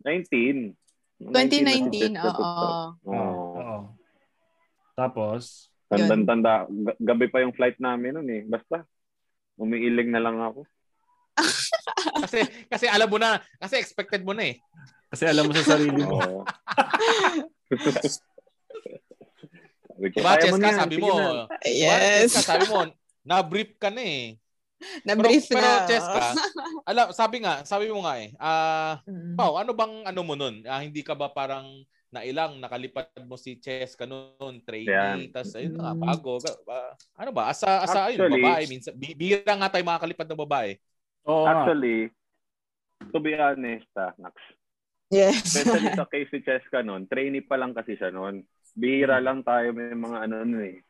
19. 0.03 0.75
2019, 1.19 2.15
oo. 2.15 2.95
Oo. 3.03 3.77
Tapos, 4.95 5.67
Tandang-tanda. 5.89 6.69
Ga- 6.69 6.99
Gabi 7.01 7.25
pa 7.33 7.41
yung 7.41 7.55
flight 7.57 7.81
namin 7.81 8.13
nun 8.13 8.29
eh. 8.29 8.45
Basta, 8.45 8.85
umiiling 9.57 10.13
na 10.13 10.21
lang 10.21 10.37
ako. 10.37 10.61
Kasi 12.23 12.39
kasi 12.67 12.85
alam 12.85 13.07
mo 13.07 13.15
na, 13.15 13.39
kasi 13.57 13.79
expected 13.79 14.27
mo 14.27 14.35
na 14.35 14.51
eh. 14.51 14.59
kasi 15.07 15.23
alam 15.23 15.47
mo 15.47 15.55
sa 15.55 15.75
sarili 15.75 16.03
mo. 16.03 16.19
Sabi 17.69 17.75
ko, 20.15 20.17
Diba, 20.23 20.31
yan, 20.39 20.79
sabi 20.79 20.95
mo, 20.95 21.11
na. 21.11 21.43
diba, 21.43 21.59
Yes. 21.67 22.31
Cheska, 22.31 22.55
sabi 22.55 22.65
mo, 22.71 22.87
na-brief 23.27 23.75
ka 23.75 23.91
na 23.91 23.99
eh. 23.99 24.39
Na-brief 25.07 25.45
pero, 25.47 25.59
na. 25.59 25.83
Pero 25.83 25.87
Cheska, 25.87 26.21
alam, 26.85 27.07
sabi 27.11 27.37
nga, 27.39 27.61
sabi 27.63 27.87
mo 27.87 28.01
nga 28.01 28.15
eh, 28.17 28.31
ah, 28.37 28.99
Mm. 29.03 29.35
Pao, 29.35 29.55
ano 29.55 29.71
bang 29.71 29.93
ano 30.03 30.21
mo 30.21 30.33
nun? 30.33 30.63
Ah, 30.63 30.79
hindi 30.79 31.01
ka 31.01 31.13
ba 31.13 31.27
parang 31.27 31.67
nailang 32.09 32.57
nakalipad 32.57 33.05
mo 33.23 33.35
si 33.35 33.55
Cheska 33.55 34.03
noon, 34.03 34.63
trainee, 34.63 34.89
Yan. 34.89 35.19
tas 35.29 35.53
ayun 35.53 35.75
na 35.75 35.81
nga, 35.81 35.93
Mm. 35.93 36.01
bago. 36.01 36.31
Ka- 36.39 36.61
ba- 36.63 36.95
ano 37.15 37.31
ba? 37.31 37.43
Asa, 37.47 37.83
asa 37.83 38.09
ayun, 38.09 38.25
Actually- 38.25 38.41
babae. 38.41 38.63
Minsan, 38.65 38.93
bi- 38.95 39.13
bihira 39.13 39.53
nga 39.53 39.69
tayo 39.69 39.83
makakalipad 39.83 40.25
ng 40.25 40.41
babae. 40.41 40.71
Oo 41.23 41.43
nga. 41.43 41.51
Actually, 41.61 42.09
to 43.11 43.19
be 43.19 43.35
honest, 43.35 43.87
ah, 43.95 44.15
Nax, 44.17 44.35
Yes. 45.09 45.43
especially 45.43 45.91
sa 45.91 46.07
case 46.13 46.29
ni 46.31 46.41
Cheska 46.41 46.81
noon, 46.81 47.05
trainee 47.05 47.41
pa 47.41 47.57
lang 47.57 47.73
kasi 47.73 47.93
siya 47.93 48.09
noon. 48.09 48.41
Bihira 48.73 49.17
Hmm. 49.17 49.25
lang 49.25 49.39
tayo 49.41 49.69
may 49.69 49.91
mga 49.91 50.17
ano 50.23 50.35
ano 50.41 50.57
eh. 50.61 50.81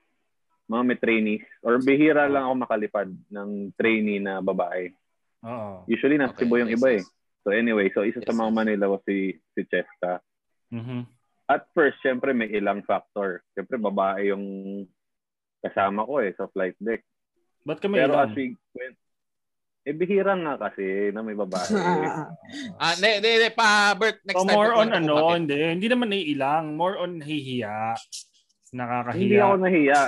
Mga 0.70 0.84
may 0.86 0.98
trainees. 0.98 1.44
Or 1.60 1.78
bihira 1.78 2.30
lang 2.30 2.46
ako 2.46 2.54
makalipad 2.62 3.10
ng 3.28 3.50
trainee 3.74 4.22
na 4.22 4.38
babae. 4.38 4.94
Oo. 5.42 5.84
Usually 5.86 6.16
nasa 6.16 6.32
Okay, 6.32 6.46
Cebu 6.46 6.62
yung 6.62 6.70
yes, 6.70 6.78
iba 6.78 6.90
eh. 6.94 7.04
So 7.42 7.50
anyway, 7.50 7.90
so 7.90 8.04
isa 8.04 8.22
sa 8.22 8.30
Yes, 8.30 8.38
mga 8.38 8.52
yes. 8.52 8.58
Manila 8.58 8.86
was 8.88 9.02
si, 9.04 9.18
si 9.52 9.62
Cheska. 9.66 10.22
Mhm. 10.70 11.10
At 11.46 11.66
first, 11.74 11.98
syempre 12.00 12.30
may 12.30 12.46
ilang 12.48 12.86
factor. 12.86 13.42
Syempre 13.52 13.76
babae 13.76 14.30
yung 14.30 14.46
kasama 15.60 16.06
ko 16.06 16.22
eh 16.22 16.32
sa 16.34 16.46
flight 16.48 16.78
deck. 16.78 17.02
Ba't 17.66 17.82
ka 17.82 17.90
may 17.90 18.00
Pero 18.00 18.14
ilang? 18.14 18.22
as 18.24 18.38
we 18.38 18.54
went, 18.72 18.96
eh 19.82 19.92
bihira 19.92 20.38
nga 20.38 20.62
kasi 20.62 21.10
na 21.10 21.20
may 21.20 21.34
babae. 21.34 21.66
Ah, 22.78 22.94
ne, 22.98 23.18
ne, 23.18 23.32
ne, 23.40 23.50
pa, 23.50 23.92
Bert, 23.94 24.22
next 24.22 24.38
So 24.38 24.46
time. 24.46 24.54
more 24.54 24.72
on 24.72 24.90
ano, 24.92 25.16
bakit. 25.18 25.36
hindi. 25.42 25.58
Hindi 25.74 25.88
naman 25.88 26.08
naiilang. 26.10 26.66
More 26.76 26.96
on 26.98 27.18
hihiya. 27.18 27.98
Hindi 28.70 28.78
Nakakahiya. 28.78 29.42
ako 29.42 29.56
nahiya. 29.58 30.02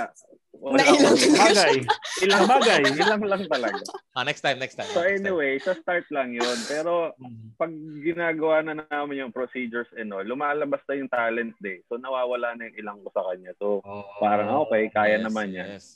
Wala 0.62 0.78
Nailang 0.78 1.18
akong- 1.18 1.40
Bagay. 1.42 1.74
Ilang 2.22 2.44
bagay. 2.46 2.80
Ilang 2.94 3.22
lang 3.26 3.42
talaga. 3.50 3.82
Ah, 4.14 4.22
next 4.22 4.46
time, 4.46 4.62
next 4.62 4.78
time. 4.78 4.86
So 4.86 5.02
next 5.02 5.10
time. 5.10 5.26
anyway, 5.26 5.58
sa 5.58 5.74
start 5.74 6.06
lang 6.08 6.30
yun. 6.30 6.54
Pero 6.64 7.10
Mhm. 7.18 7.58
pag 7.58 7.72
ginagawa 7.98 8.62
na 8.62 8.78
namin 8.78 9.26
yung 9.26 9.34
procedures 9.34 9.90
and 9.98 10.14
all, 10.14 10.22
lumalabas 10.22 10.78
na 10.86 10.94
yung 10.94 11.10
talent 11.10 11.58
day. 11.58 11.82
So 11.90 11.98
nawawala 11.98 12.54
na 12.54 12.70
yung 12.70 12.78
ilang 12.78 12.98
ko 13.02 13.10
sa 13.10 13.26
kanya. 13.26 13.50
So 13.58 13.82
Oo. 13.82 14.06
parang 14.16 14.54
okay, 14.62 14.86
kaya 14.88 15.18
Yes, 15.18 15.24
naman 15.26 15.50
yan. 15.50 15.68
yes. 15.74 15.86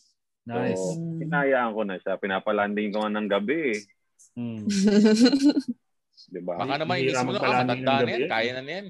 Nice. 0.42 0.78
So, 0.78 0.98
hinayaan 1.18 1.70
ko 1.70 1.82
na 1.82 1.98
siya. 1.98 2.14
Pinapalanding 2.16 2.90
ko 2.90 3.02
nga 3.02 3.10
ng 3.12 3.26
gabi 3.28 3.58
eh. 3.70 3.80
Mm. 4.34 4.62
Di 6.26 6.40
ba? 6.42 6.54
Baka 6.58 6.74
naman 6.76 6.96
inis 6.98 7.18
mo 7.22 7.30
na, 7.30 7.38
ah, 7.38 7.62
matanda 7.62 7.92
na 7.98 8.10
yan. 8.10 8.26
kaya 8.26 8.50
na 8.56 8.62
yan. 8.64 8.86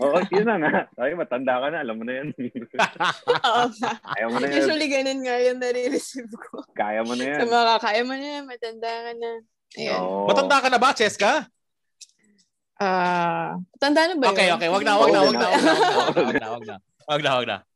Oo, 0.00 0.18
yun 0.28 0.46
na 0.46 0.56
nga. 0.60 0.72
Ay, 1.00 1.12
matanda 1.16 1.60
ka 1.60 1.66
na. 1.68 1.80
Alam 1.80 1.96
mo 2.00 2.04
na 2.04 2.12
yan. 2.20 2.28
Oo 2.32 3.62
nga. 3.80 3.92
Kaya 4.00 4.26
mo 4.28 4.36
na 4.38 4.46
yan. 4.46 4.56
Usually 4.60 4.88
ganun 4.88 5.20
nga 5.24 5.36
yung 5.40 5.58
nare-receive 5.60 6.32
ko. 6.32 6.64
Kaya 6.72 7.00
mo 7.02 7.12
na 7.14 7.24
yan. 7.24 7.38
Sa 7.40 7.46
mga 7.48 7.74
kaya 7.80 8.02
mo 8.04 8.14
na 8.14 8.26
yan, 8.38 8.44
matanda 8.44 8.90
ka 8.90 9.12
na. 9.16 9.30
Ayan. 9.76 10.00
Oo. 10.00 10.26
Matanda 10.28 10.56
ka 10.62 10.68
na 10.70 10.78
ba, 10.78 10.90
Cheska? 10.92 11.32
Ah, 12.76 13.56
matanda 13.72 14.00
na 14.04 14.14
ba 14.20 14.36
Okay, 14.36 14.52
yun? 14.52 14.56
okay, 14.60 14.68
wag 14.68 14.84
na, 14.84 14.92
wag 15.00 15.08
na, 15.12 15.20
Oo, 15.20 15.26
wag 15.32 15.36
na, 15.36 15.46
wag 15.48 15.64
na, 15.64 15.68
wag 15.72 16.12
na, 16.12 16.20
wag 16.20 16.36
na, 16.36 16.48
wag 16.52 16.64
na. 16.68 16.76
Wag 17.08 17.20
na, 17.24 17.30
wag 17.40 17.46
na. 17.48 17.56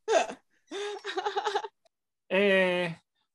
Eh, 2.31 2.87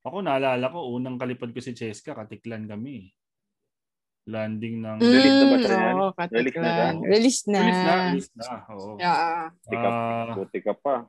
ako 0.07 0.23
naalala 0.23 0.71
ko, 0.71 0.95
unang 0.95 1.19
kalipad 1.19 1.51
ko 1.51 1.59
si 1.59 1.75
Cheska, 1.75 2.15
katiklan 2.15 2.63
kami. 2.63 3.11
Landing 4.25 4.81
ng... 4.81 4.97
Mm, 4.97 5.11
Release 5.13 5.37
na 5.37 5.45
ba 5.45 5.57
siya 5.61 5.77
yan? 5.77 5.95
oo, 5.95 6.11
Release 6.17 6.57
na 6.57 6.71
ba? 6.73 6.85
Release 6.97 7.41
na. 7.45 7.59
Release 7.61 7.81
na, 7.85 7.93
release 8.09 8.31
na. 8.33 8.45
Oo. 8.73 8.91
Yeah. 8.97 9.17
Ah, 9.77 10.33
buti 10.33 10.59
ka 10.65 10.73
pa. 10.73 11.05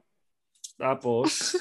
tapos, 0.77 1.57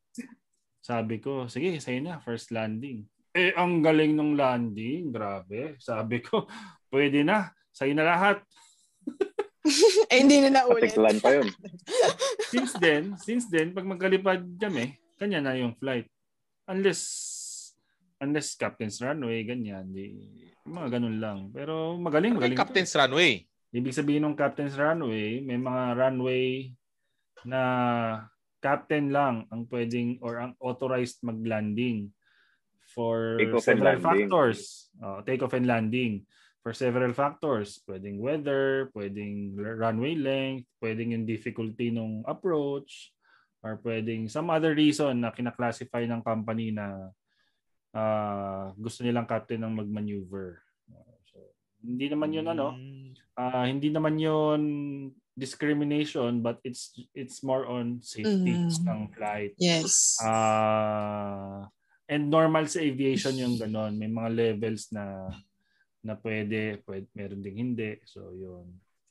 sabi 0.88 1.16
ko, 1.24 1.48
sige, 1.48 1.80
sa'yo 1.80 2.04
na, 2.04 2.20
first 2.20 2.52
landing. 2.52 3.08
Eh, 3.32 3.56
ang 3.56 3.80
galing 3.80 4.12
ng 4.16 4.36
landing, 4.36 5.08
grabe. 5.08 5.80
Sabi 5.80 6.20
ko, 6.20 6.44
pwede 6.92 7.24
na, 7.24 7.52
sa'yo 7.72 7.96
na 7.96 8.04
lahat. 8.04 8.44
eh, 10.12 10.18
hindi 10.20 10.44
na 10.44 10.60
naulit. 10.60 10.92
Patiklan 10.92 11.18
pa 11.20 11.30
yun. 11.36 11.48
Since 12.52 12.72
then, 12.80 13.04
since 13.20 13.44
then, 13.48 13.72
pag 13.72 13.88
magkalipad 13.88 14.44
kami, 14.60 14.96
kanya 15.16 15.40
na 15.44 15.56
yung 15.56 15.76
flight. 15.76 16.08
Unless, 16.68 17.00
unless 18.18 18.58
Captain's 18.58 18.98
Runway, 18.98 19.46
ganyan. 19.46 19.90
Di, 19.90 20.14
mga 20.66 20.98
ganun 20.98 21.18
lang. 21.18 21.38
Pero 21.54 21.96
magaling, 21.98 22.36
Ano 22.36 22.42
magaling. 22.42 22.58
Captain's 22.58 22.94
Runway? 22.94 23.46
Ibig 23.68 23.94
sabihin 23.94 24.24
ng 24.24 24.38
Captain's 24.38 24.76
Runway, 24.76 25.44
may 25.44 25.60
mga 25.60 25.96
runway 25.96 26.72
na 27.44 27.62
captain 28.58 29.14
lang 29.14 29.46
ang 29.54 29.68
pwedeng 29.70 30.18
or 30.18 30.42
ang 30.42 30.52
authorized 30.58 31.22
mag-landing 31.22 32.10
for 32.90 33.38
Take 33.38 33.54
several 33.62 34.00
factors. 34.00 34.90
Uh, 34.98 35.22
take 35.22 35.44
off 35.44 35.54
and 35.54 35.68
landing 35.68 36.24
for 36.64 36.74
several 36.74 37.12
factors. 37.14 37.78
Pwedeng 37.86 38.18
weather, 38.18 38.90
pwedeng 38.96 39.54
runway 39.54 40.18
length, 40.18 40.66
pwedeng 40.82 41.14
yung 41.14 41.28
difficulty 41.28 41.92
ng 41.94 42.26
approach, 42.26 43.12
or 43.62 43.78
pwedeng 43.84 44.26
some 44.26 44.50
other 44.50 44.74
reason 44.74 45.22
na 45.22 45.30
kinaklasify 45.30 46.08
ng 46.08 46.24
company 46.24 46.72
na 46.74 47.12
ah, 47.92 48.72
gusto 48.74 49.02
nilang 49.02 49.24
captain 49.24 49.60
ng 49.60 49.74
mag-maneuver. 49.74 50.60
Uh, 50.88 51.14
so, 51.24 51.38
hindi 51.80 52.08
naman 52.08 52.30
yun 52.30 52.46
ano. 52.46 52.74
Ah, 53.32 53.64
hindi 53.64 53.88
naman 53.88 54.18
yon 54.18 54.62
discrimination 55.38 56.42
but 56.42 56.58
it's 56.66 56.90
it's 57.14 57.46
more 57.46 57.62
on 57.62 58.02
safety 58.02 58.58
Mm. 58.58 58.74
ng 58.74 59.00
flight. 59.14 59.54
Yes. 59.54 60.18
Ah, 60.18 61.70
and 62.06 62.26
normal 62.26 62.66
sa 62.66 62.82
aviation 62.82 63.38
yung 63.38 63.54
ganon. 63.54 63.94
May 63.94 64.10
mga 64.10 64.30
levels 64.34 64.90
na 64.90 65.30
na 66.00 66.18
pwede, 66.18 66.82
pwede 66.82 67.06
meron 67.14 67.38
ding 67.38 67.54
hindi. 67.56 68.02
So 68.04 68.34
yun. 68.34 68.66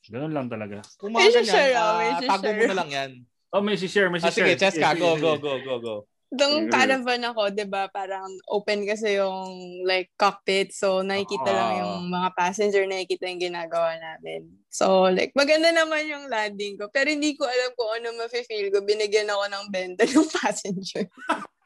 Ganon 0.08 0.32
lang 0.32 0.48
talaga. 0.48 0.84
Kung 0.96 1.12
mga 1.12 1.44
share 1.44 1.72
ganyan, 1.72 1.80
ah, 1.80 2.20
tago 2.22 2.44
share. 2.44 2.58
mo 2.58 2.64
na 2.66 2.78
lang 2.78 2.92
yan. 2.92 3.12
Oh, 3.48 3.64
may 3.64 3.76
si-share, 3.76 4.12
may 4.12 4.20
Ah, 4.20 4.28
si-share. 4.28 4.52
sige, 4.52 4.60
Cheska, 4.60 4.88
Sige, 4.92 5.00
go, 5.00 5.16
go, 5.16 5.40
go, 5.40 5.54
go, 5.60 5.76
go. 5.80 5.96
Itong 6.28 6.68
Mhm. 6.68 6.72
caravan 6.72 7.24
ako, 7.24 7.42
di 7.50 7.64
ba, 7.64 7.88
parang 7.88 8.28
open 8.48 8.84
kasi 8.84 9.16
yung 9.16 9.48
like 9.84 10.12
cockpit. 10.14 10.76
So, 10.76 11.00
nakikita 11.00 11.48
lang 11.48 11.70
Ah. 11.72 11.80
yung 11.80 12.12
mga 12.12 12.30
passenger, 12.34 12.84
nakikita 12.84 13.26
yung 13.26 13.40
ginagawa 13.42 13.96
namin. 13.96 14.44
So, 14.68 15.08
like, 15.08 15.32
maganda 15.34 15.72
naman 15.72 16.04
yung 16.04 16.28
landing 16.28 16.76
ko. 16.76 16.92
Pero 16.92 17.08
hindi 17.08 17.32
ko 17.34 17.48
alam 17.48 17.72
kung 17.74 17.92
ano 17.96 18.20
mafe-feel 18.20 18.68
ko. 18.70 18.84
Binigyan 18.84 19.32
ako 19.32 19.44
ng 19.48 19.66
benta 19.72 20.04
ng 20.04 20.28
passenger. 20.36 21.08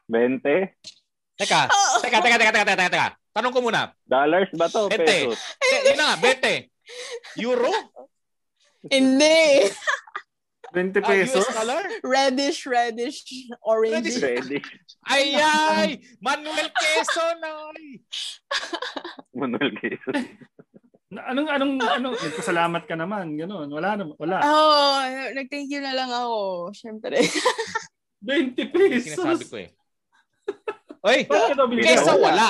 20? 0.06 0.70
Teka, 1.34 1.60
teka, 1.98 2.18
teka, 2.20 2.36
teka, 2.38 2.52
teka, 2.52 2.66
teka, 2.68 2.86
teka. 2.86 3.08
Tanong 3.32 3.50
ko 3.50 3.60
muna. 3.60 3.90
Dollars 4.04 4.52
ba 4.54 4.68
to? 4.68 4.86
Ente. 4.86 5.26
Pesos? 5.26 5.40
Te, 5.58 5.76
yun 5.88 5.96
na 5.96 6.04
nga, 6.06 6.16
bete. 6.20 6.54
Euro? 7.34 7.72
hindi. 8.86 9.66
20 10.72 10.98
Ah, 10.98 11.04
pesos? 11.04 11.44
US 11.44 11.52
dollar? 11.54 11.84
Reddish, 12.02 12.64
reddish, 12.64 13.18
orange. 13.60 14.08
Reddish. 14.16 14.20
Ready. 14.20 14.58
Ay, 15.04 15.36
ay! 15.36 15.88
Manuel 16.18 16.68
Quezon, 16.70 17.38
ay! 17.38 18.00
Manuel 19.32 19.70
Quezon. 19.76 20.16
Na- 21.12 21.28
Anong 21.28 21.48
anong 21.52 21.74
anong 21.76 22.16
nagpasalamat 22.16 22.82
ka 22.88 22.96
naman, 22.96 23.36
ganun. 23.36 23.68
Wala 23.68 24.00
naman, 24.00 24.16
wala. 24.16 24.40
Oo, 24.40 24.96
oh, 24.96 25.00
nag-thank 25.36 25.68
you 25.68 25.84
na 25.84 25.92
lang 25.92 26.08
ako. 26.08 26.72
Siyempre. 26.72 27.20
20 28.24 28.56
Sinasabi 29.04 29.44
pesos. 29.44 29.50
ko 29.50 29.56
eh. 29.60 29.70
Oy, 31.02 31.26
kesa 31.82 32.14
wala. 32.14 32.48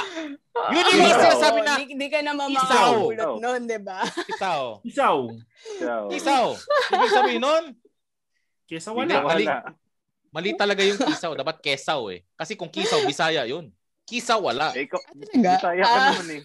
Yun 0.68 0.84
yung 0.84 1.00
mga 1.00 1.16
sinasabi 1.18 1.58
na, 1.64 1.72
Hindi 1.80 1.96
di 1.96 2.08
ka 2.12 2.20
naman 2.20 2.52
Isaw. 2.52 2.60
makakapulot 2.60 3.32
nun, 3.40 3.60
di 3.64 3.78
ba? 3.80 4.04
isaw. 4.28 4.62
Isaw. 4.84 5.16
Isaw. 6.12 6.46
Ibig 6.92 7.10
sabihin 7.10 7.40
nun, 7.40 7.64
Kesa 8.64 8.90
Hindi, 8.90 9.12
wala. 9.14 9.24
mali. 9.24 9.44
Wala. 9.44 9.58
mali 10.32 10.50
talaga 10.56 10.80
yung 10.80 10.96
kisaw. 10.96 11.32
Dapat 11.34 11.60
kesaw 11.60 12.08
eh. 12.08 12.24
Kasi 12.34 12.56
kung 12.56 12.68
kisaw, 12.68 13.00
Bisaya 13.10 13.44
yun. 13.44 13.68
Kisa 14.02 14.34
wala. 14.36 14.72
Eh, 14.72 14.84
ikaw, 14.84 14.98
Talaga? 14.98 15.52
Bisaya 15.56 15.82
ka 15.82 15.92
Ah. 15.92 16.10
naman 16.12 16.28
eh. 16.30 16.42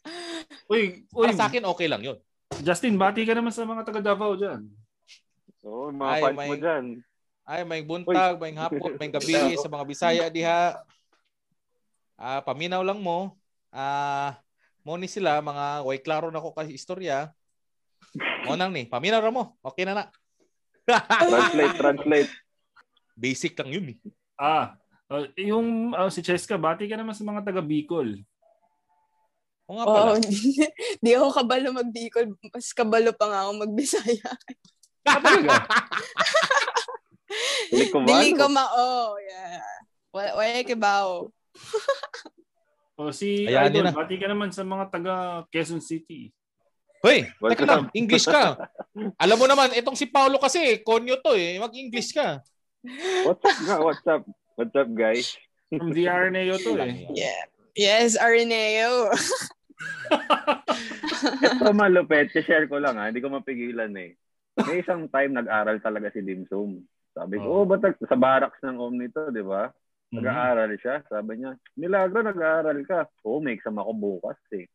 Uy, 0.72 0.82
uy, 1.12 1.26
Para 1.26 1.36
sa 1.36 1.46
akin, 1.46 1.64
okay 1.66 1.88
lang 1.88 2.00
yun. 2.00 2.18
Justin, 2.60 2.96
bati 2.96 3.24
ka 3.24 3.32
naman 3.32 3.50
sa 3.50 3.64
mga 3.64 3.82
taga 3.84 4.00
Davao 4.02 4.34
dyan. 4.34 4.64
Oo, 5.62 5.90
mga 5.90 6.08
Ay, 6.08 6.20
fans 6.22 6.36
may- 6.36 6.48
mo 6.48 6.56
dyan. 6.56 6.84
Ay, 7.42 7.60
may 7.66 7.82
buntag, 7.82 8.38
may 8.38 8.54
hapon, 8.54 8.94
may 9.00 9.10
gabi 9.10 9.34
sa 9.56 9.66
mga 9.66 9.84
Bisaya 9.84 10.26
diha. 10.30 10.78
Ah, 12.14 12.40
paminaw 12.40 12.80
lang 12.80 13.00
mo. 13.00 13.34
Ah, 13.68 14.38
mo 14.80 14.94
ni 14.94 15.08
sila 15.08 15.40
mga 15.40 15.82
way 15.82 15.98
klaro 15.98 16.28
na 16.28 16.38
ko 16.38 16.52
kasi 16.52 16.72
istorya. 16.72 17.32
Mo 18.44 18.54
nang 18.54 18.70
ni, 18.70 18.84
paminaw 18.84 19.18
ra 19.18 19.30
mo. 19.30 19.56
Okay 19.60 19.82
na 19.82 19.94
na. 19.94 20.04
Translate, 20.98 21.76
translate. 21.78 22.32
Basic 23.14 23.52
lang 23.58 23.70
yun 23.70 23.86
eh. 23.94 23.98
Ah, 24.40 24.74
uh, 25.12 25.26
yung 25.36 25.92
uh, 25.92 26.08
si 26.08 26.24
Cheska, 26.24 26.56
bati 26.56 26.88
ka 26.88 26.96
naman 26.96 27.12
sa 27.12 27.26
mga 27.26 27.44
taga 27.44 27.60
Bicol. 27.60 28.22
O 29.70 29.78
nga 29.78 29.84
pala. 29.86 30.18
Hindi, 30.18 30.66
di 31.04 31.10
ako 31.14 31.28
kabalo 31.30 31.68
mag-Bicol. 31.70 32.34
Mas 32.50 32.74
kabalo 32.74 33.14
pa 33.14 33.30
nga 33.30 33.46
ako 33.46 33.52
mag-Bisaya. 33.62 34.30
Dili 37.70 37.86
ko 37.94 38.02
ba? 38.02 38.06
Dili 38.10 38.30
ko 38.34 38.50
ma... 38.50 38.66
Oh, 38.74 39.14
yeah. 39.22 39.62
Wala, 40.10 40.30
wala 40.34 40.66
kibaw. 40.66 41.30
o 42.98 43.14
si 43.14 43.46
Ayan, 43.46 43.70
Idol, 43.70 43.86
na. 43.86 43.94
bati 43.94 44.18
ka 44.18 44.26
naman 44.26 44.50
sa 44.50 44.66
mga 44.66 44.90
taga 44.90 45.14
Quezon 45.54 45.78
City. 45.78 46.34
Hoy, 47.00 47.24
teka 47.24 47.64
lang, 47.64 47.88
English 47.96 48.28
ka. 48.28 48.60
Alam 49.24 49.36
mo 49.40 49.46
naman, 49.48 49.72
itong 49.72 49.96
si 49.96 50.04
Paulo 50.04 50.36
kasi, 50.36 50.84
konyo 50.84 51.16
to 51.24 51.32
eh. 51.32 51.56
Mag-English 51.56 52.12
ka. 52.12 52.44
What's 53.24 53.40
up 53.40 53.56
nga? 53.64 53.76
What's 53.80 54.04
up? 54.04 54.22
What's 54.60 54.76
up, 54.76 54.90
guys? 54.92 55.32
From 55.72 55.96
the 55.96 56.04
RNAO 56.04 56.60
to 56.60 56.76
eh. 56.76 57.08
Yeah. 57.16 57.40
Yes, 57.72 58.20
Areneo. 58.20 59.08
Ito 61.56 61.72
malupet, 61.72 62.36
share 62.44 62.68
ko 62.68 62.76
lang 62.76 63.00
ha, 63.00 63.08
hindi 63.08 63.24
ko 63.24 63.32
mapigilan 63.32 63.96
eh. 63.96 64.12
May 64.60 64.84
isang 64.84 65.08
time 65.08 65.32
nag-aral 65.40 65.80
talaga 65.80 66.12
si 66.12 66.20
Dimsum. 66.20 66.84
Sabi 67.16 67.40
ko, 67.40 67.48
Oh. 67.48 67.64
oh, 67.64 67.68
ba't 67.68 67.80
sa 67.96 68.16
barracks 68.18 68.60
ng 68.60 68.76
Omni 68.76 69.08
to, 69.08 69.32
di 69.32 69.40
ba? 69.40 69.72
Mhm. 70.12 70.20
Nag-aaral 70.20 70.72
siya. 70.76 71.00
Sabi 71.08 71.40
niya, 71.40 71.56
Milagro, 71.80 72.20
nag-aaral 72.20 72.76
ka. 72.84 73.08
Oo, 73.24 73.40
may 73.40 73.56
exam 73.56 73.80
ako 73.80 73.92
bukas 73.96 74.36
eh. 74.52 74.68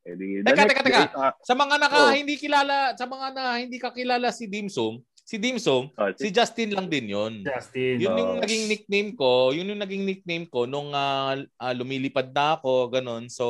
Eh 0.00 0.16
di, 0.16 0.40
Teka, 0.40 0.56
next 0.56 0.70
teka, 0.72 0.82
teka. 0.82 1.00
day, 1.04 1.08
ah, 1.14 1.32
Sa 1.40 1.52
mga 1.52 1.74
naka 1.76 1.98
Oh. 2.00 2.10
hindi 2.10 2.34
kilala, 2.34 2.96
sa 2.96 3.04
mga 3.04 3.26
na 3.30 3.60
hindi 3.60 3.76
kakilala 3.76 4.32
si 4.32 4.48
Dimsum, 4.48 4.96
si 5.20 5.36
Dimsum, 5.36 5.92
oh, 5.92 6.10
si 6.16 6.32
Justin 6.32 6.72
lang 6.72 6.88
din 6.88 7.06
'yon. 7.06 7.32
Justin. 7.44 8.00
Yun 8.00 8.16
yung 8.16 8.32
Oh. 8.32 8.40
naging 8.40 8.64
nickname 8.66 9.10
ko, 9.12 9.30
yun 9.52 9.68
yung 9.68 9.78
naging 9.78 10.02
nickname 10.02 10.46
ko 10.46 10.64
nung 10.64 10.88
ah, 10.90 11.36
ah, 11.54 11.74
lumilipad 11.76 12.32
na 12.32 12.56
ako, 12.56 12.88
ganun. 12.90 13.28
So, 13.28 13.46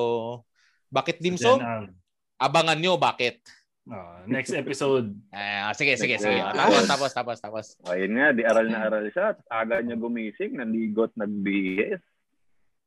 bakit 0.89 1.19
Dimsum? 1.19 1.59
Then, 1.59 1.87
um, 1.87 1.99
Abangan 2.37 2.81
nyo 2.81 2.97
bakit. 2.97 3.45
ah, 3.87 4.25
next 4.25 4.51
episode. 4.51 5.13
Ah, 5.31 5.71
sige, 5.71 5.95
sige, 5.95 6.17
Next 6.17 6.25
sige. 6.25 6.35
episode. 6.35 6.57
Tapos, 6.57 6.83
tapos, 6.89 7.11
tapos, 7.13 7.37
tapos. 7.39 7.67
ayun 7.87 8.11
nga, 8.11 8.27
di 8.33 8.43
aral 8.43 8.67
na 8.67 8.81
aral 8.83 9.07
siya. 9.07 9.37
Aga 9.47 9.79
niya 9.79 9.95
gumising, 9.95 10.57
naligot, 10.57 11.13
nag-BS. 11.15 12.01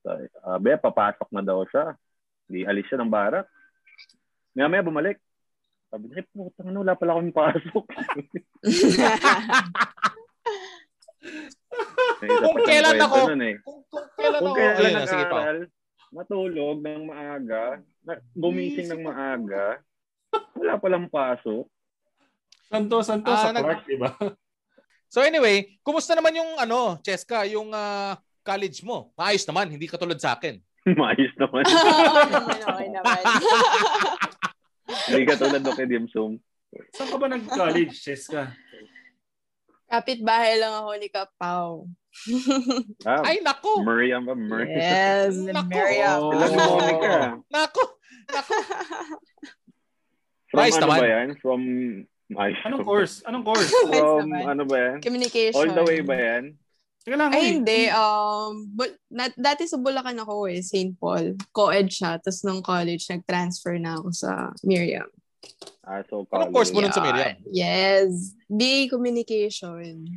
Sabi, 0.03 0.67
papasok 0.75 1.29
na 1.31 1.39
daw 1.39 1.61
siya. 1.63 1.93
Di 2.43 2.65
alis 2.65 2.89
siya 2.89 2.97
ng 2.97 3.07
barak. 3.07 3.45
Maya 4.53 4.67
maya 4.67 4.81
bumalik. 4.81 5.17
Sabi 5.89 6.09
niya, 6.09 6.21
"Eh, 6.21 6.27
putang 6.27 6.69
ano, 6.69 6.81
wala 6.81 6.93
pala 6.93 7.11
akong 7.13 7.31
pasok. 7.31 7.85
Kung 12.23 12.57
kailan 12.63 12.97
ako- 12.99 13.27
nun 13.29 13.43
eh. 13.43 13.55
Kung, 13.61 13.79
kung 13.87 14.07
kailan 14.13 14.39
Kung 14.39 14.51
ako, 14.51 14.57
kailan 14.57 14.77
ayun 14.79 14.93
na, 14.95 15.07
sige 15.07 15.25
pa. 15.25 15.39
matulog 16.13 16.77
ng 16.79 17.03
maaga, 17.03 17.63
gumising 18.33 18.87
ng 18.87 19.01
maaga, 19.01 19.81
wala 20.53 20.73
palang 20.77 21.07
pasok. 21.09 21.65
Santo, 22.69 22.97
Santo 23.01 23.29
Ah, 23.29 23.39
sa 23.39 23.49
nag- 23.49 23.65
Clark, 23.65 23.83
di 23.85 23.97
ba? 23.97 24.09
So 25.13 25.21
anyway, 25.21 25.77
kumusta 25.85 26.17
naman 26.17 26.33
yung 26.33 26.57
ano, 26.57 26.97
Cheska, 26.99 27.45
yung 27.45 27.69
ah, 27.69 28.17
college 28.41 28.81
mo? 28.81 29.13
Maayos 29.13 29.45
naman, 29.45 29.69
hindi 29.69 29.85
katulad 29.85 30.17
sa 30.17 30.33
akin. 30.33 30.57
Maayos 30.99 31.33
naman. 31.37 31.61
naman, 31.63 32.57
okay 32.59 32.87
naman. 32.89 33.21
Hindi 35.09 35.23
ka 35.25 35.35
tulad 35.35 35.61
ng 35.61 35.75
kay 35.75 35.87
Dimsum. 35.87 36.31
Saan 36.93 37.07
ka 37.09 37.17
ba 37.17 37.27
nag-college, 37.29 37.93
Cheska? 37.93 38.49
Kapit-bahay 39.85 40.57
lang 40.57 40.73
ako 40.73 40.89
ni 40.97 41.07
Kapaw. 41.07 41.85
Ah, 43.05 43.21
Ay, 43.25 43.41
nako! 43.41 43.81
Miriam 43.81 44.25
ba? 44.25 44.33
Miriam. 44.33 44.69
Yes, 44.73 45.33
Naku. 45.37 45.69
Miriam. 45.69 46.17
Oh. 46.17 46.31
Sila 46.33 46.45
ni 46.49 46.57
Monica. 46.57 47.13
Nako! 47.49 47.83
From 50.49 50.61
Nice 50.61 50.77
ano 50.77 50.85
naman. 50.85 50.99
ba 51.01 51.07
yan? 51.09 51.27
From... 51.41 51.61
Ay, 52.33 52.51
Anong 52.65 52.85
course? 52.85 53.21
Anong 53.25 53.45
course? 53.45 53.69
From 53.69 54.29
ano 54.33 54.63
ba 54.65 54.77
yan? 54.77 54.97
Communication. 55.01 55.57
All 55.57 55.69
the 55.69 55.85
way 55.85 56.01
ba 56.01 56.15
yan? 56.17 56.57
Teka 57.03 57.19
lang, 57.19 57.35
Ay, 57.35 57.59
hindi. 57.59 57.91
Um, 57.91 58.63
bul- 58.71 58.95
na- 59.11 59.35
dati 59.35 59.67
sa 59.67 59.75
Bulacan 59.75 60.15
ako 60.15 60.47
eh, 60.47 60.63
St. 60.63 60.95
Paul. 60.95 61.35
Co-ed 61.51 61.91
siya. 61.91 62.15
Tapos 62.15 62.39
nung 62.41 62.63
college, 62.63 63.03
nag-transfer 63.11 63.75
na 63.75 63.99
ako 63.99 64.09
sa 64.09 64.31
Miriam. 64.63 65.11
Ah, 65.83 65.99
so 66.07 66.23
Anong 66.31 66.55
course 66.55 66.71
mo 66.71 66.79
nun 66.79 66.95
sa. 66.95 67.03
Miriam? 67.03 67.35
Yes. 67.45 68.31
BA 68.47 68.87
Communication. 68.87 70.07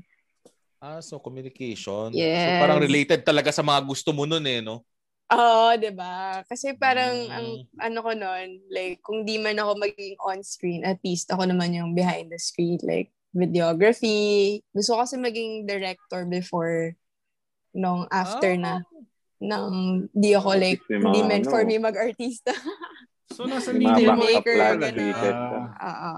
Ah, 0.79 1.03
so 1.03 1.19
communication. 1.19 2.15
So 2.15 2.17
Yes. 2.17 2.63
parang 2.63 2.79
related 2.79 3.27
talaga 3.27 3.51
sa 3.51 3.67
mga 3.67 3.83
gusto 3.83 4.15
mo 4.15 4.23
nun 4.23 4.47
eh, 4.47 4.63
no? 4.63 4.87
Oo, 5.27 5.75
'di 5.75 5.91
ba? 5.91 6.47
Kasi 6.47 6.79
parang 6.79 7.11
Mm. 7.27 7.33
ang 7.33 7.47
ano 7.83 7.99
ko 7.99 8.11
noon, 8.15 8.63
like 8.71 9.03
kung 9.03 9.27
di 9.27 9.43
man 9.43 9.59
ako 9.59 9.75
maging 9.75 10.15
on 10.23 10.39
screen, 10.47 10.87
at 10.87 11.03
least 11.03 11.27
ako 11.27 11.43
naman 11.43 11.75
yung 11.75 11.99
behind 11.99 12.31
the 12.31 12.39
screen, 12.39 12.79
like 12.87 13.11
videography. 13.37 14.59
Gusto 14.73 14.97
ko 14.97 15.05
kasi 15.05 15.15
maging 15.17 15.69
director 15.69 16.25
before 16.25 16.97
nung 17.71 18.09
after 18.09 18.57
Ah. 18.57 18.59
na 18.59 18.73
nang 19.37 19.69
di 20.11 20.33
ako 20.33 20.57
like 20.57 20.81
May 20.89 20.97
hindi 20.97 21.21
meant 21.23 21.45
for 21.45 21.61
me 21.63 21.77
mag-artista. 21.77 22.51
So, 23.27 23.43
nasa 23.45 23.75
May 23.75 23.85
linya 23.85 24.15
mga 24.15 24.17
mo 24.17 24.25
plan 24.41 24.79
ganun. 24.79 25.13
Ah, 25.13 25.83
Oo. 25.83 26.15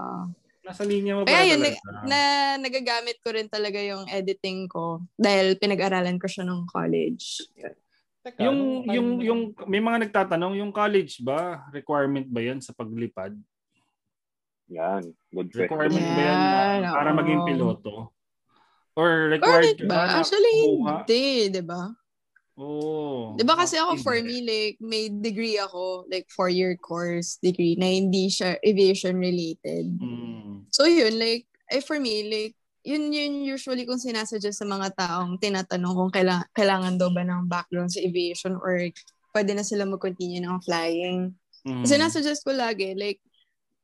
nasa 0.62 0.84
linya 0.84 1.16
mo 1.16 1.20
Kaya 1.24 1.40
pala 1.40 1.48
yun, 1.48 1.58
talaga. 1.58 1.80
na 2.04 2.20
nagagamit 2.60 3.16
ko 3.18 3.28
rin 3.32 3.48
talaga 3.48 3.80
yung 3.80 4.04
editing 4.06 4.68
ko 4.68 5.00
dahil 5.16 5.56
pinag-aralan 5.56 6.14
ko 6.14 6.28
siya 6.28 6.44
nung 6.44 6.68
college. 6.68 7.48
Yun. 7.56 7.74
Teka, 8.22 8.38
Yung, 8.44 8.58
yung, 8.84 9.08
yung, 9.24 9.40
may 9.66 9.80
mga 9.80 10.04
nagtatanong, 10.04 10.60
yung 10.60 10.68
college 10.68 11.18
ba, 11.18 11.64
requirement 11.72 12.28
ba 12.28 12.44
yan 12.44 12.60
sa 12.60 12.70
paglipad? 12.70 13.32
Yan. 14.68 15.02
Good. 15.32 15.48
Requirement 15.56 16.06
ba 16.12 16.22
yan 16.22 16.38
na- 16.84 16.92
para 16.92 17.10
oo. 17.12 17.18
maging 17.18 17.40
piloto? 17.48 17.92
Or 18.98 19.30
required 19.30 19.78
Correct 19.78 19.80
ba? 19.86 20.18
Actually, 20.18 20.54
kuha? 20.74 21.06
hindi, 21.06 21.24
di 21.54 21.62
ba? 21.62 21.82
Oo. 22.58 23.38
Di 23.38 23.46
ba 23.46 23.54
kasi 23.54 23.78
ako, 23.78 24.02
for 24.02 24.18
me, 24.18 24.42
like, 24.42 24.76
may 24.82 25.06
degree 25.06 25.54
ako, 25.54 26.02
like, 26.10 26.26
four-year 26.34 26.74
course 26.74 27.38
degree 27.38 27.78
na 27.78 27.86
hindi 27.86 28.26
siya 28.26 28.58
aviation-related. 28.66 29.86
Mm. 30.02 30.66
So, 30.74 30.90
yun, 30.90 31.14
like, 31.14 31.46
eh, 31.70 31.78
for 31.78 32.02
me, 32.02 32.26
like, 32.26 32.58
yun 32.82 33.14
yun 33.14 33.46
usually 33.46 33.86
kung 33.86 34.02
sinasuggest 34.02 34.58
sa 34.58 34.66
mga 34.66 34.90
taong 34.98 35.38
tinatanong 35.38 35.94
kung 35.94 36.10
kaila- 36.10 36.48
kailangan 36.56 36.98
daw 36.98 37.12
ba 37.14 37.22
ng 37.22 37.46
background 37.46 37.92
sa 37.94 38.02
aviation 38.02 38.58
or 38.58 38.82
pwede 39.30 39.52
na 39.54 39.62
sila 39.62 39.86
mag-continue 39.86 40.42
ng 40.42 40.58
flying. 40.66 41.30
Mm. 41.62 41.86
Kasi 41.86 41.94
nasuggest 41.94 42.42
ko 42.42 42.50
lagi, 42.50 42.98
like, 42.98 43.22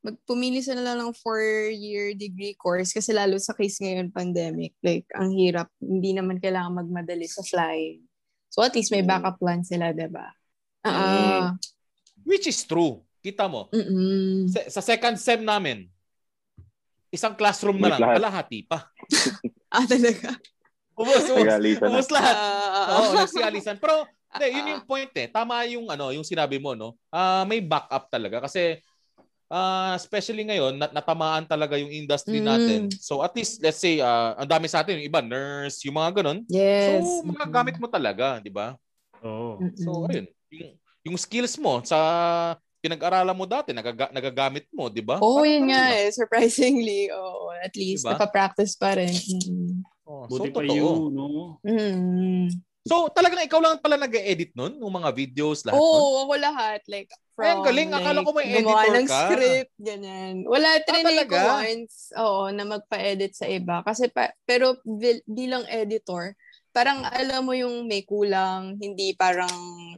magpumili 0.05 0.61
sila 0.61 0.85
lang 0.85 1.01
ng 1.01 1.17
four-year 1.17 2.13
degree 2.13 2.53
course 2.53 2.93
kasi 2.93 3.17
lalo 3.17 3.41
sa 3.41 3.57
case 3.57 3.81
ngayon, 3.81 4.13
pandemic, 4.13 4.77
like, 4.85 5.09
ang 5.17 5.33
hirap. 5.33 5.73
Hindi 5.81 6.13
naman 6.13 6.37
kailangan 6.37 6.85
magmadali 6.85 7.25
sa 7.25 7.41
flying. 7.41 8.05
So, 8.53 8.61
at 8.61 8.77
least 8.77 8.93
may 8.93 9.01
Mm. 9.01 9.09
backup 9.09 9.41
plan 9.41 9.65
sila, 9.65 9.97
diba? 9.97 10.29
Ah, 10.85 11.57
Which 12.23 12.45
is 12.45 12.61
true. 12.63 13.01
Kita 13.25 13.49
mo. 13.49 13.73
mm 13.73 14.53
Sa, 14.53 14.61
sa 14.69 14.81
second 14.85 15.17
sem 15.17 15.41
namin, 15.41 15.89
isang 17.09 17.33
classroom 17.33 17.81
na 17.81 17.97
lang, 17.97 18.01
lahat. 18.05 18.17
kalahati 18.21 18.61
pa. 18.69 18.85
Ah, 19.75 19.83
talaga? 19.91 20.39
Ubus, 20.95 21.27
ubus. 21.27 21.51
Ubus 21.83 22.09
lahat. 22.15 22.37
Ah, 22.39 23.03
Oo, 23.03 23.19
nagsialisan. 23.19 23.83
Pero, 23.83 24.07
hindi, 24.07 24.47
yun 24.55 24.71
yung 24.71 24.85
point 24.87 25.11
eh. 25.19 25.27
Tama 25.27 25.67
yung, 25.67 25.91
ano, 25.91 26.15
yung 26.15 26.23
sinabi 26.23 26.63
mo, 26.63 26.79
no? 26.79 26.95
Ah, 27.11 27.43
may 27.43 27.59
backup 27.59 28.07
talaga. 28.07 28.39
Kasi, 28.47 28.79
ah, 29.49 29.95
especially 29.95 30.43
ngayon, 30.43 30.77
nat- 30.77 30.93
natamaan 30.93 31.45
talaga 31.45 31.77
yung 31.77 31.91
industry 31.91 32.41
Mm. 32.41 32.47
natin. 32.47 32.81
So, 32.97 33.21
at 33.21 33.33
least, 33.33 33.61
let's 33.61 33.79
say, 33.79 34.01
ah, 34.01 34.35
ang 34.37 34.49
dami 34.49 34.67
sa 34.67 34.81
atin, 34.81 34.99
yung 34.99 35.09
iba, 35.09 35.21
nurse, 35.21 35.85
yung 35.85 35.97
mga 35.97 36.21
ganun. 36.23 36.41
yes. 36.49 37.03
So, 37.05 37.27
magagamit 37.27 37.77
mo 37.79 37.87
talaga, 37.87 38.41
di 38.41 38.51
ba? 38.51 38.75
Oo. 39.21 39.61
Mm-mm. 39.61 39.79
So, 39.79 40.05
ayun. 40.09 40.27
Yung, 40.51 40.71
yung 41.05 41.17
skills 41.17 41.55
mo 41.57 41.81
sa 41.85 41.99
pinag-aralan 42.81 43.33
mo 43.33 43.49
dati, 43.49 43.73
nagaga- 43.73 44.13
nagagamit 44.13 44.69
mo, 44.69 44.93
di 44.93 45.01
ba? 45.01 45.17
Oo, 45.17 45.41
oh, 45.41 45.45
yun 45.49 45.73
nga 45.73 45.97
eh. 45.97 46.13
Surprisingly, 46.13 47.09
oo. 47.17 47.49
at 47.57 47.73
least, 47.73 48.05
Diba? 48.05 48.17
napapractice 48.17 48.77
pa 48.77 48.93
rin. 48.97 49.09
Mm. 49.09 49.81
Oh, 50.05 50.29
Buti 50.29 50.53
so, 50.53 50.53
pa 50.53 50.61
totoo. 50.61 50.77
you, 50.77 50.89
no? 51.09 51.25
Mm. 51.65 52.53
So, 52.85 53.09
talagang 53.09 53.41
ikaw 53.49 53.65
lang 53.65 53.81
pala 53.81 53.97
nag-edit 53.97 54.53
nun? 54.53 54.77
Ng 54.77 54.93
mga 54.93 55.11
videos, 55.17 55.65
lahat 55.65 55.81
Oo, 55.81 55.89
nun? 55.89 56.05
oh, 56.05 56.17
ako 56.29 56.33
lahat. 56.37 56.81
Like, 56.85 57.09
from, 57.33 57.49
Ay, 57.49 57.51
ang 57.57 57.65
galing. 57.65 57.91
Akala 57.97 58.21
ko 58.21 58.31
may 58.37 58.47
gumawa 58.61 58.85
editor 58.85 58.95
ng 59.01 59.09
ka. 59.09 59.19
script, 59.25 59.73
ganyan. 59.81 60.35
Wala, 60.45 60.69
trinay 60.85 61.25
ko 61.25 61.33
talaga? 61.33 61.41
once, 61.65 61.95
oo, 62.13 62.43
na 62.53 62.65
magpa-edit 62.69 63.33
sa 63.33 63.49
iba. 63.49 63.81
Kasi, 63.81 64.13
pa, 64.13 64.37
pero 64.45 64.77
bil- 64.85 65.25
bilang 65.25 65.65
editor, 65.65 66.37
parang 66.77 67.09
alam 67.09 67.49
mo 67.49 67.57
yung 67.57 67.89
may 67.89 68.05
kulang, 68.05 68.77
hindi 68.77 69.17
parang 69.17 69.49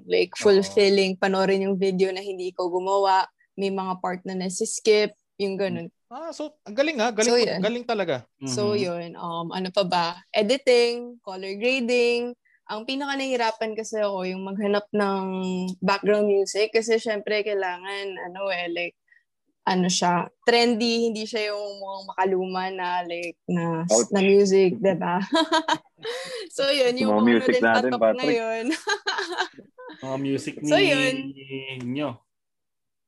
like 0.06 0.38
fulfilling, 0.38 1.18
panoorin 1.18 1.66
yung 1.66 1.74
video 1.80 2.14
na 2.14 2.22
hindi 2.22 2.54
ko 2.54 2.70
gumawa, 2.70 3.26
may 3.58 3.74
mga 3.74 3.98
part 3.98 4.22
na 4.22 4.38
nasi-skip, 4.38 5.10
yung 5.42 5.58
ganun. 5.58 5.90
Ah, 6.06 6.30
so, 6.30 6.54
ang 6.62 6.76
galing 6.78 7.02
ha. 7.02 7.10
Galing, 7.10 7.34
So, 7.34 7.42
galing 7.66 7.82
talaga. 7.82 8.16
So, 8.46 8.62
Mhm. 8.72 8.78
yun. 8.78 9.08
Um, 9.18 9.50
ano 9.50 9.74
pa 9.74 9.82
ba? 9.82 10.06
Editing, 10.30 11.18
color 11.26 11.58
grading. 11.58 12.30
Ang 12.66 12.82
pinaka 12.82 13.14
nahihirapan 13.14 13.72
kasi 13.72 14.02
ako 14.02 14.26
yung 14.26 14.42
maghanap 14.42 14.90
ng 14.90 15.24
background 15.78 16.26
music 16.26 16.74
kasi 16.74 16.98
syempre 16.98 17.40
kailangan, 17.40 18.18
ano 18.20 18.50
eh, 18.50 18.66
like, 18.66 18.96
ano 19.62 19.86
siya, 19.86 20.26
trendy, 20.42 21.10
hindi 21.10 21.22
siya 21.22 21.50
yung 21.50 21.78
mukhang 21.78 22.06
makaluma 22.06 22.64
na 22.70 23.02
like, 23.02 23.38
na, 23.46 23.82
Ouch. 23.84 24.10
na 24.10 24.18
music, 24.18 24.78
diba? 24.78 25.22
so, 26.56 26.66
yun, 26.68 26.94
yung 26.96 27.10
Mga 27.12 27.22
music 27.24 27.56
natin, 27.60 27.90
patok 27.90 28.02
Patrick. 28.02 28.18
ngayon. 28.30 28.64
Mga 30.02 30.16
music 30.20 30.54
ni 30.58 30.66
So, 30.66 30.76
yun. 30.76 31.14
nyo. 31.84 32.10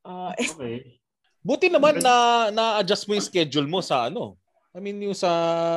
uh, 0.02 0.34
Okay. 0.34 1.02
Buti 1.38 1.66
naman 1.66 1.98
na 1.98 2.14
na-adjust 2.50 3.06
mo 3.06 3.14
yung 3.14 3.24
schedule 3.24 3.66
mo 3.66 3.78
sa 3.78 4.06
ano. 4.06 4.34
I 4.70 4.78
mean, 4.78 4.98
yung 5.00 5.14
sa 5.14 5.30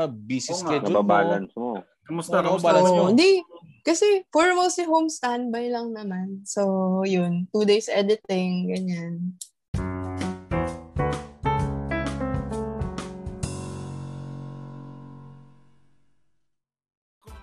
busy 0.05 0.49
nga, 0.51 0.57
schedule 0.59 0.91
mo. 0.91 1.01
Nababalance 1.01 1.53
mo. 1.55 1.81
Kamusta? 2.03 2.41
Oo, 2.41 2.57
Kamusta? 2.57 2.67
balance 2.67 2.91
mo. 2.91 3.03
hindi. 3.09 3.41
Kasi, 3.81 4.29
for 4.29 4.53
mostly 4.53 4.85
home 4.85 5.09
standby 5.09 5.73
lang 5.73 5.97
naman. 5.97 6.45
So, 6.45 7.01
yun. 7.01 7.49
Two 7.49 7.65
days 7.65 7.89
editing, 7.89 8.69
ganyan. 8.69 9.41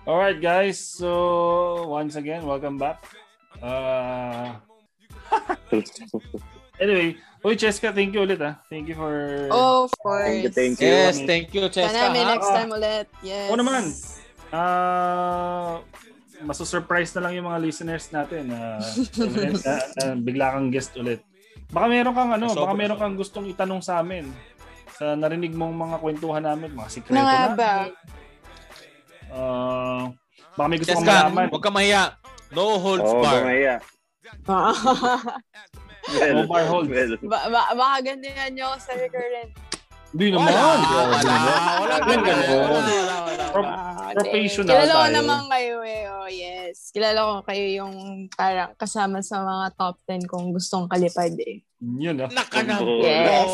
Alright 0.09 0.41
guys, 0.41 0.81
so 0.81 1.85
once 1.85 2.17
again, 2.17 2.41
welcome 2.41 2.81
back. 2.81 3.05
Uh, 3.61 4.57
anyway, 6.81 7.13
Uy, 7.45 7.53
Cheska, 7.53 7.93
thank 7.93 8.17
you 8.17 8.25
ulit 8.25 8.41
ah. 8.41 8.57
Thank 8.73 8.89
you 8.89 8.97
for... 8.97 9.47
Oh, 9.53 9.85
of 9.85 9.93
course. 10.01 10.27
Thank 10.27 10.43
you, 10.43 10.51
thank 10.51 10.75
you. 10.81 10.91
Yes, 10.91 11.21
thank 11.23 11.53
you, 11.53 11.61
Cheska. 11.69 11.93
Sana 11.93 12.09
may 12.09 12.25
ha? 12.25 12.35
next 12.35 12.49
time 12.49 12.71
ulit. 12.73 13.05
Yes. 13.21 13.47
Oo 13.53 13.55
naman. 13.55 13.85
Ah, 14.49 15.79
maso-surprise 16.41 17.11
na 17.13 17.27
lang 17.27 17.33
yung 17.35 17.47
mga 17.47 17.59
listeners 17.59 18.07
natin 18.09 18.47
na, 18.47 18.79
na, 19.17 19.73
na 19.95 20.03
bigla 20.15 20.53
kang 20.53 20.69
guest 20.69 20.95
ulit. 20.95 21.19
Baka 21.69 21.85
meron 21.85 22.13
kang 22.13 22.31
ano, 22.31 22.47
baka 22.49 22.73
meron 22.73 22.97
kang 22.97 23.13
gustong 23.13 23.45
itanong 23.47 23.79
sa 23.79 23.99
amin 23.99 24.29
sa 24.89 25.15
narinig 25.15 25.53
mong 25.53 25.71
mga 25.71 25.95
kwentuhan 25.99 26.43
namin, 26.43 26.75
mga 26.75 26.89
sikreto 26.89 27.15
nga 27.15 27.23
na. 27.23 27.55
ba? 27.55 27.73
Ah, 29.29 30.03
baka 30.55 30.67
may 30.67 30.77
gusto 30.77 30.91
kang 30.91 31.05
Cheska, 31.05 31.15
malaman. 31.23 31.47
huwag 31.47 31.63
ka 31.63 31.71
mahiya. 31.71 32.03
No 32.49 32.65
holds 32.75 33.05
Oo, 33.05 33.21
bar. 33.21 33.39
bumaya. 33.39 33.75
No 36.33 36.43
bar 36.49 36.65
hold. 36.65 36.89
Well, 36.89 37.13
ba- 37.21 37.47
ba- 37.47 37.71
baka 37.71 37.95
ganyan 38.01 38.57
nyo 38.57 38.73
sa 38.81 38.97
recurrent. 38.97 39.53
Hindi 40.09 40.25
naman. 40.33 40.49
Wala, 40.49 40.61
wala, 40.63 41.05
wala, 41.05 41.33
wala, 41.79 41.95
ganun. 42.01 42.25
wala, 42.25 42.81
wala, 42.81 43.15
wala. 43.23 43.45
Pro- 43.49 43.77
Ah, 44.09 44.17
Professional 44.17 44.73
Kilala 44.73 44.89
ko 44.89 44.97
tayo. 45.05 45.13
naman 45.21 45.41
kayo 45.53 45.75
eh. 45.85 46.01
Oh, 46.09 46.25
yes. 46.25 46.89
Kilala 46.89 47.19
ko 47.21 47.33
kayo 47.45 47.65
yung 47.77 47.93
parang 48.33 48.73
kasama 48.73 49.21
sa 49.21 49.45
mga 49.45 49.65
top 49.77 50.01
10 50.03 50.25
kung 50.25 50.49
gustong 50.49 50.89
kalipad 50.89 51.37
eh. 51.37 51.61
Yun 51.77 52.25
ah. 52.25 52.29
Nakanang. 52.33 52.81
Yes. 53.05 53.53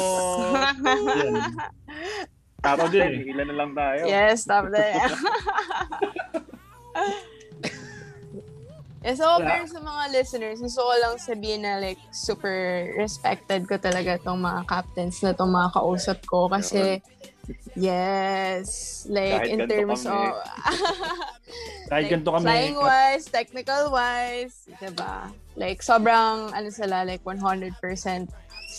Din 2.63 2.87
din, 2.89 3.35
ilan 3.35 3.45
na 3.45 3.55
lang 3.55 3.71
tayo. 3.75 4.01
yes, 4.07 4.47
top 4.47 4.71
10. 4.71 4.79
Eh, 9.05 9.13
so, 9.13 9.37
Yeah. 9.37 9.45
pero 9.45 9.63
sa 9.69 9.79
mga 9.79 10.03
listeners, 10.09 10.57
gusto 10.57 10.81
ko 10.81 10.93
lang 10.97 11.13
sabihin 11.21 11.61
na 11.61 11.77
like 11.77 12.01
super 12.09 12.89
respected 12.97 13.69
ko 13.69 13.77
talaga 13.77 14.17
tong 14.17 14.41
mga 14.41 14.65
captains 14.65 15.21
na 15.21 15.37
tong 15.37 15.53
mga 15.53 15.77
kausap 15.77 16.25
ko 16.25 16.49
kasi 16.49 16.97
yes, 17.77 19.05
like 19.05 19.45
Kahit 19.45 19.53
in 19.53 19.59
terms 19.69 20.09
kami. 20.09 20.25
of 20.25 20.33
Kahit 21.93 22.05
ganito 22.09 22.33
kami. 22.33 22.45
flying 22.49 22.77
wise, 22.81 23.25
technical 23.29 23.93
wise, 23.93 24.65
'di 24.81 24.89
ba? 24.97 25.29
Like 25.53 25.85
sobrang 25.85 26.49
ano 26.49 26.69
sila 26.73 27.05
like 27.05 27.21
100% 27.21 27.77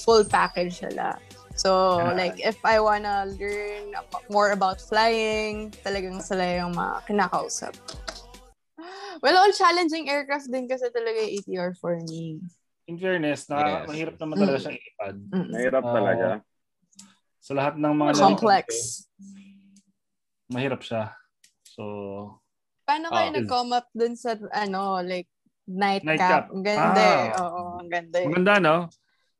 full 0.02 0.26
package 0.26 0.82
sila. 0.82 1.14
So, 1.56 1.70
Yeah. 1.96 2.12
like, 2.12 2.36
if 2.36 2.60
I 2.68 2.82
wanna 2.84 3.32
learn 3.40 3.96
more 4.28 4.52
about 4.52 4.76
flying, 4.76 5.72
talagang 5.80 6.20
sila 6.20 6.44
yung 6.60 6.76
mga 6.76 7.08
kinakausap. 7.08 7.72
Well, 9.22 9.36
all 9.36 9.52
challenging 9.52 10.08
aircraft 10.08 10.48
din 10.48 10.66
kasi 10.66 10.88
talaga 10.90 11.16
yung 11.18 11.32
ATR 11.40 11.70
for 11.76 11.96
me. 11.96 12.40
In 12.86 12.96
fairness, 12.96 13.50
na, 13.50 13.82
Yes. 13.82 13.86
mahirap 13.90 14.16
naman 14.16 14.34
talaga 14.38 14.58
siyang 14.62 14.78
ipad. 14.78 15.16
Mm. 15.18 15.48
Mahirap 15.50 15.84
talaga. 15.84 16.26
Sa 17.40 17.52
lahat 17.54 17.74
ng 17.78 17.94
mga 17.94 18.12
Complex. 18.14 18.66
ko, 18.66 18.76
mahirap 20.48 20.80
siya. 20.82 21.14
So, 21.66 21.82
Paano 22.86 23.10
kayo 23.10 23.28
Ah. 23.30 23.34
nag-come 23.34 23.72
up 23.74 23.90
dun 23.90 24.14
sa, 24.14 24.38
ano, 24.54 25.02
like, 25.02 25.26
nightcap? 25.66 26.06
Nightcap. 26.06 26.44
Ang 26.54 26.62
ganda 26.62 27.02
eh. 27.02 27.26
Ah. 27.34 27.42
Oo, 27.42 27.60
ang 27.82 27.90
ganda 27.90 28.16
eh. 28.22 28.26
maganda 28.30 28.54
no? 28.62 28.76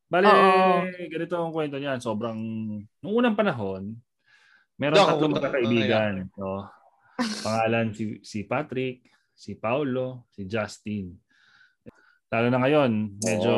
Bale, 0.07 0.27
Oo. 0.27 0.71
ganito 1.07 1.35
ang 1.35 1.55
kwento 1.55 1.75
niyan. 1.79 1.99
Sobrang, 1.99 2.35
nung 2.99 3.15
unang 3.15 3.39
panahon, 3.39 3.95
meron 4.75 4.99
tatlong 4.99 5.31
ako, 5.31 5.35
magkakaibigan. 5.39 6.13
No? 6.35 6.67
Pangalan 7.39 7.95
si, 7.95 8.19
si 8.19 8.43
Patrick, 8.43 9.03
si 9.37 9.53
Paulo, 9.53 10.25
si 10.33 10.49
Justin. 10.49 11.13
Lalo 12.27 12.47
na 12.49 12.59
ngayon, 12.59 13.21
medyo 13.21 13.53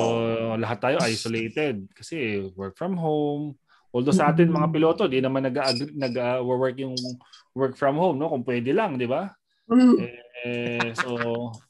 lahat 0.59 0.77
tayo 0.83 0.97
isolated 1.09 1.87
kasi 1.95 2.43
work 2.53 2.75
from 2.75 2.99
home. 2.99 3.55
Although 3.89 4.13
sa 4.13 4.29
atin 4.29 4.53
mga 4.53 4.69
piloto, 4.69 5.09
di 5.09 5.17
naman 5.17 5.49
nag-work 5.49 6.77
yung 6.77 6.93
work 7.57 7.73
from 7.73 7.97
home, 7.97 8.21
no? 8.21 8.29
Kung 8.29 8.45
pwede 8.45 8.69
lang, 8.69 9.01
di 9.01 9.09
ba? 9.09 9.33
Mm. 9.65 9.97
Eh, 10.45 10.93
so, 10.93 11.17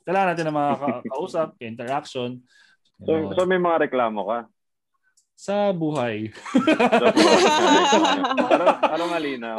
kailangan 0.04 0.36
natin 0.36 0.46
ng 0.52 0.58
mga 0.60 0.74
ka- 0.76 1.04
kausap, 1.16 1.56
interaction. 1.64 2.44
So, 3.00 3.32
so 3.32 3.48
may 3.48 3.56
mga 3.56 3.88
reklamo 3.88 4.28
ka. 4.28 4.40
Sa 5.40 5.72
buhay. 5.72 6.28
So, 7.90 8.04
para, 8.44 8.66
para 8.76 9.04
malinaw. 9.08 9.56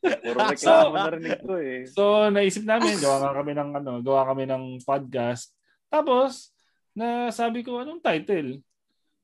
Puro 0.00 0.38
reklamo 0.48 0.96
narinig 0.96 1.38
ko 1.44 1.54
eh. 1.60 1.84
So, 1.84 2.02
naisip 2.32 2.64
namin, 2.64 2.96
gawa 2.96 3.20
nga 3.20 3.32
kami 3.36 3.52
ng 3.52 3.70
ano, 3.76 3.92
gawa 4.00 4.24
kami 4.32 4.48
ng 4.48 4.80
podcast. 4.82 5.52
Tapos, 5.92 6.50
na 6.96 7.28
sabi 7.28 7.60
ko, 7.60 7.84
anong 7.84 8.00
title? 8.00 8.64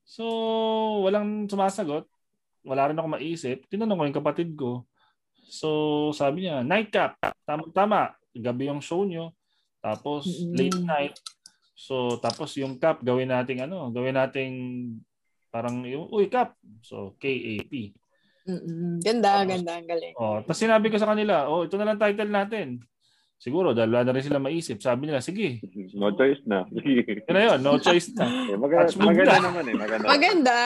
So, 0.05 0.23
walang 1.03 1.49
sumasagot. 1.49 2.05
Wala 2.63 2.93
rin 2.93 2.99
ako 3.01 3.09
maisip. 3.17 3.65
Tinanong 3.67 3.97
ko 3.97 4.05
yung 4.07 4.21
kapatid 4.21 4.51
ko. 4.55 4.85
So, 5.49 5.69
sabi 6.13 6.47
niya, 6.47 6.61
nightcap. 6.63 7.17
Tama, 7.47 7.63
tama. 7.73 8.01
Gabi 8.37 8.69
yung 8.69 8.83
show 8.85 9.03
nyo. 9.07 9.33
Tapos, 9.81 10.27
Mm. 10.27 10.53
late 10.53 10.81
night. 10.85 11.15
So, 11.77 12.17
tapos 12.17 12.57
yung 12.57 12.81
cap, 12.81 13.05
gawin 13.05 13.29
nating 13.29 13.69
ano, 13.69 13.93
gawin 13.93 14.17
nating 14.17 14.55
parang 15.53 15.85
yung, 15.85 16.09
uy, 16.09 16.33
cap. 16.33 16.57
So, 16.81 17.13
K-A-P. 17.21 17.93
Mm-mm. 18.49 19.03
Ganda, 19.05 19.45
ganda, 19.45 19.77
ang 19.77 19.85
galing. 19.85 20.15
Oh, 20.17 20.41
tapos 20.41 20.57
sinabi 20.57 20.89
ko 20.89 20.97
sa 20.97 21.13
kanila, 21.13 21.53
oh, 21.53 21.69
ito 21.69 21.77
na 21.77 21.93
lang 21.93 22.01
title 22.01 22.33
natin. 22.33 22.81
Siguro, 23.37 23.77
dahil 23.77 23.93
wala 23.93 24.09
na 24.09 24.17
rin 24.17 24.25
sila 24.25 24.41
maisip. 24.41 24.81
Sabi 24.81 25.05
nila, 25.13 25.21
sige, 25.21 25.61
No 26.01 26.17
choice 26.17 26.41
na. 26.49 26.65
yun 26.73 27.29
na 27.29 27.43
yun, 27.53 27.59
no 27.61 27.77
choice 27.77 28.09
na. 28.17 28.25
Eh, 28.53 28.57
maganda, 28.57 28.89
maganda 28.97 29.37
na. 29.37 29.45
naman 29.45 29.65
eh. 29.69 29.77
Maganda. 29.77 30.07
Maganda. 30.09 30.59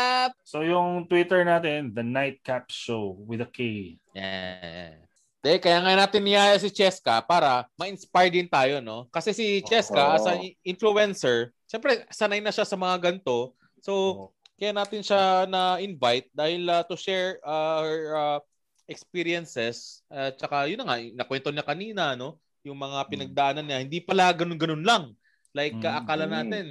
So, 0.46 0.62
yung 0.62 1.11
Twitter 1.11 1.42
natin, 1.42 1.90
The 1.90 2.06
Nightcap 2.06 2.70
Show 2.70 3.18
with 3.26 3.42
a 3.42 3.50
K. 3.50 3.98
Yeah. 4.14 5.09
De, 5.41 5.57
kaya 5.57 5.80
nga 5.80 5.97
natin 5.97 6.20
niyaya 6.20 6.61
si 6.61 6.68
Cheska 6.68 7.24
para 7.24 7.64
ma-inspire 7.80 8.28
din 8.28 8.45
tayo, 8.45 8.84
no? 8.84 9.09
Kasi 9.09 9.32
si 9.32 9.64
Cheska, 9.64 9.97
Oo. 9.97 10.14
as 10.20 10.28
an 10.28 10.45
influencer, 10.61 11.57
syempre, 11.64 12.05
sanay 12.12 12.45
na 12.45 12.53
siya 12.53 12.68
sa 12.68 12.76
mga 12.76 13.01
ganito. 13.01 13.57
So, 13.80 14.28
kaya 14.61 14.76
natin 14.76 15.01
siya 15.01 15.49
na-invite 15.49 16.28
dahil 16.36 16.68
uh, 16.68 16.84
to 16.84 16.93
share 16.93 17.41
uh, 17.41 17.80
her 17.80 18.01
uh, 18.12 18.38
experiences. 18.84 20.05
At 20.12 20.36
saka, 20.36 20.68
yun 20.68 20.84
na 20.84 20.93
nga, 20.93 21.01
nakwento 21.24 21.49
niya 21.49 21.64
kanina, 21.64 22.12
no? 22.12 22.36
Yung 22.61 22.76
mga 22.76 23.09
pinagdaanan 23.09 23.64
niya. 23.64 23.80
Hindi 23.80 24.05
pala 24.05 24.28
ganun-ganun 24.36 24.84
lang. 24.84 25.16
Like, 25.57 25.80
uh, 25.80 25.88
Mm. 25.88 26.01
akala 26.05 26.24
natin, 26.28 26.66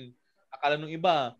akala 0.53 0.77
nung 0.77 0.93
iba, 0.93 1.33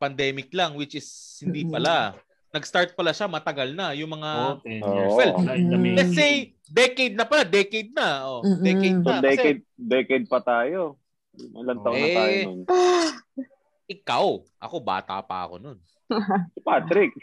pandemic 0.00 0.48
lang, 0.56 0.72
which 0.80 0.96
is 0.96 1.06
hindi 1.44 1.68
Mm. 1.68 1.76
pala. 1.76 2.16
Nag-start 2.50 2.92
pala 2.92 3.10
siya 3.10 3.26
matagal 3.26 3.72
na. 3.72 3.94
Yung 3.94 4.10
mga, 4.10 4.30
Oh, 4.30 4.56
10 4.60 4.80
Oo. 4.80 4.90
years. 4.92 5.12
Well, 5.14 5.34
I 5.40 5.76
mean, 5.76 5.94
let's 5.94 6.12
say, 6.12 6.32
decade 6.64 7.14
na 7.14 7.24
pala. 7.24 7.42
Decade 7.42 7.90
na. 7.90 8.08
Oh, 8.24 8.40
Mm-mm. 8.42 8.60
decade 8.60 8.96
So, 8.96 9.08
na. 9.08 9.14
Kasi 9.16 9.26
decade, 9.26 9.60
decade 9.76 10.26
pa 10.26 10.38
tayo. 10.40 10.98
Ilang 11.32 11.80
taon 11.80 11.94
na 11.96 12.08
tayo 12.10 12.32
Eh. 12.32 12.44
nun? 12.44 12.60
ikaw, 13.96 14.26
ako 14.56 14.76
bata 14.80 15.18
pa 15.20 15.46
ako 15.46 15.58
nun. 15.58 15.78
Si 16.48 16.60
Patrick. 16.60 17.14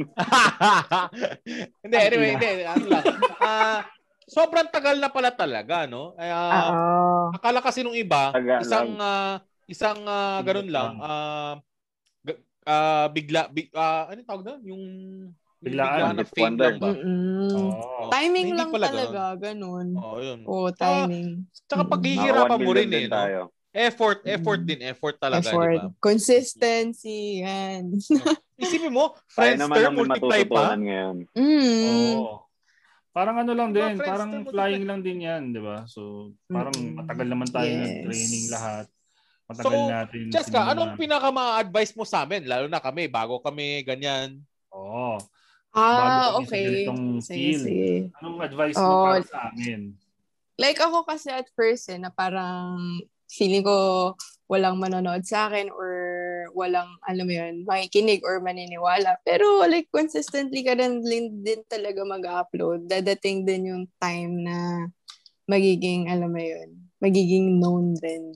hindi, 1.82 1.96
anyway, 1.96 2.30
hindi. 2.34 2.50
Ano 2.62 2.84
lang. 2.88 3.04
Ah, 3.38 3.80
sobrang 4.24 4.70
tagal 4.70 4.96
na 4.96 5.10
pala 5.10 5.30
talaga, 5.30 5.86
no? 5.86 6.14
Ay, 6.14 6.30
ah, 6.30 6.70
Oo. 6.70 7.34
akala 7.34 7.58
kasi 7.58 7.82
nung 7.82 7.94
iba, 7.94 8.30
Tagal 8.30 8.62
isang 8.62 8.94
lang. 8.94 9.02
ah, 9.02 9.34
isang 9.66 9.98
ah, 10.04 10.38
ganun 10.40 10.70
lang, 10.70 10.92
ah, 11.00 11.54
ah, 12.64 13.06
bigla, 13.08 13.48
big, 13.48 13.68
ah, 13.72 14.08
ano 14.08 14.20
tawag 14.22 14.44
doon? 14.44 14.60
Yung, 14.64 14.82
yung 15.30 15.60
Biglaan. 15.60 16.16
na 16.16 16.24
One 16.24 16.32
fame 16.32 16.56
lang 16.56 16.76
ba? 16.80 16.88
Mm-mm. 16.96 17.52
oh. 17.52 18.08
Timing 18.08 18.50
lang 18.56 18.70
pala 18.72 18.86
talaga, 18.88 19.22
ganun. 19.36 19.86
Oo, 19.92 20.18
yun. 20.18 20.40
Oo, 20.48 20.68
timing. 20.72 21.44
Tsaka 21.68 21.84
Mm. 21.84 21.90
paghihirapan 21.92 22.48
Mga 22.56 22.64
mo 22.64 22.70
1 22.72 22.78
rin 22.80 22.88
eh, 22.90 23.04
no? 23.04 23.12
tayo. 23.12 23.40
Effort, 23.70 24.18
effort 24.26 24.60
Mm. 24.60 24.66
din, 24.66 24.80
effort 24.82 25.16
talaga, 25.20 25.46
Effort. 25.46 25.70
di 25.70 25.78
ba? 25.78 25.92
Consistency, 26.02 27.44
yan. 27.44 27.82
Isipin 28.60 28.90
mo, 28.90 29.14
Friendster, 29.30 29.92
multiply 29.94 30.42
pa. 30.42 30.74
ngayon. 30.74 31.16
mm. 31.32 31.84
Oo. 31.86 32.44
Parang 33.10 33.42
ano 33.42 33.52
lang 33.58 33.74
din, 33.74 33.98
parang 33.98 34.46
flying 34.46 34.86
lang 34.86 35.02
din 35.02 35.26
yan, 35.26 35.50
di 35.50 35.58
ba? 35.58 35.82
So, 35.84 36.30
parang 36.46 36.74
matagal 36.94 37.26
naman 37.26 37.50
tayo 37.50 37.66
Yes. 37.66 37.82
nag-training 37.82 38.44
lahat. 38.48 38.86
Matagal 39.50 39.66
So, 39.66 39.90
natin. 39.90 40.22
Jessica, 40.30 40.62
sinama. 40.62 40.70
anong 40.70 40.92
pinaka 40.94 41.28
ma-advise 41.34 41.92
mo 41.98 42.06
sa 42.06 42.22
amin? 42.22 42.46
Lalo 42.46 42.70
na 42.70 42.78
kami, 42.78 43.10
bago 43.10 43.42
kami 43.42 43.82
ganyan. 43.82 44.38
Oo. 44.70 45.18
Ah, 45.74 45.98
Bago 45.98 46.38
kami 46.38 46.46
sa 46.46 46.54
okay. 46.54 46.86
Sige, 47.18 47.50
sige. 47.58 47.90
Anong 48.22 48.38
advice 48.46 48.78
mo 48.78 48.94
Oh, 48.94 49.04
para 49.10 49.26
sa 49.26 49.50
amin? 49.50 49.98
Like 50.54 50.78
ako 50.78 51.02
kasi 51.02 51.34
at 51.34 51.50
first 51.58 51.90
eh, 51.90 51.98
na 51.98 52.14
parang 52.14 52.78
feeling 53.26 53.66
ko 53.66 54.12
walang 54.50 54.78
manonood 54.78 55.22
sa 55.26 55.50
akin 55.50 55.70
or 55.70 55.90
walang, 56.54 56.90
alam 57.06 57.24
mo 57.26 57.32
yun, 57.34 57.62
makikinig 57.66 58.22
or 58.26 58.42
maniniwala. 58.42 59.18
Pero 59.26 59.62
like 59.66 59.86
consistently 59.90 60.62
ka 60.62 60.74
rin 60.78 61.02
din, 61.02 61.42
din 61.42 61.62
talaga 61.66 62.02
mag-upload. 62.06 62.86
Dadating 62.86 63.46
din 63.46 63.70
yung 63.70 63.84
time 64.02 64.46
na 64.46 64.56
magiging, 65.46 66.06
alam 66.10 66.30
mo 66.30 66.42
yun, 66.42 66.90
magiging 67.02 67.58
known 67.58 67.94
din. 67.98 68.34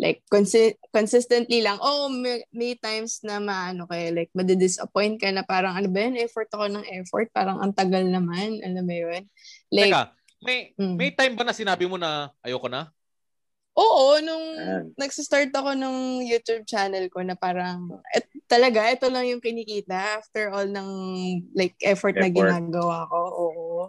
Like, 0.00 0.24
consi- 0.32 0.80
consistently 0.88 1.60
lang. 1.60 1.76
Oo, 1.76 2.08
may, 2.08 2.40
may 2.56 2.72
times 2.80 3.20
na 3.20 3.36
maano 3.36 3.84
kayo, 3.84 4.16
like, 4.16 4.32
madidisappoint 4.32 5.20
ka 5.20 5.28
na 5.28 5.44
parang, 5.44 5.76
ano 5.76 5.92
ba 5.92 6.08
yun, 6.08 6.16
effort 6.16 6.48
ako 6.48 6.72
ng 6.72 6.88
effort, 7.04 7.28
parang 7.36 7.60
ang 7.60 7.76
tagal 7.76 8.08
naman, 8.08 8.64
alam 8.64 8.80
mo 8.80 8.96
yun. 8.96 9.28
Like, 9.68 9.92
Teka, 9.92 10.04
may, 10.40 10.72
mm. 10.72 10.96
may 10.96 11.12
time 11.12 11.36
ba 11.36 11.44
na 11.44 11.52
sinabi 11.52 11.84
mo 11.84 12.00
na 12.00 12.32
ayoko 12.40 12.72
na? 12.72 12.88
Oo, 13.76 14.18
nung 14.24 14.46
Ayan. 14.56 14.84
nagsistart 14.98 15.52
ako 15.52 15.76
ng 15.76 16.26
YouTube 16.26 16.64
channel 16.64 17.06
ko 17.12 17.20
na 17.20 17.36
parang, 17.36 18.00
et, 18.16 18.24
talaga, 18.48 18.88
ito 18.88 19.06
lang 19.12 19.28
yung 19.28 19.44
kinikita 19.44 20.18
after 20.18 20.48
all 20.50 20.66
ng 20.66 20.90
like 21.54 21.76
effort, 21.84 22.16
na 22.16 22.26
Effort. 22.26 22.40
ginagawa 22.40 23.06
ko. 23.06 23.20
Oo. 23.20 23.80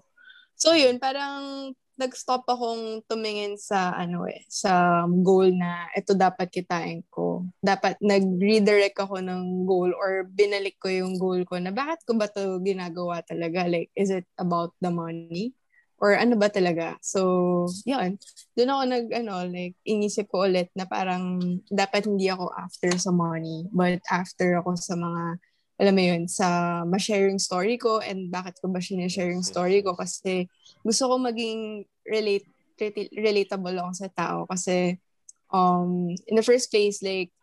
So 0.54 0.78
yun, 0.78 1.02
parang 1.02 1.74
nag-stop 2.02 2.42
akong 2.50 3.06
tumingin 3.06 3.54
sa 3.62 3.94
ano 3.94 4.26
eh, 4.26 4.42
sa 4.50 5.06
goal 5.06 5.54
na 5.54 5.86
ito 5.94 6.18
dapat 6.18 6.50
kitain 6.50 7.06
ko. 7.14 7.46
Dapat 7.62 8.02
nag-redirect 8.02 8.98
ako 8.98 9.22
ng 9.22 9.70
goal 9.70 9.94
or 9.94 10.26
binalik 10.26 10.82
ko 10.82 10.90
yung 10.90 11.22
goal 11.22 11.46
ko 11.46 11.62
na 11.62 11.70
bakit 11.70 12.02
ko 12.10 12.18
ba 12.18 12.26
to 12.26 12.58
ginagawa 12.66 13.22
talaga? 13.22 13.70
Like, 13.70 13.94
is 13.94 14.10
it 14.10 14.26
about 14.42 14.74
the 14.82 14.90
money? 14.90 15.54
Or 16.02 16.18
ano 16.18 16.34
ba 16.34 16.50
talaga? 16.50 16.98
So, 17.06 17.70
yun 17.86 18.18
doon 18.58 18.72
ako 18.74 18.84
nag 18.84 19.08
ano 19.16 19.34
like 19.48 19.76
inisip 19.88 20.28
ko 20.28 20.44
ulit 20.44 20.68
na 20.76 20.84
parang 20.84 21.40
dapat 21.72 22.04
hindi 22.04 22.28
ako 22.28 22.52
after 22.52 22.92
sa 23.00 23.16
money 23.16 23.64
but 23.72 24.04
after 24.12 24.60
ako 24.60 24.76
sa 24.76 25.00
mga 25.00 25.40
alam 25.82 25.98
mo 25.98 26.04
yun 26.06 26.30
sa 26.30 26.82
ma-sharing 26.86 27.42
story 27.42 27.82
ko 27.82 27.98
and 28.06 28.30
bakit 28.30 28.54
ko 28.62 28.70
ba 28.70 28.78
share 28.78 29.34
yung 29.34 29.42
story 29.42 29.82
ko 29.82 29.98
kasi 29.98 30.46
gusto 30.86 31.10
ko 31.10 31.18
maging 31.18 31.82
relate 32.06 32.46
reti- 32.78 33.10
relatable 33.18 33.74
ako 33.74 33.92
sa 33.98 34.10
tao 34.14 34.38
kasi 34.46 35.02
um 35.50 36.14
in 36.30 36.38
the 36.38 36.46
first 36.46 36.70
place 36.70 37.02
like 37.02 37.34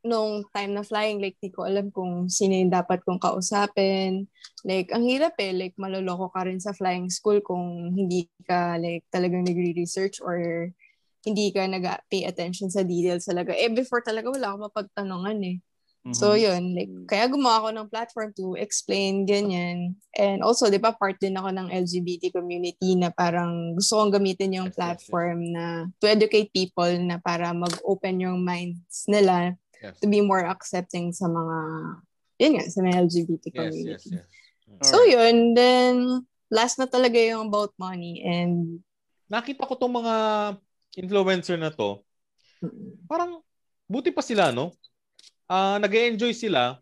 nung 0.00 0.42
time 0.56 0.72
na 0.72 0.82
flying 0.82 1.20
like 1.20 1.36
di 1.38 1.52
ko 1.52 1.68
alam 1.68 1.92
kung 1.92 2.26
sino 2.32 2.56
yung 2.56 2.72
dapat 2.72 3.04
kong 3.04 3.20
kausapin. 3.20 4.24
Like 4.64 4.88
ang 4.96 5.04
hirap 5.04 5.36
eh 5.36 5.52
like 5.52 5.76
maloloko 5.76 6.32
ka 6.32 6.48
rin 6.48 6.56
sa 6.56 6.72
flying 6.72 7.12
school 7.12 7.44
kung 7.44 7.92
hindi 7.92 8.24
ka 8.48 8.80
like 8.80 9.04
talagang 9.12 9.44
nagre-research 9.44 10.24
or 10.24 10.72
hindi 11.20 11.52
ka 11.52 11.68
nag-pay 11.68 12.24
attention 12.24 12.72
sa 12.72 12.80
details 12.80 13.28
talaga. 13.28 13.52
Eh 13.52 13.68
before 13.68 14.00
talaga 14.00 14.32
wala 14.32 14.56
akong 14.56 14.72
mapagtanungan 14.72 15.38
eh 15.44 15.56
Mhm. 16.00 16.16
So, 16.16 16.32
yun. 16.32 16.72
Like, 16.72 16.88
kaya 17.12 17.28
gumawa 17.28 17.60
ako 17.60 17.68
ng 17.76 17.90
platform 17.92 18.30
to 18.32 18.56
explain 18.56 19.28
ganyan. 19.28 20.00
And 20.16 20.40
also, 20.40 20.72
di 20.72 20.80
ba, 20.80 20.96
part 20.96 21.20
din 21.20 21.36
ako 21.36 21.52
ng 21.52 21.68
LGBT 21.68 22.32
community 22.32 22.96
na 22.96 23.12
parang 23.12 23.76
gusto 23.76 24.00
kong 24.00 24.16
gamitin 24.16 24.56
yung 24.56 24.72
Yes, 24.72 24.76
yes, 24.76 24.80
yes. 24.80 24.80
platform 24.80 25.38
na 25.52 25.64
to 26.00 26.08
educate 26.08 26.48
people 26.56 26.88
na 27.04 27.20
para 27.20 27.52
mag-open 27.52 28.16
yung 28.24 28.40
minds 28.40 29.04
nila 29.04 29.52
Yes. 29.80 29.96
to 30.00 30.08
be 30.08 30.20
more 30.24 30.44
accepting 30.44 31.08
sa 31.12 31.24
mga, 31.28 31.56
yun 32.40 32.52
nga, 32.56 32.64
sa 32.68 32.80
mga 32.80 32.96
LGBT 33.04 33.44
Yes, 33.48 33.54
community. 33.56 34.08
yes, 34.16 34.24
yes. 34.24 34.88
So, 34.88 35.04
yun. 35.04 35.52
Then, 35.52 36.24
last 36.48 36.80
na 36.80 36.88
talaga 36.88 37.20
yung 37.20 37.52
about 37.52 37.76
money. 37.76 38.24
And, 38.24 38.80
Nakita 39.30 39.62
ko 39.62 39.78
tong 39.78 39.94
mga 39.94 40.14
influencer 40.98 41.54
na 41.54 41.70
to, 41.70 42.02
parang 43.06 43.38
buti 43.86 44.10
pa 44.10 44.26
sila, 44.26 44.50
no? 44.50 44.74
Ah, 45.50 45.82
nag-enjoy 45.82 46.30
sila. 46.30 46.78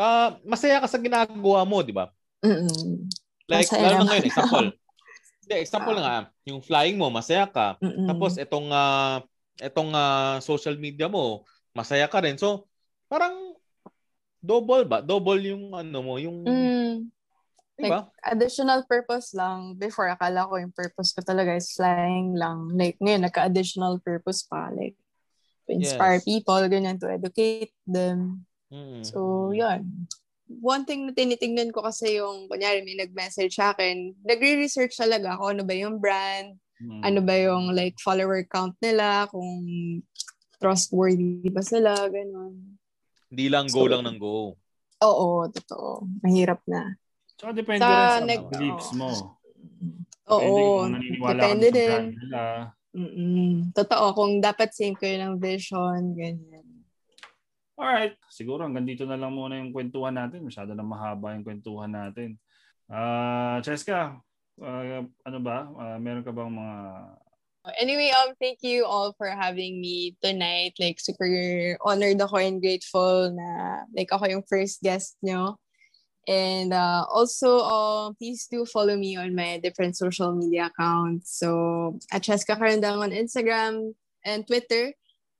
Ah, 0.00 0.40
masaya 0.40 0.80
ka 0.80 0.88
sa 0.88 0.96
ginagawa 0.96 1.68
mo, 1.68 1.84
di 1.84 1.92
ba? 1.92 2.08
mm 2.40 3.04
Like, 3.44 3.68
Masaya 3.68 3.84
lalo 3.84 3.94
na 4.00 4.04
ngayon, 4.08 4.24
example. 4.24 4.66
Hindi, 5.44 5.54
example 5.60 5.96
nga, 6.00 6.16
yung 6.48 6.60
flying 6.64 6.96
mo, 6.96 7.12
masaya 7.12 7.44
ka. 7.44 7.76
mm 7.84 8.08
Tapos, 8.08 8.40
itong, 8.40 8.72
ah, 8.72 9.20
itong 9.60 9.92
ah, 9.92 10.40
social 10.40 10.80
media 10.80 11.04
mo, 11.04 11.44
masaya 11.76 12.08
ka 12.08 12.24
rin. 12.24 12.40
So, 12.40 12.64
parang 13.12 13.52
double 14.40 14.88
ba? 14.88 15.04
Double 15.04 15.44
yung 15.44 15.76
ano 15.76 15.98
mo, 16.00 16.16
yung, 16.16 16.48
mm, 16.48 16.94
ba? 17.92 18.08
additional 18.24 18.88
purpose 18.88 19.36
lang. 19.36 19.76
Before, 19.76 20.08
akala 20.08 20.48
ko 20.48 20.56
yung 20.56 20.72
purpose 20.72 21.12
ko 21.12 21.20
talaga 21.20 21.52
is 21.60 21.76
flying 21.76 22.32
lang. 22.32 22.72
Like, 22.72 22.96
ngayon, 23.04 23.28
naka-additional 23.28 24.00
purpose 24.00 24.48
pa. 24.48 24.72
Like, 24.72 24.96
to 25.68 25.76
Yes. 25.76 25.92
inspire 25.92 26.18
people, 26.20 26.64
ganyan, 26.66 26.96
to 26.96 27.06
educate 27.06 27.76
them. 27.84 28.48
Mm. 28.72 29.04
So, 29.04 29.52
yun. 29.52 30.08
One 30.48 30.88
thing 30.88 31.04
na 31.04 31.12
tinitingnan 31.12 31.76
ko 31.76 31.84
kasi 31.84 32.16
yung, 32.16 32.48
kunyari, 32.48 32.80
may 32.80 32.96
nag-message 32.96 33.52
sa 33.52 33.76
akin, 33.76 34.16
nagre-research 34.24 34.96
talaga 34.96 35.36
ako 35.36 35.52
ano 35.52 35.62
ba 35.62 35.76
yung 35.76 36.00
brand, 36.00 36.56
Mhm. 36.80 37.00
ano 37.04 37.20
ba 37.20 37.34
yung 37.36 37.76
like 37.76 38.00
follower 38.00 38.40
count 38.48 38.72
nila, 38.80 39.28
kung 39.28 39.60
trustworthy 40.56 41.52
ba 41.52 41.60
sila, 41.60 41.92
ganun. 42.08 42.80
Hindi 43.28 43.46
lang 43.52 43.68
go 43.68 43.84
So, 43.84 43.92
lang 43.92 44.08
ng 44.08 44.18
go. 44.18 44.56
Oo, 45.04 45.28
totoo. 45.52 46.08
Mahirap 46.24 46.64
na. 46.64 46.96
So, 47.36 47.52
depende 47.52 47.84
Sa 47.84 47.92
rin 47.92 48.08
sa 48.10 48.24
nag- 48.24 48.48
beliefs 48.48 48.90
mo. 48.96 49.36
Oo, 50.28 50.40
Depende 50.40 50.60
kung 50.64 50.92
naniniwala 50.96 51.40
depende 51.40 51.68
ka 51.68 51.70
sa 51.70 51.76
din. 51.76 51.88
brand 51.88 52.10
nila. 52.18 52.40
Mm-mm. 52.98 53.70
Totoo, 53.78 54.10
kung 54.10 54.42
dapat 54.42 54.74
same 54.74 54.98
kayo 54.98 55.14
ng 55.22 55.38
vision, 55.38 56.18
ganyan. 56.18 56.66
Alright, 57.78 58.18
siguro 58.26 58.66
hanggang 58.66 58.90
dito 58.90 59.06
na 59.06 59.14
lang 59.14 59.38
muna 59.38 59.54
yung 59.54 59.70
kwentuhan 59.70 60.18
natin. 60.18 60.42
Masyado 60.42 60.74
na 60.74 60.82
mahaba 60.82 61.38
yung 61.38 61.46
kwentuhan 61.46 61.94
natin. 61.94 62.34
Ah, 62.90 63.62
Cheska, 63.62 64.18
ah, 64.58 65.06
ano 65.06 65.38
ba? 65.38 65.70
Ah, 65.78 65.98
meron 66.02 66.26
ka 66.26 66.34
bang 66.34 66.50
mga 66.50 66.78
Anyway, 67.76 68.08
um, 68.16 68.32
thank 68.40 68.64
you 68.64 68.88
all 68.88 69.12
for 69.12 69.28
having 69.28 69.76
me 69.76 70.16
tonight. 70.24 70.72
Like, 70.80 70.96
super 70.96 71.28
honored 71.84 72.16
ako 72.16 72.40
and 72.40 72.64
grateful 72.64 73.28
na, 73.28 73.84
like, 73.92 74.08
ako 74.08 74.24
yung 74.24 74.44
first 74.48 74.80
guest 74.80 75.20
nyo. 75.20 75.60
And 76.28 76.76
uh, 76.76 77.08
also, 77.08 77.64
um, 77.64 78.14
please 78.14 78.46
do 78.52 78.66
follow 78.68 78.96
me 79.00 79.16
on 79.16 79.34
my 79.34 79.56
different 79.64 79.96
social 79.96 80.36
media 80.36 80.68
accounts. 80.68 81.32
So, 81.40 81.98
at 82.12 82.20
Cheska 82.20 82.60
Karandang 82.60 83.00
on 83.00 83.10
Instagram 83.16 83.96
and 84.24 84.46
Twitter. 84.46 84.92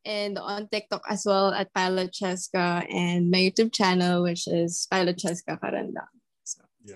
And 0.09 0.39
on 0.39 0.69
TikTok 0.73 1.05
as 1.05 1.29
well 1.29 1.53
at 1.53 1.69
Pilot 1.75 2.17
Cheska. 2.17 2.89
And 2.89 3.31
my 3.31 3.53
YouTube 3.53 3.69
channel, 3.77 4.25
which 4.25 4.49
is 4.49 4.89
Pilot 4.91 5.21
Cheska 5.21 5.61
Karandang. 5.61 6.09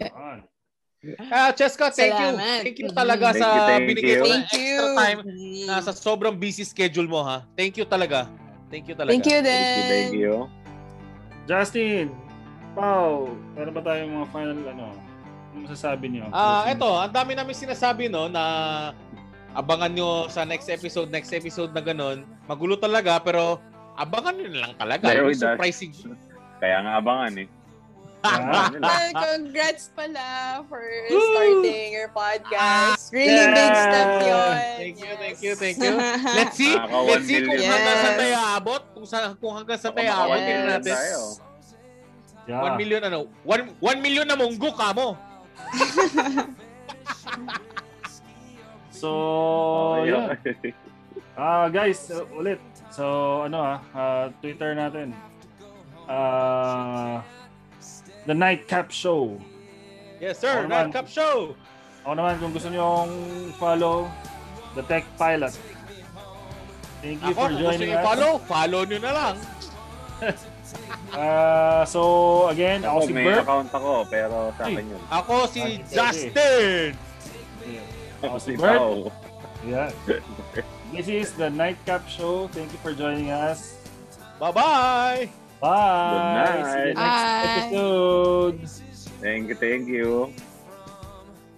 yan? 0.00 0.48
Ah, 1.34 1.50
Cheska, 1.50 1.90
thank 1.90 2.14
you. 2.14 2.30
Salamat. 2.30 2.60
Thank 2.62 2.78
you 2.78 2.88
talaga 2.94 3.26
Thank 3.34 3.42
sa 3.42 3.74
you, 3.74 3.86
binigay 3.90 4.16
mo 4.22 4.24
you. 4.24 4.32
you. 4.32 4.38
extra 4.38 4.86
time 4.94 5.18
na 5.66 5.74
sa 5.82 5.90
sobrang 5.90 6.38
busy 6.38 6.62
schedule 6.62 7.10
mo 7.10 7.26
ha. 7.26 7.42
Thank 7.58 7.74
you 7.74 7.84
talaga. 7.84 8.30
Thank 8.70 8.86
you 8.86 8.94
talaga. 8.94 9.10
Thank 9.10 9.26
you 9.26 9.38
Thank 9.42 9.76
you, 9.76 9.82
thank 9.90 10.08
din. 10.14 10.22
you. 10.22 10.34
Justin, 11.50 12.14
Pao, 12.72 13.28
ano 13.54 13.70
ba 13.70 13.80
tayong 13.80 14.12
mga 14.16 14.28
final 14.32 14.58
ano? 14.64 14.86
Ano 15.52 15.58
masasabi 15.68 16.06
niyo? 16.08 16.24
Ah, 16.32 16.64
eto, 16.64 16.88
ang 16.88 17.12
dami 17.12 17.36
namin 17.36 17.52
sinasabi 17.52 18.08
no 18.08 18.32
na 18.32 18.44
abangan 19.52 19.92
nyo 19.92 20.08
sa 20.32 20.48
next 20.48 20.72
episode, 20.72 21.12
next 21.12 21.28
episode 21.30 21.76
na 21.76 21.84
ganun. 21.84 22.24
Magulo 22.48 22.80
talaga 22.80 23.20
pero 23.20 23.60
abangan 23.94 24.32
nyo 24.34 24.48
na 24.48 24.60
lang 24.64 24.74
talaga. 24.80 25.04
There 25.04 25.28
surprising. 25.36 25.92
Kaya 26.56 26.80
nga 26.80 26.92
abangan 26.98 27.44
eh. 27.44 27.48
Ah, 28.22 28.70
Well, 28.70 29.10
congrats 29.18 29.90
pala 29.98 30.62
for 30.70 30.78
starting 31.10 31.90
your 31.90 32.06
podcast. 32.14 33.10
Really 33.10 33.50
big 33.50 33.74
step 33.74 34.10
yun. 34.22 34.56
Thank 34.78 34.96
you, 34.96 35.12
thank 35.18 35.38
you, 35.42 35.52
thank 35.58 35.76
you. 35.82 35.92
Let's 36.30 36.54
see, 36.54 36.70
let's 36.78 37.26
see 37.26 37.42
1 37.42 37.50
kung 37.50 37.58
million. 37.58 37.66
hanggang 37.66 37.98
Yes. 37.98 38.14
tayo 38.14 38.36
aabot. 38.38 38.82
Kung, 38.94 39.06
sa, 39.10 39.18
kung 39.34 39.52
hanggang 39.58 39.74
saan 39.74 39.94
tayo 39.98 40.10
aabot. 40.14 40.38
Yes. 40.38 40.62
Natin. 40.70 40.94
tayo. 40.94 41.20
Yeah. 42.48 42.62
1 42.62 42.80
million 42.80 43.02
ano? 43.04 43.26
1, 43.44 43.78
1 43.80 43.98
million 44.04 44.26
na 44.26 44.36
munggo 44.36 44.70
ka 44.74 44.92
mo. 44.92 45.14
So, 49.02 49.10
Oh, 49.10 50.06
yun. 50.06 50.30
Ah, 51.34 51.66
guys, 51.66 52.06
uh, 52.14 52.22
ulit. 52.38 52.62
So, 52.94 53.02
ano 53.50 53.58
ah, 53.58 53.78
ah, 53.90 54.24
Twitter 54.38 54.78
natin. 54.78 55.10
Ah, 56.06 57.18
The 58.30 58.34
Nightcap 58.36 58.94
Show. 58.94 59.42
Yes, 60.22 60.38
sir. 60.38 60.70
Naman. 60.70 60.94
Nightcap 60.94 61.10
Show. 61.10 61.58
Ako 62.06 62.14
naman, 62.14 62.38
kung 62.38 62.54
gusto 62.54 62.70
nyo 62.70 63.10
follow 63.58 64.06
The 64.78 64.86
Tech 64.86 65.02
Pilot. 65.18 65.50
Thank 67.02 67.18
you 67.26 67.34
Ako, 67.34 67.38
for 67.42 67.48
kung 67.50 67.58
gusto 67.58 67.66
joining 67.74 67.90
nyo 67.90 67.98
us. 67.98 68.06
follow, 68.06 68.32
follow 68.46 68.82
nyo 68.86 68.98
na 69.02 69.12
lang. 69.18 69.36
Ah, 71.12 71.84
so, 71.84 72.00
again, 72.48 72.80
ako 72.82 72.98
Ako, 72.98 73.06
si 73.06 73.12
may 73.12 73.24
Bert. 73.24 73.40
account 73.44 73.70
ako, 73.70 73.92
pero 74.08 74.36
sa 74.56 74.62
akin 74.64 74.84
yun. 74.88 75.02
Ako 75.06 75.34
si 75.46 75.60
Okay. 75.60 75.76
Justin. 75.88 76.88
Ako 78.20 78.36
si 78.40 78.52
Bert. 78.56 78.80
Yeah. 79.62 79.88
This 80.90 81.06
is 81.06 81.32
The 81.36 81.48
Nightcap 81.48 82.08
Show. 82.08 82.48
Thank 82.48 82.72
you 82.72 82.80
for 82.80 82.92
joining 82.92 83.28
us. 83.28 83.76
Bye-bye. 84.36 85.28
Bye. 85.60 86.10
Good 86.10 86.28
night. 86.34 86.64
See 86.66 86.80
you 86.82 86.94
next 86.96 87.22
Bye. 87.22 87.44
episode. 87.62 88.56
Thank 89.22 89.42
you, 89.48 89.54
thank 89.54 89.84
you. 89.86 90.32